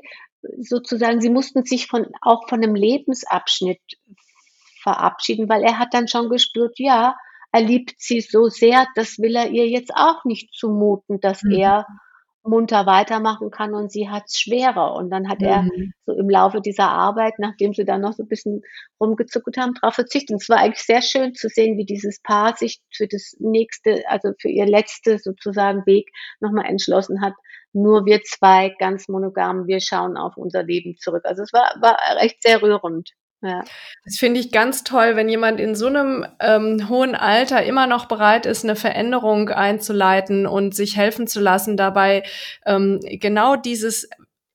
sozusagen, 0.60 1.20
sie 1.20 1.30
mussten 1.30 1.64
sich 1.64 1.88
von, 1.88 2.06
auch 2.22 2.48
von 2.48 2.62
einem 2.62 2.74
Lebensabschnitt 2.74 3.80
verabschieden, 4.82 5.48
weil 5.48 5.62
er 5.62 5.78
hat 5.78 5.92
dann 5.92 6.08
schon 6.08 6.30
gespürt, 6.30 6.78
ja, 6.78 7.16
er 7.52 7.62
liebt 7.62 7.94
sie 7.98 8.20
so 8.20 8.48
sehr, 8.48 8.86
das 8.94 9.18
will 9.18 9.36
er 9.36 9.50
ihr 9.50 9.68
jetzt 9.68 9.92
auch 9.94 10.24
nicht 10.24 10.54
zumuten, 10.54 11.20
dass 11.20 11.42
mhm. 11.42 11.52
er 11.52 11.86
munter 12.48 12.86
weitermachen 12.86 13.50
kann 13.50 13.74
und 13.74 13.92
sie 13.92 14.08
hat 14.08 14.24
es 14.26 14.40
schwerer. 14.40 14.94
Und 14.94 15.10
dann 15.10 15.28
hat 15.28 15.40
mhm. 15.40 15.46
er 15.46 15.68
so 16.06 16.12
im 16.12 16.28
Laufe 16.28 16.60
dieser 16.60 16.88
Arbeit, 16.88 17.34
nachdem 17.38 17.74
sie 17.74 17.84
dann 17.84 18.00
noch 18.00 18.14
so 18.14 18.22
ein 18.22 18.28
bisschen 18.28 18.62
rumgezuckert 19.00 19.56
haben, 19.58 19.74
darauf 19.74 19.94
verzichtet. 19.94 20.30
Und 20.30 20.42
es 20.42 20.48
war 20.48 20.58
eigentlich 20.58 20.84
sehr 20.84 21.02
schön 21.02 21.34
zu 21.34 21.48
sehen, 21.48 21.76
wie 21.76 21.84
dieses 21.84 22.20
Paar 22.22 22.56
sich 22.56 22.80
für 22.94 23.06
das 23.06 23.36
nächste, 23.38 24.02
also 24.08 24.32
für 24.40 24.48
ihr 24.48 24.66
letzte 24.66 25.18
sozusagen 25.18 25.84
Weg 25.86 26.10
nochmal 26.40 26.66
entschlossen 26.66 27.20
hat. 27.20 27.34
Nur 27.72 28.06
wir 28.06 28.22
zwei 28.22 28.74
ganz 28.78 29.08
monogam, 29.08 29.66
wir 29.66 29.80
schauen 29.80 30.16
auf 30.16 30.36
unser 30.36 30.62
Leben 30.62 30.96
zurück. 30.96 31.24
Also 31.24 31.42
es 31.42 31.52
war, 31.52 31.74
war 31.80 31.96
recht 32.20 32.42
sehr 32.42 32.62
rührend. 32.62 33.10
Ja. 33.40 33.62
Das 34.04 34.16
finde 34.18 34.40
ich 34.40 34.50
ganz 34.50 34.82
toll, 34.82 35.14
wenn 35.14 35.28
jemand 35.28 35.60
in 35.60 35.76
so 35.76 35.86
einem 35.86 36.26
ähm, 36.40 36.88
hohen 36.88 37.14
Alter 37.14 37.62
immer 37.62 37.86
noch 37.86 38.06
bereit 38.06 38.46
ist, 38.46 38.64
eine 38.64 38.74
Veränderung 38.74 39.48
einzuleiten 39.48 40.46
und 40.46 40.74
sich 40.74 40.96
helfen 40.96 41.28
zu 41.28 41.38
lassen, 41.40 41.76
dabei 41.76 42.24
ähm, 42.66 42.98
genau 43.02 43.54
dieses 43.54 44.08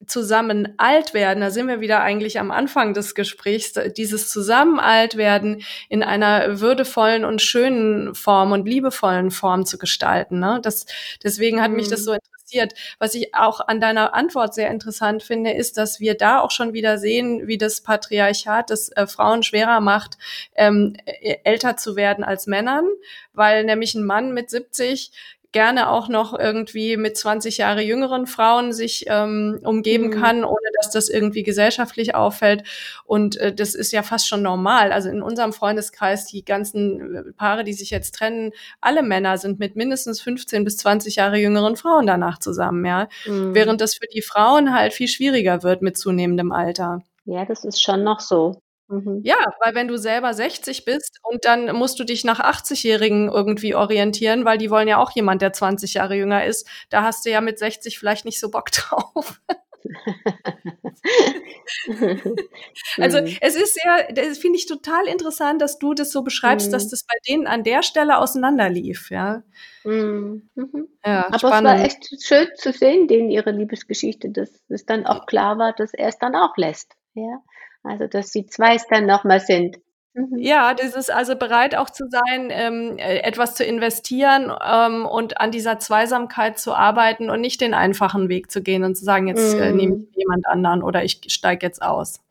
zusammen 0.07 0.73
alt 0.77 1.13
werden, 1.13 1.41
da 1.41 1.51
sind 1.51 1.67
wir 1.67 1.81
wieder 1.81 2.01
eigentlich 2.01 2.39
am 2.39 2.51
Anfang 2.51 2.93
des 2.93 3.15
Gesprächs, 3.15 3.73
dieses 3.95 4.29
zusammen 4.29 4.79
alt 4.79 5.17
werden 5.17 5.63
in 5.89 6.03
einer 6.03 6.59
würdevollen 6.59 7.25
und 7.25 7.41
schönen 7.41 8.15
Form 8.15 8.51
und 8.51 8.67
liebevollen 8.67 9.31
Form 9.31 9.65
zu 9.65 9.77
gestalten. 9.77 10.39
Ne? 10.39 10.59
Das, 10.61 10.85
deswegen 11.23 11.61
hat 11.61 11.71
mhm. 11.71 11.77
mich 11.77 11.87
das 11.87 12.01
mhm. 12.01 12.05
so 12.05 12.13
interessiert. 12.13 12.73
Was 12.99 13.15
ich 13.15 13.33
auch 13.35 13.59
an 13.67 13.79
deiner 13.79 14.13
Antwort 14.13 14.53
sehr 14.53 14.69
interessant 14.69 15.23
finde, 15.23 15.51
ist, 15.51 15.77
dass 15.77 15.99
wir 15.99 16.15
da 16.15 16.39
auch 16.39 16.51
schon 16.51 16.73
wieder 16.73 16.97
sehen, 16.97 17.47
wie 17.47 17.57
das 17.57 17.81
Patriarchat 17.81 18.69
das 18.69 18.89
äh, 18.89 19.07
Frauen 19.07 19.43
schwerer 19.43 19.79
macht, 19.79 20.17
ähm, 20.55 20.95
älter 21.43 21.77
zu 21.77 21.95
werden 21.95 22.23
als 22.23 22.47
Männern, 22.47 22.87
weil 23.33 23.63
nämlich 23.63 23.95
ein 23.95 24.05
Mann 24.05 24.33
mit 24.33 24.49
70 24.49 25.11
gerne 25.53 25.89
auch 25.89 26.09
noch 26.09 26.37
irgendwie 26.37 26.97
mit 26.97 27.15
20 27.15 27.57
Jahre 27.57 27.81
jüngeren 27.81 28.27
Frauen 28.27 28.73
sich 28.73 29.05
ähm, 29.07 29.59
umgeben 29.63 30.07
mhm. 30.07 30.11
kann, 30.11 30.43
ohne 30.43 30.67
dass 30.75 30.91
das 30.91 31.07
irgendwie 31.07 31.43
gesellschaftlich 31.43 32.15
auffällt. 32.15 32.63
Und 33.05 33.37
äh, 33.37 33.53
das 33.53 33.75
ist 33.75 33.93
ja 33.93 34.03
fast 34.03 34.27
schon 34.27 34.41
normal. 34.41 34.91
Also 34.91 35.09
in 35.09 35.21
unserem 35.21 35.53
Freundeskreis, 35.53 36.25
die 36.25 36.43
ganzen 36.43 37.15
äh, 37.15 37.23
Paare, 37.37 37.63
die 37.63 37.73
sich 37.73 37.91
jetzt 37.91 38.15
trennen, 38.15 38.51
alle 38.81 39.03
Männer 39.03 39.37
sind 39.37 39.59
mit 39.59 39.75
mindestens 39.75 40.19
15 40.21 40.65
bis 40.65 40.77
20 40.77 41.15
Jahre 41.15 41.37
jüngeren 41.37 41.77
Frauen 41.77 42.07
danach 42.07 42.39
zusammen, 42.39 42.85
ja. 42.85 43.07
Mhm. 43.25 43.55
Während 43.55 43.79
das 43.79 43.93
für 43.95 44.07
die 44.13 44.21
Frauen 44.21 44.73
halt 44.73 44.93
viel 44.93 45.07
schwieriger 45.07 45.63
wird 45.63 45.81
mit 45.81 45.97
zunehmendem 45.97 46.51
Alter. 46.51 47.01
Ja, 47.25 47.45
das 47.45 47.63
ist 47.63 47.81
schon 47.81 48.03
noch 48.03 48.19
so. 48.19 48.57
Mhm. 48.93 49.21
Ja, 49.23 49.37
weil 49.59 49.73
wenn 49.73 49.87
du 49.87 49.97
selber 49.97 50.33
60 50.33 50.85
bist 50.85 51.19
und 51.23 51.45
dann 51.45 51.75
musst 51.75 51.99
du 51.99 52.03
dich 52.03 52.23
nach 52.23 52.39
80-Jährigen 52.39 53.29
irgendwie 53.29 53.73
orientieren, 53.73 54.45
weil 54.45 54.59
die 54.59 54.69
wollen 54.69 54.87
ja 54.87 54.97
auch 54.97 55.11
jemand, 55.11 55.41
der 55.41 55.53
20 55.53 55.95
Jahre 55.95 56.15
jünger 56.15 56.45
ist. 56.45 56.67
Da 56.89 57.03
hast 57.03 57.25
du 57.25 57.31
ja 57.31 57.41
mit 57.41 57.57
60 57.57 57.97
vielleicht 57.97 58.25
nicht 58.25 58.39
so 58.39 58.51
Bock 58.51 58.71
drauf. 58.71 59.41
also 62.97 63.21
mhm. 63.21 63.37
es 63.41 63.55
ist 63.55 63.73
sehr, 63.73 64.13
das 64.13 64.37
finde 64.37 64.57
ich 64.57 64.65
total 64.65 65.07
interessant, 65.07 65.61
dass 65.61 65.77
du 65.77 65.93
das 65.93 66.11
so 66.11 66.21
beschreibst, 66.21 66.67
mhm. 66.67 66.71
dass 66.71 66.89
das 66.89 67.03
bei 67.03 67.15
denen 67.27 67.47
an 67.47 67.63
der 67.63 67.83
Stelle 67.83 68.19
auseinanderlief, 68.19 69.11
ja. 69.11 69.43
Mhm. 69.83 70.49
mhm. 70.55 70.87
ja 71.05 71.27
Aber 71.27 71.39
spannend. 71.39 71.67
es 71.67 71.73
war 71.73 71.85
echt 71.85 72.23
schön 72.23 72.47
zu 72.55 72.71
sehen, 72.71 73.07
denen 73.07 73.29
ihre 73.29 73.51
Liebesgeschichte, 73.51 74.29
dass 74.29 74.49
es 74.69 74.85
dann 74.85 75.05
auch 75.05 75.25
klar 75.25 75.57
war, 75.57 75.73
dass 75.73 75.93
er 75.93 76.07
es 76.07 76.17
dann 76.17 76.35
auch 76.35 76.55
lässt. 76.55 76.93
Ja. 77.13 77.41
Also, 77.83 78.07
dass 78.07 78.31
die 78.31 78.45
zwei 78.45 78.75
es 78.75 78.87
dann 78.87 79.05
nochmal 79.05 79.39
sind. 79.39 79.77
Mhm. 80.13 80.37
Ja, 80.37 80.73
das 80.73 80.95
ist 80.95 81.11
also 81.11 81.35
bereit 81.35 81.75
auch 81.75 81.89
zu 81.89 82.05
sein, 82.07 82.49
ähm, 82.51 82.97
äh, 82.97 83.19
etwas 83.19 83.55
zu 83.55 83.63
investieren 83.63 84.51
ähm, 84.63 85.05
und 85.05 85.41
an 85.41 85.51
dieser 85.51 85.79
Zweisamkeit 85.79 86.59
zu 86.59 86.73
arbeiten 86.73 87.29
und 87.29 87.41
nicht 87.41 87.61
den 87.61 87.73
einfachen 87.73 88.29
Weg 88.29 88.51
zu 88.51 88.61
gehen 88.61 88.83
und 88.83 88.95
zu 88.95 89.03
sagen, 89.03 89.27
jetzt 89.27 89.55
äh, 89.55 89.71
nehme 89.71 89.95
mhm. 89.95 90.07
ich 90.11 90.17
jemand 90.17 90.47
anderen 90.47 90.83
oder 90.83 91.03
ich 91.03 91.21
steige 91.27 91.65
jetzt 91.65 91.81
aus. 91.81 92.21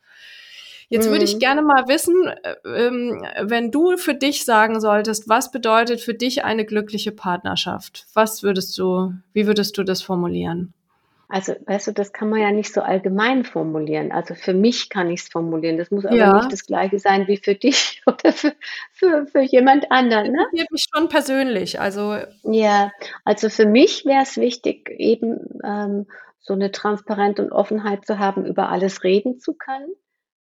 Jetzt 0.88 1.08
würde 1.08 1.24
ich 1.24 1.36
mhm. 1.36 1.38
gerne 1.38 1.62
mal 1.62 1.88
wissen, 1.88 2.28
äh, 2.28 2.54
ähm, 2.66 3.24
wenn 3.40 3.70
du 3.70 3.96
für 3.96 4.14
dich 4.14 4.44
sagen 4.44 4.78
solltest, 4.78 5.28
was 5.28 5.50
bedeutet 5.50 6.02
für 6.02 6.14
dich 6.14 6.44
eine 6.44 6.66
glückliche 6.66 7.12
Partnerschaft? 7.12 8.06
Was 8.12 8.42
würdest 8.42 8.76
du, 8.78 9.14
wie 9.32 9.46
würdest 9.46 9.76
du 9.78 9.84
das 9.84 10.02
formulieren? 10.02 10.74
Also, 11.32 11.54
weißt 11.64 11.86
du, 11.86 11.92
das 11.92 12.12
kann 12.12 12.28
man 12.28 12.42
ja 12.42 12.50
nicht 12.50 12.74
so 12.74 12.82
allgemein 12.82 13.44
formulieren. 13.44 14.12
Also 14.12 14.34
für 14.34 14.52
mich 14.52 14.90
kann 14.90 15.10
ich 15.10 15.22
es 15.22 15.28
formulieren. 15.30 15.78
Das 15.78 15.90
muss 15.90 16.04
aber 16.04 16.14
ja. 16.14 16.36
nicht 16.36 16.52
das 16.52 16.66
Gleiche 16.66 16.98
sein 16.98 17.26
wie 17.26 17.38
für 17.38 17.54
dich 17.54 18.02
oder 18.06 18.34
für, 18.34 18.52
für, 18.92 19.26
für 19.26 19.40
jemand 19.40 19.90
anderen. 19.90 20.32
Ne? 20.32 20.44
Das 20.52 20.66
mich 20.70 20.84
schon 20.94 21.08
persönlich. 21.08 21.80
Also 21.80 22.18
ja, 22.42 22.92
also 23.24 23.48
für 23.48 23.64
mich 23.64 24.04
wäre 24.04 24.24
es 24.24 24.36
wichtig, 24.36 24.90
eben 24.90 25.58
ähm, 25.64 26.06
so 26.38 26.52
eine 26.52 26.70
Transparenz 26.70 27.38
und 27.38 27.50
Offenheit 27.50 28.04
zu 28.04 28.18
haben, 28.18 28.44
über 28.44 28.68
alles 28.68 29.02
reden 29.02 29.40
zu 29.40 29.54
können. 29.54 29.88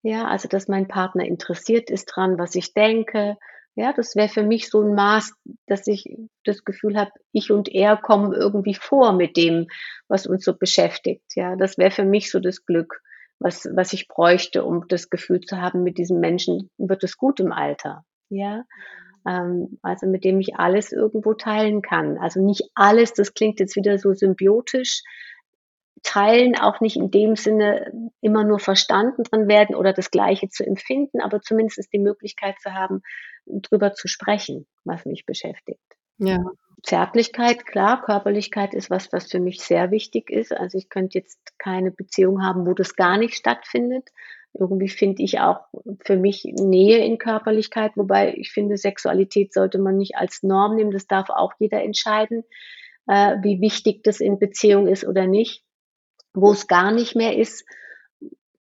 Ja, 0.01 0.27
also 0.27 0.49
dass 0.49 0.67
mein 0.67 0.89
Partner 0.89 1.23
interessiert 1.23 1.89
ist 1.89 2.07
dran, 2.07 2.37
was 2.37 2.53
ich 2.55 2.73
denke, 2.73 3.37
ja, 3.75 3.93
das 3.93 4.15
wäre 4.15 4.29
für 4.29 4.43
mich 4.43 4.69
so 4.69 4.81
ein 4.81 4.93
Maß, 4.93 5.33
dass 5.65 5.87
ich 5.87 6.05
das 6.43 6.63
Gefühl 6.63 6.97
habe, 6.97 7.11
ich 7.31 7.51
und 7.51 7.69
er 7.69 7.95
kommen 7.97 8.33
irgendwie 8.33 8.75
vor 8.75 9.13
mit 9.13 9.37
dem, 9.37 9.67
was 10.07 10.27
uns 10.27 10.43
so 10.43 10.55
beschäftigt. 10.57 11.23
Ja, 11.35 11.55
das 11.55 11.77
wäre 11.77 11.91
für 11.91 12.05
mich 12.05 12.31
so 12.31 12.39
das 12.39 12.65
Glück, 12.65 13.01
was, 13.39 13.67
was 13.73 13.93
ich 13.93 14.07
bräuchte, 14.07 14.65
um 14.65 14.87
das 14.87 15.09
Gefühl 15.09 15.41
zu 15.41 15.61
haben, 15.61 15.83
mit 15.83 15.97
diesem 15.97 16.19
Menschen 16.19 16.69
wird 16.77 17.03
es 17.03 17.17
gut 17.17 17.39
im 17.39 17.51
Alter. 17.51 18.03
Ja, 18.29 18.63
ähm, 19.27 19.79
also 19.81 20.07
mit 20.07 20.23
dem 20.23 20.39
ich 20.39 20.55
alles 20.55 20.91
irgendwo 20.91 21.33
teilen 21.33 21.81
kann. 21.81 22.17
Also 22.17 22.43
nicht 22.45 22.69
alles, 22.75 23.13
das 23.13 23.33
klingt 23.33 23.59
jetzt 23.59 23.75
wieder 23.75 23.97
so 23.97 24.13
symbiotisch, 24.13 25.01
Teilen 26.03 26.57
auch 26.57 26.81
nicht 26.81 26.97
in 26.97 27.11
dem 27.11 27.35
Sinne 27.35 28.11
immer 28.21 28.43
nur 28.43 28.59
verstanden 28.59 29.23
drin 29.23 29.47
werden 29.47 29.75
oder 29.75 29.93
das 29.93 30.11
Gleiche 30.11 30.49
zu 30.49 30.65
empfinden, 30.65 31.21
aber 31.21 31.41
zumindest 31.41 31.91
die 31.93 31.99
Möglichkeit 31.99 32.55
zu 32.59 32.73
haben, 32.73 33.01
drüber 33.45 33.93
zu 33.93 34.07
sprechen, 34.07 34.67
was 34.83 35.05
mich 35.05 35.25
beschäftigt. 35.25 35.79
Ja. 36.17 36.39
Zärtlichkeit, 36.83 37.65
klar, 37.65 38.01
Körperlichkeit 38.01 38.73
ist 38.73 38.89
was, 38.89 39.13
was 39.13 39.29
für 39.29 39.39
mich 39.39 39.61
sehr 39.61 39.91
wichtig 39.91 40.31
ist. 40.31 40.51
Also 40.51 40.77
ich 40.77 40.89
könnte 40.89 41.19
jetzt 41.19 41.39
keine 41.59 41.91
Beziehung 41.91 42.43
haben, 42.43 42.65
wo 42.65 42.73
das 42.73 42.95
gar 42.95 43.17
nicht 43.17 43.35
stattfindet. 43.35 44.09
Irgendwie 44.53 44.89
finde 44.89 45.23
ich 45.23 45.39
auch 45.39 45.59
für 46.03 46.17
mich 46.17 46.43
Nähe 46.43 47.05
in 47.05 47.17
Körperlichkeit, 47.17 47.91
wobei 47.95 48.33
ich 48.35 48.51
finde, 48.51 48.77
Sexualität 48.77 49.53
sollte 49.53 49.77
man 49.77 49.97
nicht 49.97 50.15
als 50.15 50.43
Norm 50.43 50.75
nehmen. 50.75 50.91
Das 50.91 51.07
darf 51.07 51.29
auch 51.29 51.53
jeder 51.59 51.83
entscheiden, 51.83 52.43
äh, 53.07 53.37
wie 53.43 53.61
wichtig 53.61 54.03
das 54.03 54.19
in 54.19 54.39
Beziehung 54.39 54.87
ist 54.87 55.05
oder 55.05 55.27
nicht. 55.27 55.63
Wo 56.33 56.51
es 56.51 56.67
gar 56.67 56.91
nicht 56.91 57.15
mehr 57.15 57.37
ist, 57.37 57.65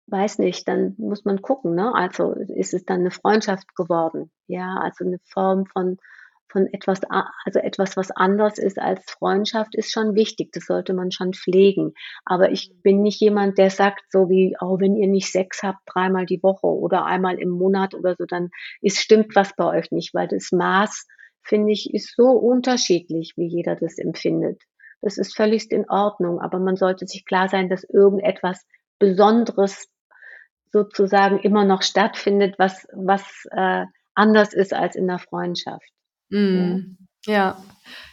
weiß 0.07 0.39
nicht, 0.39 0.67
dann 0.69 0.95
muss 0.99 1.25
man 1.25 1.43
gucken, 1.43 1.75
ne? 1.75 1.95
Also 1.95 2.33
ist 2.33 2.75
es 2.75 2.85
dann 2.85 3.01
eine 3.01 3.11
Freundschaft 3.11 3.75
geworden, 3.77 4.31
ja, 4.47 4.77
also 4.81 5.05
eine 5.05 5.19
Form 5.25 5.67
von 5.67 5.99
von 6.51 6.67
etwas, 6.73 7.01
also 7.45 7.59
etwas, 7.59 7.97
was 7.97 8.11
anders 8.11 8.59
ist 8.59 8.79
als 8.79 9.05
Freundschaft, 9.11 9.75
ist 9.75 9.93
schon 9.93 10.15
wichtig. 10.15 10.51
Das 10.53 10.67
sollte 10.67 10.95
man 10.95 11.11
schon 11.11 11.35
pflegen. 11.35 11.93
Aber 12.25 12.51
ich 12.51 12.73
bin 12.83 13.03
nicht 13.03 13.21
jemand, 13.21 13.59
der 13.59 13.71
sagt 13.71 14.11
so 14.11 14.29
wie, 14.31 14.57
oh, 14.61 14.79
wenn 14.81 14.97
ihr 14.97 15.09
nicht 15.09 15.31
Sex 15.31 15.63
habt, 15.63 15.81
dreimal 15.87 16.27
die 16.27 16.43
Woche 16.43 16.67
oder 16.67 17.05
einmal 17.05 17.39
im 17.39 17.51
Monat 17.51 17.95
oder 17.95 18.15
so, 18.17 18.25
dann 18.25 18.51
ist, 18.81 18.99
stimmt 18.99 19.37
was 19.37 19.55
bei 19.57 19.65
euch 19.79 19.91
nicht, 19.91 20.15
weil 20.15 20.29
das 20.29 20.51
Maß, 20.53 21.07
finde 21.43 21.73
ich, 21.73 21.93
ist 21.93 22.15
so 22.17 22.31
unterschiedlich, 22.31 23.35
wie 23.37 23.47
jeder 23.47 23.77
das 23.77 23.99
empfindet. 23.99 24.63
Das 25.01 25.19
ist 25.19 25.37
völlig 25.37 25.71
in 25.71 25.89
Ordnung, 25.89 26.41
aber 26.41 26.59
man 26.59 26.77
sollte 26.77 27.07
sich 27.07 27.25
klar 27.25 27.49
sein, 27.49 27.69
dass 27.69 27.85
irgendetwas 27.85 28.67
Besonderes 28.99 29.89
sozusagen 30.73 31.39
immer 31.39 31.65
noch 31.65 31.83
stattfindet, 31.83 32.59
was, 32.59 32.87
was 32.93 33.47
äh, 33.51 33.85
anders 34.15 34.53
ist 34.53 34.75
als 34.75 34.97
in 34.97 35.07
der 35.07 35.19
Freundschaft. 35.19 35.89
Mm. 36.31 36.97
Ja. 37.27 37.63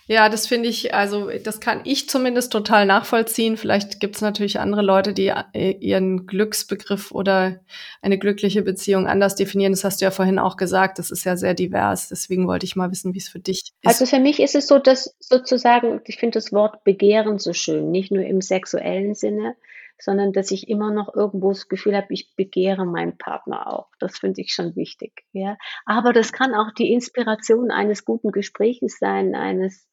Ja, 0.08 0.30
das 0.30 0.46
finde 0.46 0.70
ich, 0.70 0.94
also 0.94 1.32
das 1.44 1.60
kann 1.60 1.82
ich 1.84 2.08
zumindest 2.08 2.52
total 2.52 2.86
nachvollziehen. 2.86 3.58
Vielleicht 3.58 4.00
gibt 4.00 4.16
es 4.16 4.22
natürlich 4.22 4.60
andere 4.60 4.84
Leute, 4.84 5.14
die 5.14 5.34
äh, 5.54 5.72
ihren 5.80 6.28
Glücksbegriff 6.28 7.12
oder 7.12 7.60
eine 8.04 8.20
glückliche 8.20 8.62
Beziehung 8.62 9.08
anders 9.08 9.36
definieren. 9.36 9.74
Das 9.74 9.84
hast 9.84 10.02
du 10.02 10.06
ja 10.06 10.12
vorhin 10.12 10.38
auch 10.38 10.58
gesagt. 10.58 11.00
Das 11.00 11.10
ist 11.10 11.26
ja 11.26 11.36
sehr 11.38 11.56
divers. 11.56 12.10
Deswegen 12.10 12.48
wollte 12.48 12.68
ich 12.68 12.76
mal 12.76 12.92
wissen, 12.92 13.16
wie 13.16 13.18
es 13.18 13.30
für 13.30 13.40
dich 13.40 13.74
ist. 13.82 13.88
Also 13.88 14.06
für 14.06 14.20
mich 14.20 14.40
ist 14.40 14.54
es 14.54 14.68
so, 14.68 14.78
dass 14.78 15.16
sozusagen, 15.20 16.02
ich 16.06 16.18
finde 16.18 16.38
das 16.38 16.54
Wort 16.54 16.84
Begehren 16.84 17.40
so 17.40 17.54
schön, 17.54 17.90
nicht 17.90 18.12
nur 18.12 18.24
im 18.24 18.42
sexuellen 18.42 19.16
Sinne, 19.16 19.56
sondern 20.00 20.34
dass 20.34 20.52
ich 20.52 20.68
immer 20.68 20.92
noch 20.92 21.14
irgendwo 21.14 21.50
das 21.50 21.68
Gefühl 21.68 21.96
habe, 21.96 22.08
ich 22.10 22.36
begehre 22.36 22.86
meinen 22.86 23.18
Partner 23.18 23.72
auch. 23.74 23.88
Das 24.00 24.18
finde 24.18 24.42
ich 24.42 24.54
schon 24.54 24.76
wichtig. 24.76 25.24
Ja. 25.32 25.58
Aber 25.86 26.14
das 26.14 26.32
kann 26.32 26.54
auch 26.54 26.72
die 26.78 26.94
Inspiration 26.94 27.72
eines 27.72 28.06
guten 28.06 28.32
Gesprächs 28.32 28.98
sein, 29.00 29.36
eines 29.36 29.88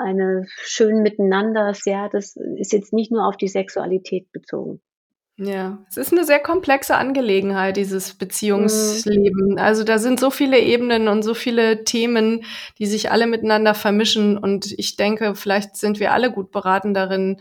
eines 0.00 0.50
schönen 0.62 1.02
Miteinanders. 1.02 1.84
Ja, 1.84 2.08
das 2.08 2.36
ist 2.56 2.72
jetzt 2.72 2.92
nicht 2.92 3.12
nur 3.12 3.26
auf 3.26 3.36
die 3.36 3.48
Sexualität 3.48 4.32
bezogen. 4.32 4.80
Ja, 5.36 5.78
es 5.88 5.96
ist 5.96 6.12
eine 6.12 6.24
sehr 6.24 6.40
komplexe 6.40 6.96
Angelegenheit, 6.96 7.78
dieses 7.78 8.12
Beziehungsleben. 8.12 9.52
Mhm. 9.52 9.58
Also 9.58 9.84
da 9.84 9.98
sind 9.98 10.20
so 10.20 10.30
viele 10.30 10.58
Ebenen 10.58 11.08
und 11.08 11.22
so 11.22 11.32
viele 11.32 11.84
Themen, 11.84 12.44
die 12.78 12.84
sich 12.84 13.10
alle 13.10 13.26
miteinander 13.26 13.72
vermischen. 13.72 14.36
Und 14.36 14.70
ich 14.78 14.96
denke, 14.96 15.34
vielleicht 15.34 15.76
sind 15.76 15.98
wir 15.98 16.12
alle 16.12 16.30
gut 16.30 16.50
beraten 16.50 16.92
darin, 16.92 17.40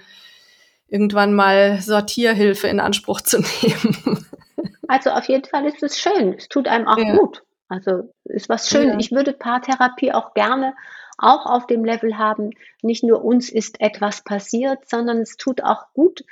irgendwann 0.90 1.34
mal 1.34 1.82
Sortierhilfe 1.82 2.68
in 2.68 2.80
Anspruch 2.80 3.22
zu 3.22 3.40
nehmen. 3.62 4.26
Also 4.88 5.12
auf 5.12 5.26
jeden 5.26 5.46
Fall 5.46 5.66
ist 5.66 5.84
es 5.84 6.00
schön. 6.00 6.34
Es 6.34 6.50
tut 6.50 6.68
einem 6.68 6.88
auch 6.88 6.98
ja. 6.98 7.16
gut. 7.16 7.44
Also 7.68 8.12
ist 8.26 8.50
was 8.50 8.70
schön. 8.70 8.90
Ja. 8.90 8.98
Ich 9.00 9.12
würde 9.12 9.34
Paartherapie 9.34 10.12
auch 10.12 10.34
gerne 10.34 10.74
auch 11.20 11.46
auf 11.46 11.68
dem 11.68 11.86
Level 11.86 12.18
haben. 12.18 12.52
Nicht 12.82 13.04
nur 13.04 13.24
uns 13.24 13.50
ist 13.50 13.82
etwas 13.82 14.24
passiert, 14.24 14.90
sondern 14.90 15.20
es 15.20 15.38
tut 15.38 15.64
auch 15.64 15.92
gut, 15.94 16.24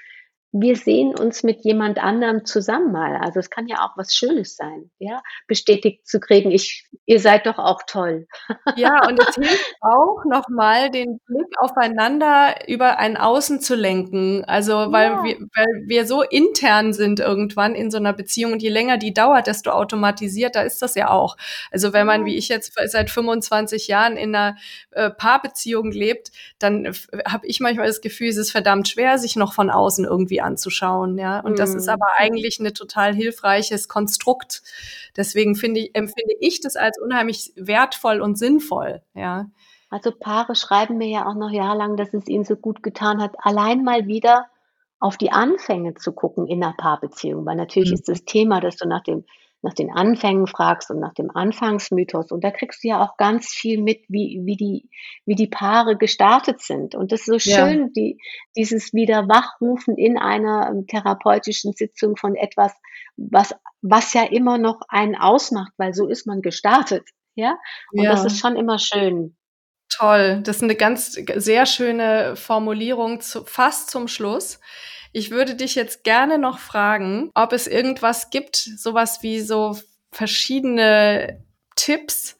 wir 0.53 0.75
sehen 0.77 1.13
uns 1.13 1.43
mit 1.43 1.63
jemand 1.65 2.01
anderem 2.01 2.45
zusammen 2.45 2.91
mal. 2.91 3.17
Also 3.17 3.39
es 3.39 3.49
kann 3.49 3.67
ja 3.67 3.85
auch 3.85 3.97
was 3.97 4.15
Schönes 4.15 4.55
sein, 4.55 4.89
ja, 4.97 5.21
bestätigt 5.47 6.07
zu 6.07 6.19
kriegen, 6.19 6.51
ich, 6.51 6.87
ihr 7.05 7.19
seid 7.19 7.45
doch 7.45 7.57
auch 7.57 7.81
toll. 7.85 8.27
Ja, 8.75 9.07
und 9.07 9.19
es 9.19 9.33
hilft 9.35 9.75
auch 9.81 10.23
nochmal, 10.25 10.91
den 10.91 11.19
Blick 11.25 11.47
aufeinander 11.57 12.67
über 12.67 12.99
ein 12.99 13.17
Außen 13.17 13.59
zu 13.59 13.75
lenken. 13.75 14.43
Also 14.45 14.91
weil, 14.91 15.07
ja. 15.07 15.23
wir, 15.23 15.37
weil 15.55 15.87
wir 15.87 16.05
so 16.05 16.21
intern 16.21 16.93
sind 16.93 17.19
irgendwann 17.19 17.73
in 17.73 17.89
so 17.89 17.97
einer 17.97 18.13
Beziehung 18.13 18.53
und 18.53 18.61
je 18.61 18.69
länger 18.69 18.97
die 18.97 19.13
dauert, 19.13 19.47
desto 19.47 19.71
automatisierter 19.71 20.63
ist 20.63 20.81
das 20.81 20.95
ja 20.95 21.09
auch. 21.09 21.37
Also 21.71 21.91
wenn 21.91 22.05
man, 22.05 22.25
wie 22.25 22.35
ich 22.35 22.49
jetzt 22.49 22.73
seit 22.85 23.09
25 23.09 23.87
Jahren 23.87 24.15
in 24.15 24.35
einer 24.35 24.57
äh, 24.91 25.09
Paarbeziehung 25.09 25.91
lebt, 25.91 26.31
dann 26.59 26.93
habe 27.25 27.47
ich 27.47 27.59
manchmal 27.59 27.87
das 27.87 28.01
Gefühl, 28.01 28.27
es 28.27 28.37
ist 28.37 28.51
verdammt 28.51 28.87
schwer, 28.87 29.17
sich 29.17 29.35
noch 29.35 29.53
von 29.53 29.69
außen 29.69 30.05
irgendwie 30.05 30.41
anzuschauen, 30.47 31.17
ja. 31.17 31.39
Und 31.41 31.53
mhm. 31.53 31.55
das 31.57 31.75
ist 31.75 31.87
mhm. 31.87 31.93
aber 31.93 32.07
eigentlich 32.17 32.59
ein 32.59 32.73
total 32.73 33.13
hilfreiches 33.13 33.87
Konstrukt. 33.87 34.63
Deswegen 35.15 35.55
finde 35.55 35.81
ich, 35.81 35.95
empfinde 35.95 36.35
ich 36.39 36.61
das 36.61 36.75
als 36.75 36.99
unheimlich 36.99 37.53
wertvoll 37.55 38.21
und 38.21 38.37
sinnvoll, 38.37 39.01
ja. 39.13 39.45
Also 39.89 40.11
Paare 40.11 40.55
schreiben 40.55 40.97
mir 40.97 41.07
ja 41.07 41.25
auch 41.27 41.35
noch 41.35 41.51
jahrelang, 41.51 41.95
dass 41.95 42.13
es 42.13 42.27
ihnen 42.27 42.43
so 42.43 42.55
gut 42.55 42.83
getan 42.83 43.21
hat, 43.21 43.35
allein 43.39 43.83
mal 43.83 44.07
wieder 44.07 44.47
auf 44.99 45.17
die 45.17 45.31
Anfänge 45.31 45.93
zu 45.93 46.11
gucken 46.11 46.47
in 46.47 46.63
einer 46.63 46.73
Paarbeziehung, 46.73 47.45
weil 47.45 47.55
natürlich 47.55 47.91
mhm. 47.91 47.95
ist 47.95 48.09
das 48.09 48.25
Thema, 48.25 48.59
dass 48.59 48.77
du 48.77 48.87
nach 48.87 49.03
dem 49.03 49.25
nach 49.61 49.73
den 49.73 49.91
Anfängen 49.91 50.47
fragst 50.47 50.91
und 50.91 50.99
nach 50.99 51.13
dem 51.13 51.31
Anfangsmythos. 51.33 52.31
Und 52.31 52.43
da 52.43 52.51
kriegst 52.51 52.83
du 52.83 52.89
ja 52.89 53.03
auch 53.03 53.17
ganz 53.17 53.49
viel 53.49 53.81
mit, 53.81 54.03
wie, 54.07 54.41
wie, 54.43 54.55
die, 54.55 54.89
wie 55.25 55.35
die 55.35 55.47
Paare 55.47 55.97
gestartet 55.97 56.61
sind. 56.61 56.95
Und 56.95 57.11
das 57.11 57.21
ist 57.21 57.25
so 57.25 57.39
schön, 57.39 57.79
ja. 57.79 57.87
die, 57.95 58.19
dieses 58.55 58.93
wieder 58.93 59.27
Wachrufen 59.27 59.97
in 59.97 60.17
einer 60.17 60.69
ähm, 60.69 60.85
therapeutischen 60.87 61.73
Sitzung 61.73 62.17
von 62.17 62.35
etwas, 62.35 62.73
was, 63.17 63.55
was 63.81 64.13
ja 64.13 64.23
immer 64.23 64.57
noch 64.57 64.81
einen 64.89 65.15
ausmacht, 65.15 65.73
weil 65.77 65.93
so 65.93 66.07
ist 66.07 66.27
man 66.27 66.41
gestartet. 66.41 67.07
Ja. 67.35 67.57
Und 67.91 68.03
ja. 68.03 68.11
das 68.11 68.25
ist 68.25 68.39
schon 68.39 68.55
immer 68.55 68.79
schön. 68.79 69.35
Toll. 69.89 70.41
Das 70.43 70.57
ist 70.57 70.63
eine 70.63 70.75
ganz 70.75 71.13
sehr 71.13 71.65
schöne 71.65 72.35
Formulierung 72.35 73.21
zu, 73.21 73.43
fast 73.45 73.89
zum 73.89 74.07
Schluss. 74.07 74.59
Ich 75.13 75.31
würde 75.31 75.55
dich 75.55 75.75
jetzt 75.75 76.03
gerne 76.03 76.37
noch 76.37 76.59
fragen, 76.59 77.31
ob 77.33 77.53
es 77.53 77.67
irgendwas 77.67 78.29
gibt, 78.29 78.55
sowas 78.55 79.23
wie 79.23 79.41
so 79.41 79.77
verschiedene 80.11 81.43
Tipps, 81.75 82.37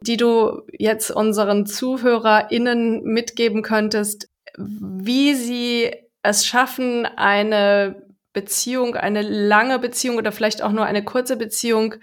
die 0.00 0.16
du 0.16 0.62
jetzt 0.78 1.10
unseren 1.10 1.66
ZuhörerInnen 1.66 3.02
mitgeben 3.02 3.62
könntest, 3.62 4.28
wie 4.56 5.34
sie 5.34 5.94
es 6.22 6.46
schaffen, 6.46 7.06
eine 7.06 8.06
Beziehung, 8.32 8.94
eine 8.94 9.22
lange 9.22 9.78
Beziehung 9.78 10.16
oder 10.16 10.32
vielleicht 10.32 10.62
auch 10.62 10.72
nur 10.72 10.86
eine 10.86 11.04
kurze 11.04 11.36
Beziehung 11.36 11.96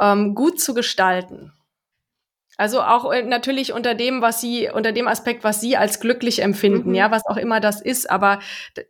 ähm, 0.00 0.34
gut 0.34 0.60
zu 0.60 0.74
gestalten. 0.74 1.52
Also 2.60 2.82
auch 2.82 3.10
äh, 3.10 3.22
natürlich 3.22 3.72
unter 3.72 3.94
dem, 3.94 4.20
was 4.20 4.42
sie, 4.42 4.68
unter 4.68 4.92
dem 4.92 5.08
Aspekt, 5.08 5.44
was 5.44 5.62
sie 5.62 5.78
als 5.78 5.98
glücklich 5.98 6.42
empfinden, 6.42 6.90
mhm. 6.90 6.94
ja, 6.94 7.10
was 7.10 7.24
auch 7.24 7.38
immer 7.38 7.58
das 7.58 7.80
ist. 7.80 8.10
Aber 8.10 8.40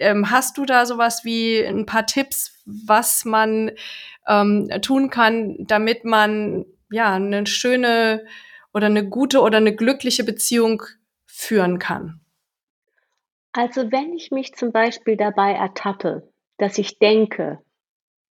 ähm, 0.01 0.29
hast 0.33 0.59
du 0.59 0.65
da 0.65 0.87
sowas 0.87 1.25
wie 1.25 1.65
ein 1.65 1.87
paar 1.87 2.05
Tipps, 2.05 2.61
was 2.67 3.25
man 3.25 3.71
ähm, 4.27 4.69
tun 4.83 5.09
kann, 5.09 5.55
damit 5.61 6.05
man 6.05 6.65
ja 6.91 7.15
eine 7.15 7.47
schöne 7.47 8.27
oder 8.75 8.87
eine 8.87 9.09
gute 9.09 9.41
oder 9.41 9.59
eine 9.59 9.77
glückliche 9.77 10.25
Beziehung 10.25 10.83
führen 11.27 11.79
kann? 11.79 12.19
Also 13.53 13.93
wenn 13.93 14.15
ich 14.15 14.33
mich 14.33 14.55
zum 14.55 14.73
Beispiel 14.73 15.17
dabei 15.17 15.53
ertappe, 15.53 16.29
dass 16.59 16.77
ich 16.77 16.99
denke, 16.99 17.61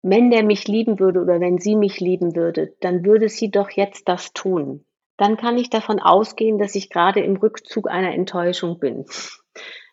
wenn 0.00 0.30
der 0.30 0.44
mich 0.44 0.66
lieben 0.66 0.98
würde 0.98 1.20
oder 1.20 1.40
wenn 1.40 1.58
sie 1.58 1.76
mich 1.76 2.00
lieben 2.00 2.34
würde, 2.34 2.74
dann 2.80 3.04
würde 3.04 3.28
sie 3.28 3.50
doch 3.50 3.68
jetzt 3.68 4.08
das 4.08 4.32
tun 4.32 4.85
dann 5.16 5.36
kann 5.36 5.56
ich 5.58 5.70
davon 5.70 6.00
ausgehen, 6.00 6.58
dass 6.58 6.74
ich 6.74 6.90
gerade 6.90 7.20
im 7.20 7.36
Rückzug 7.36 7.88
einer 7.88 8.12
Enttäuschung 8.12 8.78
bin. 8.78 9.06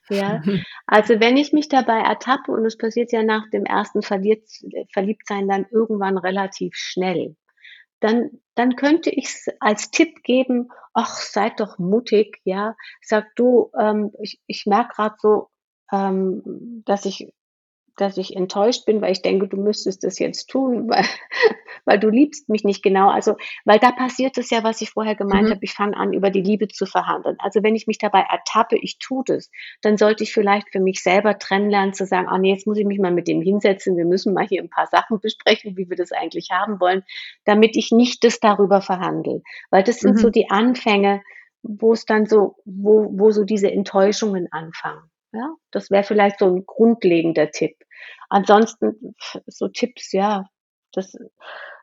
Ja, 0.09 0.41
also 0.88 1.19
wenn 1.19 1.38
ich 1.38 1.53
mich 1.53 1.69
dabei 1.69 1.99
ertappe 1.99 2.51
und 2.51 2.65
es 2.65 2.78
passiert 2.78 3.11
ja 3.11 3.24
nach 3.24 3.49
dem 3.51 3.65
ersten 3.65 4.01
Verliebtsein 4.01 5.47
dann 5.47 5.65
irgendwann 5.71 6.17
relativ 6.17 6.76
schnell, 6.76 7.36
dann, 7.99 8.32
dann 8.55 8.76
könnte 8.76 9.09
ich 9.09 9.26
es 9.26 9.47
als 9.61 9.89
Tipp 9.89 10.24
geben, 10.24 10.69
ach, 10.93 11.15
seid 11.15 11.59
doch 11.59 11.80
mutig, 11.80 12.41
ja, 12.43 12.76
sag 13.01 13.34
du, 13.36 13.71
ähm, 13.80 14.11
ich, 14.21 14.41
ich 14.45 14.65
merke 14.65 14.93
gerade 14.95 15.15
so, 15.19 15.49
ähm, 15.91 16.84
dass 16.86 17.05
ich 17.05 17.32
dass 17.98 18.18
ich 18.18 18.36
enttäuscht 18.36 18.86
bin, 18.86 19.02
weil 19.02 19.12
ich 19.12 19.22
denke, 19.22 19.48
du 19.48 19.58
müsstest 19.58 20.04
das 20.04 20.20
jetzt 20.20 20.48
tun, 20.48 20.89
weil, 20.89 21.06
weil 21.86 22.00
du 22.00 22.10
liebst 22.10 22.50
mich 22.50 22.64
nicht 22.64 22.84
genau. 22.84 23.10
Also, 23.10 23.36
weil 23.66 23.80
da 23.80 23.91
passiert 23.91 24.38
es 24.38 24.50
ja, 24.50 24.64
was 24.64 24.82
ich 24.82 24.91
vorher 24.91 25.16
gemeint 25.16 25.48
mhm. 25.48 25.52
habe, 25.52 25.64
ich 25.64 25.74
fange 25.74 25.96
an, 25.98 26.14
über 26.14 26.30
die 26.30 26.41
Liebe 26.41 26.68
zu 26.68 26.86
verhandeln. 26.86 27.36
Also 27.39 27.64
wenn 27.64 27.76
ich 27.76 27.88
mich 27.88 27.98
dabei 27.98 28.22
ertappe, 28.22 28.78
ich 28.78 29.00
tue 29.00 29.24
das, 29.26 29.50
dann 29.82 29.98
sollte 29.98 30.24
ich 30.24 30.34
vielleicht 30.34 30.70
für 30.72 30.80
mich 30.80 31.02
selber 31.02 31.38
trennen 31.38 31.70
lernen, 31.70 31.94
zu 31.94 32.06
sagen, 32.06 32.28
ah 32.28 32.38
nee, 32.38 32.52
jetzt 32.52 32.68
muss 32.68 32.78
ich 32.78 32.86
mich 32.86 33.00
mal 33.00 33.12
mit 33.12 33.28
dem 33.28 33.41
hinsetzen, 33.41 33.98
wir 33.98 34.06
müssen 34.06 34.34
mal 34.34 34.48
hier 34.48 34.62
ein 34.62 34.70
paar 34.70 34.88
Sachen 34.88 35.20
besprechen, 35.22 35.78
wie 35.78 35.89
wir 35.89 35.98
das 35.98 36.12
eigentlich 36.12 36.50
haben 36.52 36.80
wollen, 36.80 37.04
damit 37.46 37.78
ich 37.78 37.91
nicht 37.91 38.24
das 38.24 38.39
darüber 38.39 38.82
verhandle. 38.82 39.41
Weil 39.70 39.84
das 39.84 40.00
sind 40.00 40.16
mhm. 40.16 40.20
so 40.20 40.30
die 40.30 40.50
Anfänge, 40.50 41.22
wo 41.62 41.94
es 41.94 42.06
dann 42.06 42.26
so, 42.26 42.56
wo, 42.66 43.10
wo 43.18 43.32
so 43.32 43.46
diese 43.46 43.72
Enttäuschungen 43.72 44.52
anfangen. 44.52 45.10
Ja, 45.34 45.55
das 45.71 45.89
wäre 45.89 46.03
vielleicht 46.03 46.39
so 46.39 46.45
ein 46.45 46.65
grundlegender 46.65 47.49
Tipp. 47.49 47.75
Ansonsten 48.29 49.15
so 49.47 49.67
Tipps, 49.67 50.11
ja, 50.11 50.45
das 50.93 51.15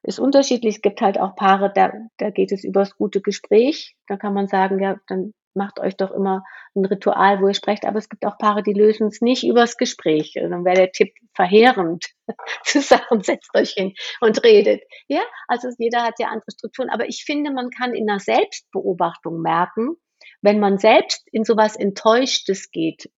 ist 0.02 0.20
unterschiedlich. 0.20 0.76
Es 0.76 0.82
gibt 0.82 1.00
halt 1.00 1.18
auch 1.18 1.34
Paare, 1.34 1.72
da, 1.74 1.92
da 2.16 2.30
geht 2.30 2.52
es 2.52 2.64
übers 2.64 2.96
gute 2.96 3.20
Gespräch. 3.20 3.96
Da 4.06 4.16
kann 4.16 4.34
man 4.34 4.46
sagen, 4.46 4.80
ja, 4.80 4.96
dann 5.08 5.34
macht 5.54 5.80
euch 5.80 5.96
doch 5.96 6.12
immer 6.12 6.44
ein 6.76 6.84
Ritual, 6.84 7.40
wo 7.40 7.48
ihr 7.48 7.54
sprecht. 7.54 7.84
Aber 7.84 7.98
es 7.98 8.08
gibt 8.08 8.24
auch 8.24 8.38
Paare, 8.38 8.62
die 8.62 8.72
lösen 8.72 9.08
es 9.08 9.20
nicht 9.20 9.44
übers 9.44 9.76
Gespräch. 9.76 10.34
Also 10.36 10.48
dann 10.48 10.64
wäre 10.64 10.76
der 10.76 10.92
Tipp 10.92 11.12
verheerend 11.34 12.06
zu 12.64 12.80
sagen, 12.80 13.22
setzt 13.22 13.50
euch 13.56 13.72
hin 13.72 13.94
und 14.20 14.42
redet. 14.44 14.82
Ja, 15.08 15.22
also 15.48 15.68
jeder 15.78 16.04
hat 16.04 16.14
ja 16.20 16.28
andere 16.28 16.52
Strukturen. 16.56 16.90
Aber 16.90 17.08
ich 17.08 17.24
finde, 17.24 17.52
man 17.52 17.70
kann 17.70 17.94
in 17.94 18.06
der 18.06 18.20
Selbstbeobachtung 18.20 19.40
merken, 19.40 19.96
wenn 20.42 20.60
man 20.60 20.78
selbst 20.78 21.26
in 21.32 21.44
sowas 21.44 21.76
Enttäuschtes 21.76 22.70
geht, 22.70 23.10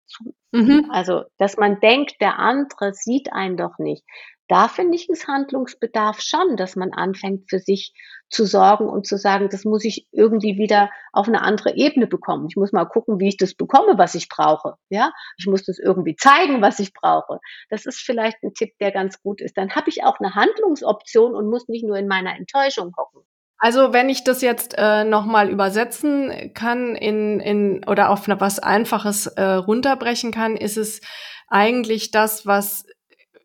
mhm. 0.51 0.89
also 0.91 1.23
dass 1.39 1.57
man 1.57 1.81
denkt, 1.81 2.21
der 2.21 2.39
andere 2.39 2.95
sieht 2.95 3.33
einen 3.33 3.57
doch 3.57 3.79
nicht, 3.79 4.05
da 4.53 4.69
finde 4.69 4.97
ich 4.97 5.09
es 5.09 5.27
Handlungsbedarf 5.27 6.21
schon, 6.21 6.59
dass 6.59 6.77
man 6.77 6.93
anfängt 6.93 7.49
für 7.49 7.59
sich 7.59 7.95
zu 8.29 8.45
sorgen 8.45 8.87
und 8.87 9.07
zu 9.07 9.17
sagen, 9.17 9.49
das 9.51 9.65
muss 9.65 9.83
ich 9.83 10.07
irgendwie 10.13 10.59
wieder 10.59 10.91
auf 11.13 11.27
eine 11.27 11.41
andere 11.41 11.75
Ebene 11.75 12.07
bekommen. 12.07 12.49
Ich 12.51 12.57
muss 12.57 12.71
mal 12.71 12.85
gucken, 12.85 13.19
wie 13.19 13.29
ich 13.29 13.39
das 13.39 13.55
bekomme, 13.55 13.97
was 13.97 14.15
ich 14.15 14.29
brauche. 14.29 14.75
Ja, 14.91 15.13
ich 15.39 15.47
muss 15.47 15.65
das 15.65 15.79
irgendwie 15.79 16.17
zeigen, 16.17 16.61
was 16.61 16.81
ich 16.81 16.93
brauche. 16.93 17.39
Das 17.71 17.87
ist 17.87 18.01
vielleicht 18.01 18.43
ein 18.43 18.53
Tipp, 18.53 18.73
der 18.79 18.91
ganz 18.91 19.23
gut 19.23 19.41
ist. 19.41 19.57
Dann 19.57 19.75
habe 19.75 19.89
ich 19.89 20.05
auch 20.05 20.19
eine 20.21 20.35
Handlungsoption 20.35 21.35
und 21.35 21.49
muss 21.49 21.69
nicht 21.69 21.87
nur 21.87 21.97
in 21.97 22.09
meiner 22.09 22.37
Enttäuschung 22.37 22.93
hocken. 22.97 23.23
Also 23.65 23.93
wenn 23.93 24.09
ich 24.09 24.25
das 24.25 24.43
jetzt 24.43 24.75
äh, 24.77 25.05
nochmal 25.05 25.49
übersetzen 25.49 26.53
kann 26.53 26.97
in, 26.97 27.39
in 27.39 27.85
oder 27.87 28.11
auf 28.11 28.27
was 28.27 28.59
Einfaches 28.59 29.29
äh, 29.29 29.41
runterbrechen 29.41 30.33
kann, 30.33 30.57
ist 30.57 30.77
es 30.77 31.01
eigentlich 31.47 32.11
das, 32.11 32.45
was 32.45 32.85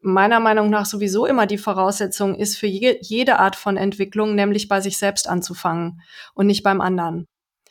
meiner 0.01 0.39
Meinung 0.39 0.72
nach 0.72 0.88
sowieso 0.88 1.28
immer 1.28 1.45
die 1.45 1.59
Voraussetzung 1.59 2.34
ist 2.34 2.57
für 2.57 2.65
je, 2.65 2.97
jede 2.99 3.38
Art 3.38 3.55
von 3.55 3.78
Entwicklung, 3.78 4.34
nämlich 4.34 4.68
bei 4.68 4.82
sich 4.82 4.97
selbst 4.97 5.30
anzufangen 5.30 6.01
und 6.34 6.47
nicht 6.47 6.63
beim 6.63 6.82
anderen. 6.82 7.28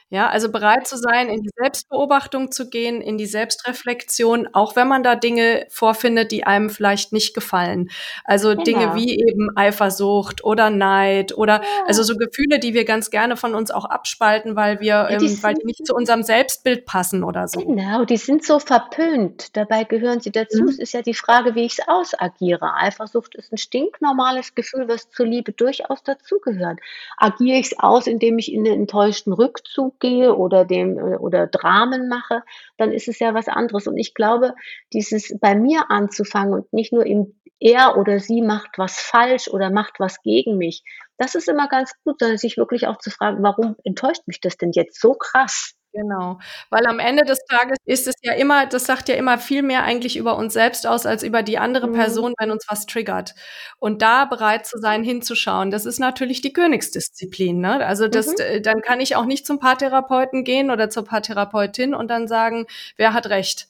Ja, 0.09 0.28
also 0.28 0.52
bereit 0.52 0.86
zu 0.86 0.96
sein, 0.96 1.28
in 1.28 1.42
die 1.42 1.50
Selbstbeobachtung 1.57 2.52
zu 2.52 2.70
gehen, 2.70 3.00
in 3.00 3.18
die 3.18 3.26
Selbstreflexion, 3.26 4.48
auch 4.52 4.76
wenn 4.76 4.86
man 4.86 5.02
da 5.02 5.16
Dinge 5.16 5.66
vorfindet, 5.68 6.30
die 6.30 6.44
einem 6.44 6.70
vielleicht 6.70 7.12
nicht 7.12 7.34
gefallen. 7.34 7.90
Also 8.22 8.50
genau. 8.50 8.62
Dinge 8.62 8.94
wie 8.94 9.18
eben 9.18 9.50
Eifersucht 9.57 10.44
oder 10.44 10.70
Neid 10.70 11.36
oder 11.36 11.54
ja. 11.54 11.62
also 11.88 12.04
so 12.04 12.14
Gefühle, 12.14 12.61
die 12.61 12.72
wir 12.72 12.84
ganz 12.84 13.11
gerne 13.11 13.36
von 13.36 13.57
uns 13.57 13.72
auch 13.72 13.84
abspalten, 13.84 14.54
weil 14.54 14.78
wir, 14.78 15.09
ja, 15.11 15.16
die 15.16 15.26
ähm, 15.26 15.42
weil 15.42 15.54
die 15.54 15.66
nicht 15.66 15.84
zu 15.84 15.92
unserem 15.92 16.22
Selbstbild 16.22 16.86
passen 16.86 17.24
oder 17.24 17.48
so. 17.48 17.59
Genau, 17.59 18.04
die 18.04 18.16
sind 18.16 18.44
so 18.44 18.61
verpönt. 18.61 19.57
Dabei 19.57 19.82
gehören 19.82 20.20
sie 20.20 20.30
dazu. 20.30 20.62
Mhm. 20.62 20.68
Es 20.68 20.78
ist 20.78 20.92
ja 20.92 21.02
die 21.02 21.14
Frage, 21.14 21.57
wie 21.57 21.64
ich 21.64 21.80
es 21.80 21.88
ausagiere. 21.88 22.74
Eifersucht 22.74 23.34
ist 23.34 23.52
ein 23.52 23.59
stinknormales 23.59 24.54
Gefühl, 24.54 24.86
was 24.86 25.11
zur 25.11 25.26
Liebe 25.26 25.50
durchaus 25.50 26.04
dazugehört. 26.04 26.78
Agiere 27.16 27.59
ich 27.59 27.72
es 27.72 27.78
aus, 27.80 28.07
indem 28.07 28.38
ich 28.38 28.52
in 28.52 28.64
einen 28.64 28.82
enttäuschten 28.82 29.32
Rückzug 29.32 29.95
gehe 29.99 30.34
oder 30.34 30.64
dem 30.64 30.99
äh, 30.99 31.16
oder 31.16 31.47
Dramen 31.47 32.09
mache, 32.09 32.42
dann 32.76 32.92
ist 32.92 33.09
es 33.09 33.18
ja 33.18 33.34
was 33.34 33.49
anderes. 33.49 33.86
Und 33.86 33.97
ich 33.97 34.14
glaube, 34.14 34.55
dieses 34.92 35.36
bei 35.40 35.55
mir 35.55 35.90
anzufangen 35.90 36.55
und 36.55 36.72
nicht 36.72 36.92
nur 36.92 37.07
im 37.07 37.34
er 37.59 37.97
oder 37.97 38.20
sie 38.20 38.42
macht 38.42 38.76
was 38.76 39.01
falsch 39.01 39.49
oder 39.49 39.70
macht 39.70 39.99
was 39.99 40.20
gegen 40.22 40.59
mich, 40.59 40.84
das 41.16 41.34
ist 41.34 41.49
immer 41.49 41.68
ganz 41.68 41.92
gut, 42.05 42.18
sondern 42.18 42.38
sich 42.38 42.57
wirklich 42.57 42.86
auch 42.86 42.99
zu 42.99 43.11
fragen, 43.11 43.42
warum 43.42 43.76
enttäuscht 43.84 44.22
mich 44.26 44.40
das 44.40 44.57
denn 44.59 44.72
jetzt 44.72 45.01
so 45.01 45.14
krass? 45.14 45.76
Genau, 45.97 46.38
weil 46.68 46.86
am 46.86 46.99
Ende 46.99 47.24
des 47.24 47.38
Tages 47.47 47.78
ist 47.86 48.07
es 48.07 48.14
ja 48.22 48.34
immer 48.34 48.66
das 48.66 48.84
sagt 48.84 49.09
ja 49.09 49.14
immer 49.14 49.38
viel 49.38 49.62
mehr 49.62 49.82
eigentlich 49.84 50.16
über 50.16 50.36
uns 50.36 50.53
selbst 50.53 50.86
aus 50.86 51.07
als 51.07 51.22
über 51.22 51.42
die 51.42 51.59
andere 51.59 51.86
mhm. 51.88 51.94
Person, 51.94 52.34
wenn 52.38 52.51
uns 52.51 52.66
was 52.68 52.84
triggert. 52.86 53.34
Und 53.78 54.03
da 54.03 54.26
bereit 54.26 54.66
zu 54.66 54.78
sein, 54.78 55.03
hinzuschauen, 55.05 55.70
das 55.70 55.86
ist 55.86 55.99
natürlich 55.99 56.42
die 56.42 56.53
Königsdisziplin, 56.53 57.61
ne? 57.61 57.86
Also 57.86 58.09
das 58.09 58.26
mhm. 58.28 58.62
dann 58.62 58.82
kann 58.82 59.01
ich 59.01 59.16
auch 59.16 59.24
nicht 59.24 59.47
zum 59.47 59.59
Paartherapeuten 59.59 60.44
gehen 60.44 60.70
oder 60.70 60.90
zur 60.90 61.05
Paartherapeutin 61.05 61.94
und 61.94 62.09
dann 62.09 62.28
sagen: 62.28 62.66
„Wer 62.97 63.14
hat 63.14 63.28
recht?“ 63.30 63.68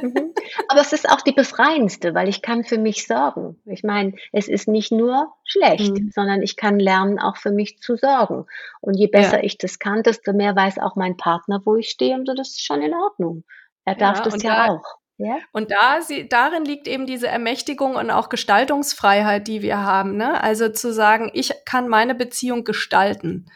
Mhm. 0.00 0.31
Aber 0.68 0.80
es 0.80 0.92
ist 0.92 1.08
auch 1.08 1.20
die 1.20 1.32
befreiendste, 1.32 2.14
weil 2.14 2.28
ich 2.28 2.42
kann 2.42 2.64
für 2.64 2.78
mich 2.78 3.06
sorgen. 3.06 3.60
Ich 3.66 3.82
meine, 3.82 4.14
es 4.32 4.48
ist 4.48 4.68
nicht 4.68 4.92
nur 4.92 5.32
schlecht, 5.44 5.92
mhm. 5.92 6.10
sondern 6.14 6.42
ich 6.42 6.56
kann 6.56 6.78
lernen, 6.78 7.18
auch 7.18 7.36
für 7.36 7.50
mich 7.50 7.78
zu 7.78 7.96
sorgen. 7.96 8.46
Und 8.80 8.94
je 8.94 9.06
besser 9.06 9.38
ja. 9.38 9.44
ich 9.44 9.58
das 9.58 9.78
kann, 9.78 10.02
desto 10.02 10.32
mehr 10.32 10.54
weiß 10.56 10.78
auch 10.78 10.96
mein 10.96 11.16
Partner, 11.16 11.60
wo 11.64 11.76
ich 11.76 11.90
stehe 11.90 12.14
und 12.14 12.26
so, 12.26 12.34
das 12.34 12.50
ist 12.50 12.64
schon 12.64 12.82
in 12.82 12.94
Ordnung. 12.94 13.44
Er 13.84 13.94
darf 13.94 14.18
ja, 14.18 14.24
das 14.24 14.42
ja 14.42 14.66
da, 14.66 14.72
auch. 14.72 14.98
Ja? 15.18 15.38
Und 15.52 15.70
da, 15.70 16.00
sie, 16.00 16.28
darin 16.28 16.64
liegt 16.64 16.88
eben 16.88 17.06
diese 17.06 17.28
Ermächtigung 17.28 17.96
und 17.96 18.10
auch 18.10 18.28
Gestaltungsfreiheit, 18.28 19.46
die 19.46 19.62
wir 19.62 19.78
haben. 19.78 20.16
Ne? 20.16 20.42
Also 20.42 20.68
zu 20.68 20.92
sagen, 20.92 21.30
ich 21.32 21.52
kann 21.64 21.88
meine 21.88 22.14
Beziehung 22.14 22.64
gestalten. 22.64 23.46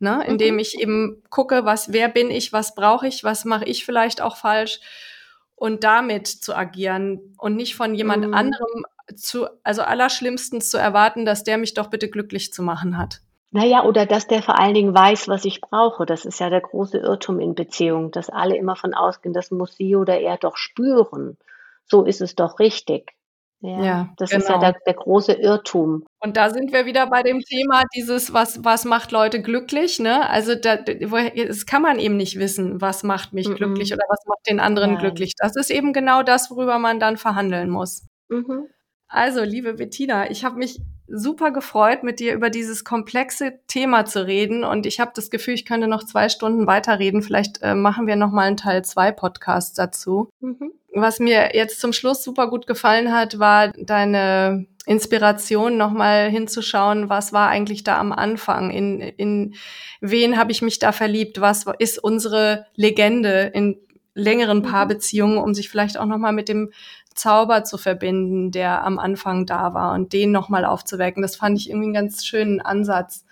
Ne? 0.00 0.22
Indem 0.26 0.54
mhm. 0.54 0.60
ich 0.60 0.78
eben 0.78 1.22
gucke, 1.30 1.64
was, 1.64 1.92
wer 1.92 2.08
bin 2.08 2.30
ich, 2.30 2.52
was 2.52 2.74
brauche 2.74 3.06
ich, 3.06 3.24
was 3.24 3.44
mache 3.44 3.64
ich 3.64 3.84
vielleicht 3.84 4.20
auch 4.20 4.36
falsch 4.36 4.80
und 5.56 5.84
damit 5.84 6.26
zu 6.26 6.54
agieren 6.54 7.34
und 7.38 7.56
nicht 7.56 7.76
von 7.76 7.94
jemand 7.94 8.26
mhm. 8.26 8.34
anderem 8.34 8.84
zu, 9.14 9.46
also 9.62 9.82
allerschlimmstens 9.82 10.70
zu 10.70 10.78
erwarten, 10.78 11.24
dass 11.24 11.44
der 11.44 11.58
mich 11.58 11.74
doch 11.74 11.90
bitte 11.90 12.08
glücklich 12.08 12.52
zu 12.52 12.62
machen 12.62 12.96
hat. 12.96 13.20
Naja, 13.50 13.84
oder 13.84 14.04
dass 14.04 14.26
der 14.26 14.42
vor 14.42 14.58
allen 14.58 14.74
Dingen 14.74 14.94
weiß, 14.94 15.28
was 15.28 15.44
ich 15.44 15.60
brauche. 15.60 16.06
Das 16.06 16.24
ist 16.24 16.40
ja 16.40 16.50
der 16.50 16.60
große 16.60 16.98
Irrtum 16.98 17.38
in 17.38 17.54
Beziehungen, 17.54 18.10
dass 18.10 18.28
alle 18.28 18.56
immer 18.56 18.74
von 18.74 18.94
ausgehen, 18.94 19.32
das 19.32 19.52
muss 19.52 19.76
sie 19.76 19.94
oder 19.94 20.18
er 20.18 20.38
doch 20.38 20.56
spüren. 20.56 21.36
So 21.84 22.02
ist 22.02 22.20
es 22.20 22.34
doch 22.34 22.58
richtig. 22.58 23.12
Ja, 23.64 23.82
ja 23.82 24.08
das 24.18 24.28
genau. 24.28 24.42
ist 24.42 24.48
ja 24.48 24.54
genau. 24.56 24.70
der, 24.72 24.80
der, 24.86 24.94
große 24.94 25.32
Irrtum. 25.32 26.04
Und 26.20 26.36
da 26.36 26.50
sind 26.50 26.72
wir 26.72 26.84
wieder 26.84 27.06
bei 27.06 27.22
dem 27.22 27.40
Thema 27.40 27.84
dieses, 27.94 28.34
was, 28.34 28.62
was 28.62 28.84
macht 28.84 29.10
Leute 29.10 29.40
glücklich, 29.40 29.98
ne? 29.98 30.28
Also 30.28 30.54
da, 30.54 30.76
das 30.76 31.64
kann 31.64 31.80
man 31.80 31.98
eben 31.98 32.18
nicht 32.18 32.38
wissen, 32.38 32.82
was 32.82 33.02
macht 33.04 33.32
mich 33.32 33.48
mhm. 33.48 33.54
glücklich 33.54 33.92
oder 33.94 34.04
was 34.08 34.20
macht 34.26 34.46
den 34.46 34.60
anderen 34.60 34.92
Nein. 34.92 35.00
glücklich. 35.00 35.32
Das 35.38 35.56
ist 35.56 35.70
eben 35.70 35.94
genau 35.94 36.22
das, 36.22 36.50
worüber 36.50 36.78
man 36.78 37.00
dann 37.00 37.16
verhandeln 37.16 37.70
muss. 37.70 38.06
Mhm. 38.28 38.66
Also, 39.08 39.42
liebe 39.42 39.74
Bettina, 39.74 40.30
ich 40.30 40.44
habe 40.44 40.58
mich 40.58 40.80
super 41.06 41.50
gefreut, 41.50 42.02
mit 42.02 42.20
dir 42.20 42.34
über 42.34 42.50
dieses 42.50 42.84
komplexe 42.84 43.60
Thema 43.66 44.04
zu 44.04 44.26
reden. 44.26 44.64
Und 44.64 44.84
ich 44.84 45.00
habe 45.00 45.12
das 45.14 45.30
Gefühl, 45.30 45.54
ich 45.54 45.64
könnte 45.64 45.88
noch 45.88 46.04
zwei 46.04 46.28
Stunden 46.28 46.66
weiterreden. 46.66 47.22
Vielleicht 47.22 47.62
äh, 47.62 47.74
machen 47.74 48.06
wir 48.06 48.16
noch 48.16 48.30
mal 48.30 48.46
einen 48.46 48.56
Teil 48.56 48.84
zwei 48.84 49.10
Podcast 49.12 49.78
dazu. 49.78 50.28
Mhm. 50.40 50.72
Was 50.94 51.18
mir 51.18 51.50
jetzt 51.54 51.80
zum 51.80 51.92
Schluss 51.92 52.22
super 52.22 52.48
gut 52.48 52.66
gefallen 52.66 53.12
hat, 53.12 53.38
war 53.38 53.72
deine 53.72 54.66
Inspiration, 54.86 55.76
nochmal 55.76 56.30
hinzuschauen, 56.30 57.08
was 57.08 57.32
war 57.32 57.48
eigentlich 57.48 57.84
da 57.84 57.98
am 57.98 58.12
Anfang? 58.12 58.70
In, 58.70 59.00
in 59.00 59.54
wen 60.00 60.36
habe 60.36 60.52
ich 60.52 60.62
mich 60.62 60.78
da 60.78 60.92
verliebt? 60.92 61.40
Was 61.40 61.64
ist 61.78 61.98
unsere 61.98 62.66
Legende 62.76 63.50
in 63.54 63.78
längeren 64.14 64.58
mhm. 64.58 64.62
Paarbeziehungen, 64.62 65.38
um 65.38 65.54
sich 65.54 65.68
vielleicht 65.68 65.98
auch 65.98 66.06
nochmal 66.06 66.32
mit 66.32 66.48
dem 66.48 66.70
Zauber 67.14 67.64
zu 67.64 67.78
verbinden, 67.78 68.50
der 68.50 68.84
am 68.84 68.98
Anfang 68.98 69.46
da 69.46 69.74
war 69.74 69.94
und 69.94 70.12
den 70.12 70.32
nochmal 70.32 70.64
aufzuwecken. 70.64 71.22
Das 71.22 71.36
fand 71.36 71.58
ich 71.58 71.70
irgendwie 71.70 71.86
einen 71.86 71.94
ganz 71.94 72.24
schönen 72.24 72.60
Ansatz 72.60 73.24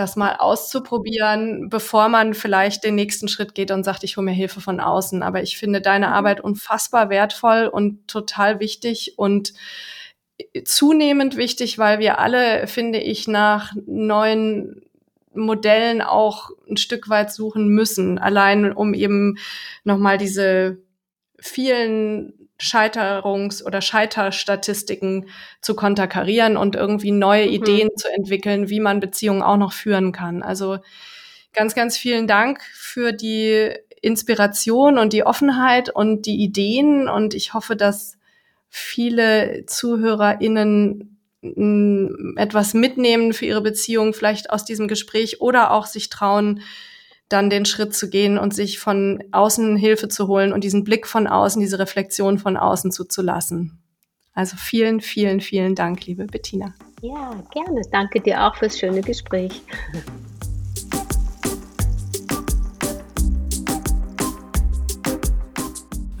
das 0.00 0.16
mal 0.16 0.36
auszuprobieren, 0.36 1.68
bevor 1.68 2.08
man 2.08 2.34
vielleicht 2.34 2.84
den 2.84 2.94
nächsten 2.94 3.28
Schritt 3.28 3.54
geht 3.54 3.70
und 3.70 3.84
sagt, 3.84 4.02
ich 4.04 4.16
hole 4.16 4.24
mir 4.24 4.32
Hilfe 4.32 4.60
von 4.60 4.80
außen. 4.80 5.22
Aber 5.22 5.42
ich 5.42 5.58
finde 5.58 5.80
deine 5.80 6.08
mhm. 6.08 6.12
Arbeit 6.12 6.40
unfassbar 6.40 7.10
wertvoll 7.10 7.66
und 7.66 8.08
total 8.08 8.60
wichtig 8.60 9.14
und 9.16 9.52
zunehmend 10.64 11.36
wichtig, 11.36 11.78
weil 11.78 11.98
wir 11.98 12.18
alle, 12.18 12.66
finde 12.66 12.98
ich, 12.98 13.28
nach 13.28 13.72
neuen 13.86 14.82
Modellen 15.32 16.02
auch 16.02 16.50
ein 16.68 16.76
Stück 16.76 17.08
weit 17.08 17.32
suchen 17.32 17.68
müssen, 17.68 18.18
allein 18.18 18.72
um 18.72 18.94
eben 18.94 19.38
nochmal 19.84 20.18
diese 20.18 20.78
vielen 21.38 22.39
Scheiterungs- 22.60 23.64
oder 23.64 23.80
Scheiterstatistiken 23.80 25.28
zu 25.60 25.74
konterkarieren 25.74 26.56
und 26.56 26.76
irgendwie 26.76 27.10
neue 27.10 27.46
mhm. 27.46 27.52
Ideen 27.52 27.88
zu 27.96 28.08
entwickeln, 28.12 28.68
wie 28.68 28.80
man 28.80 29.00
Beziehungen 29.00 29.42
auch 29.42 29.56
noch 29.56 29.72
führen 29.72 30.12
kann. 30.12 30.42
Also 30.42 30.78
ganz, 31.52 31.74
ganz 31.74 31.96
vielen 31.96 32.26
Dank 32.26 32.62
für 32.62 33.12
die 33.12 33.72
Inspiration 34.02 34.98
und 34.98 35.12
die 35.12 35.24
Offenheit 35.24 35.90
und 35.90 36.26
die 36.26 36.42
Ideen 36.42 37.08
und 37.08 37.34
ich 37.34 37.54
hoffe, 37.54 37.76
dass 37.76 38.16
viele 38.68 39.64
ZuhörerInnen 39.66 41.18
etwas 42.36 42.74
mitnehmen 42.74 43.32
für 43.32 43.46
ihre 43.46 43.62
Beziehung, 43.62 44.12
vielleicht 44.12 44.50
aus 44.50 44.64
diesem 44.64 44.88
Gespräch 44.88 45.40
oder 45.40 45.70
auch 45.70 45.86
sich 45.86 46.10
trauen, 46.10 46.62
dann 47.30 47.48
den 47.48 47.64
Schritt 47.64 47.94
zu 47.94 48.10
gehen 48.10 48.38
und 48.38 48.52
sich 48.52 48.78
von 48.78 49.24
außen 49.32 49.76
Hilfe 49.76 50.08
zu 50.08 50.28
holen 50.28 50.52
und 50.52 50.64
diesen 50.64 50.84
Blick 50.84 51.06
von 51.06 51.26
außen, 51.26 51.60
diese 51.60 51.78
Reflexion 51.78 52.38
von 52.38 52.56
außen 52.56 52.92
zuzulassen. 52.92 53.78
Also 54.34 54.56
vielen, 54.58 55.00
vielen, 55.00 55.40
vielen 55.40 55.74
Dank, 55.74 56.06
liebe 56.06 56.26
Bettina. 56.26 56.74
Ja, 57.02 57.42
gerne. 57.52 57.82
Danke 57.90 58.20
dir 58.20 58.44
auch 58.44 58.56
fürs 58.56 58.78
schöne 58.78 59.00
Gespräch. 59.00 59.62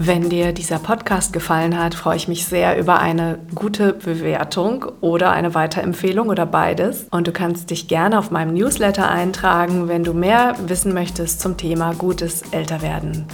Wenn 0.02 0.30
dir 0.30 0.54
dieser 0.54 0.78
Podcast 0.78 1.34
gefallen 1.34 1.78
hat, 1.78 1.94
freue 1.94 2.16
ich 2.16 2.26
mich 2.26 2.46
sehr 2.46 2.78
über 2.78 3.00
eine 3.00 3.38
gute 3.54 3.92
Bewertung 3.92 4.86
oder 5.02 5.30
eine 5.30 5.54
Weiterempfehlung 5.54 6.30
oder 6.30 6.46
beides. 6.46 7.06
Und 7.10 7.26
du 7.26 7.32
kannst 7.32 7.68
dich 7.68 7.86
gerne 7.86 8.18
auf 8.18 8.30
meinem 8.30 8.54
Newsletter 8.54 9.10
eintragen, 9.10 9.88
wenn 9.88 10.02
du 10.02 10.14
mehr 10.14 10.54
wissen 10.66 10.94
möchtest 10.94 11.42
zum 11.42 11.58
Thema 11.58 11.92
gutes 11.92 12.40
Älterwerden. 12.50 13.26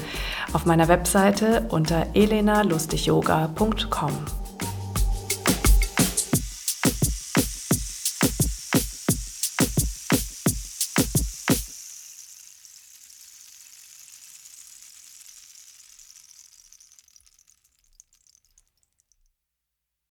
Auf 0.52 0.66
meiner 0.66 0.88
Webseite 0.88 1.66
unter 1.68 2.04
elenalustigyoga.com. 2.14 4.45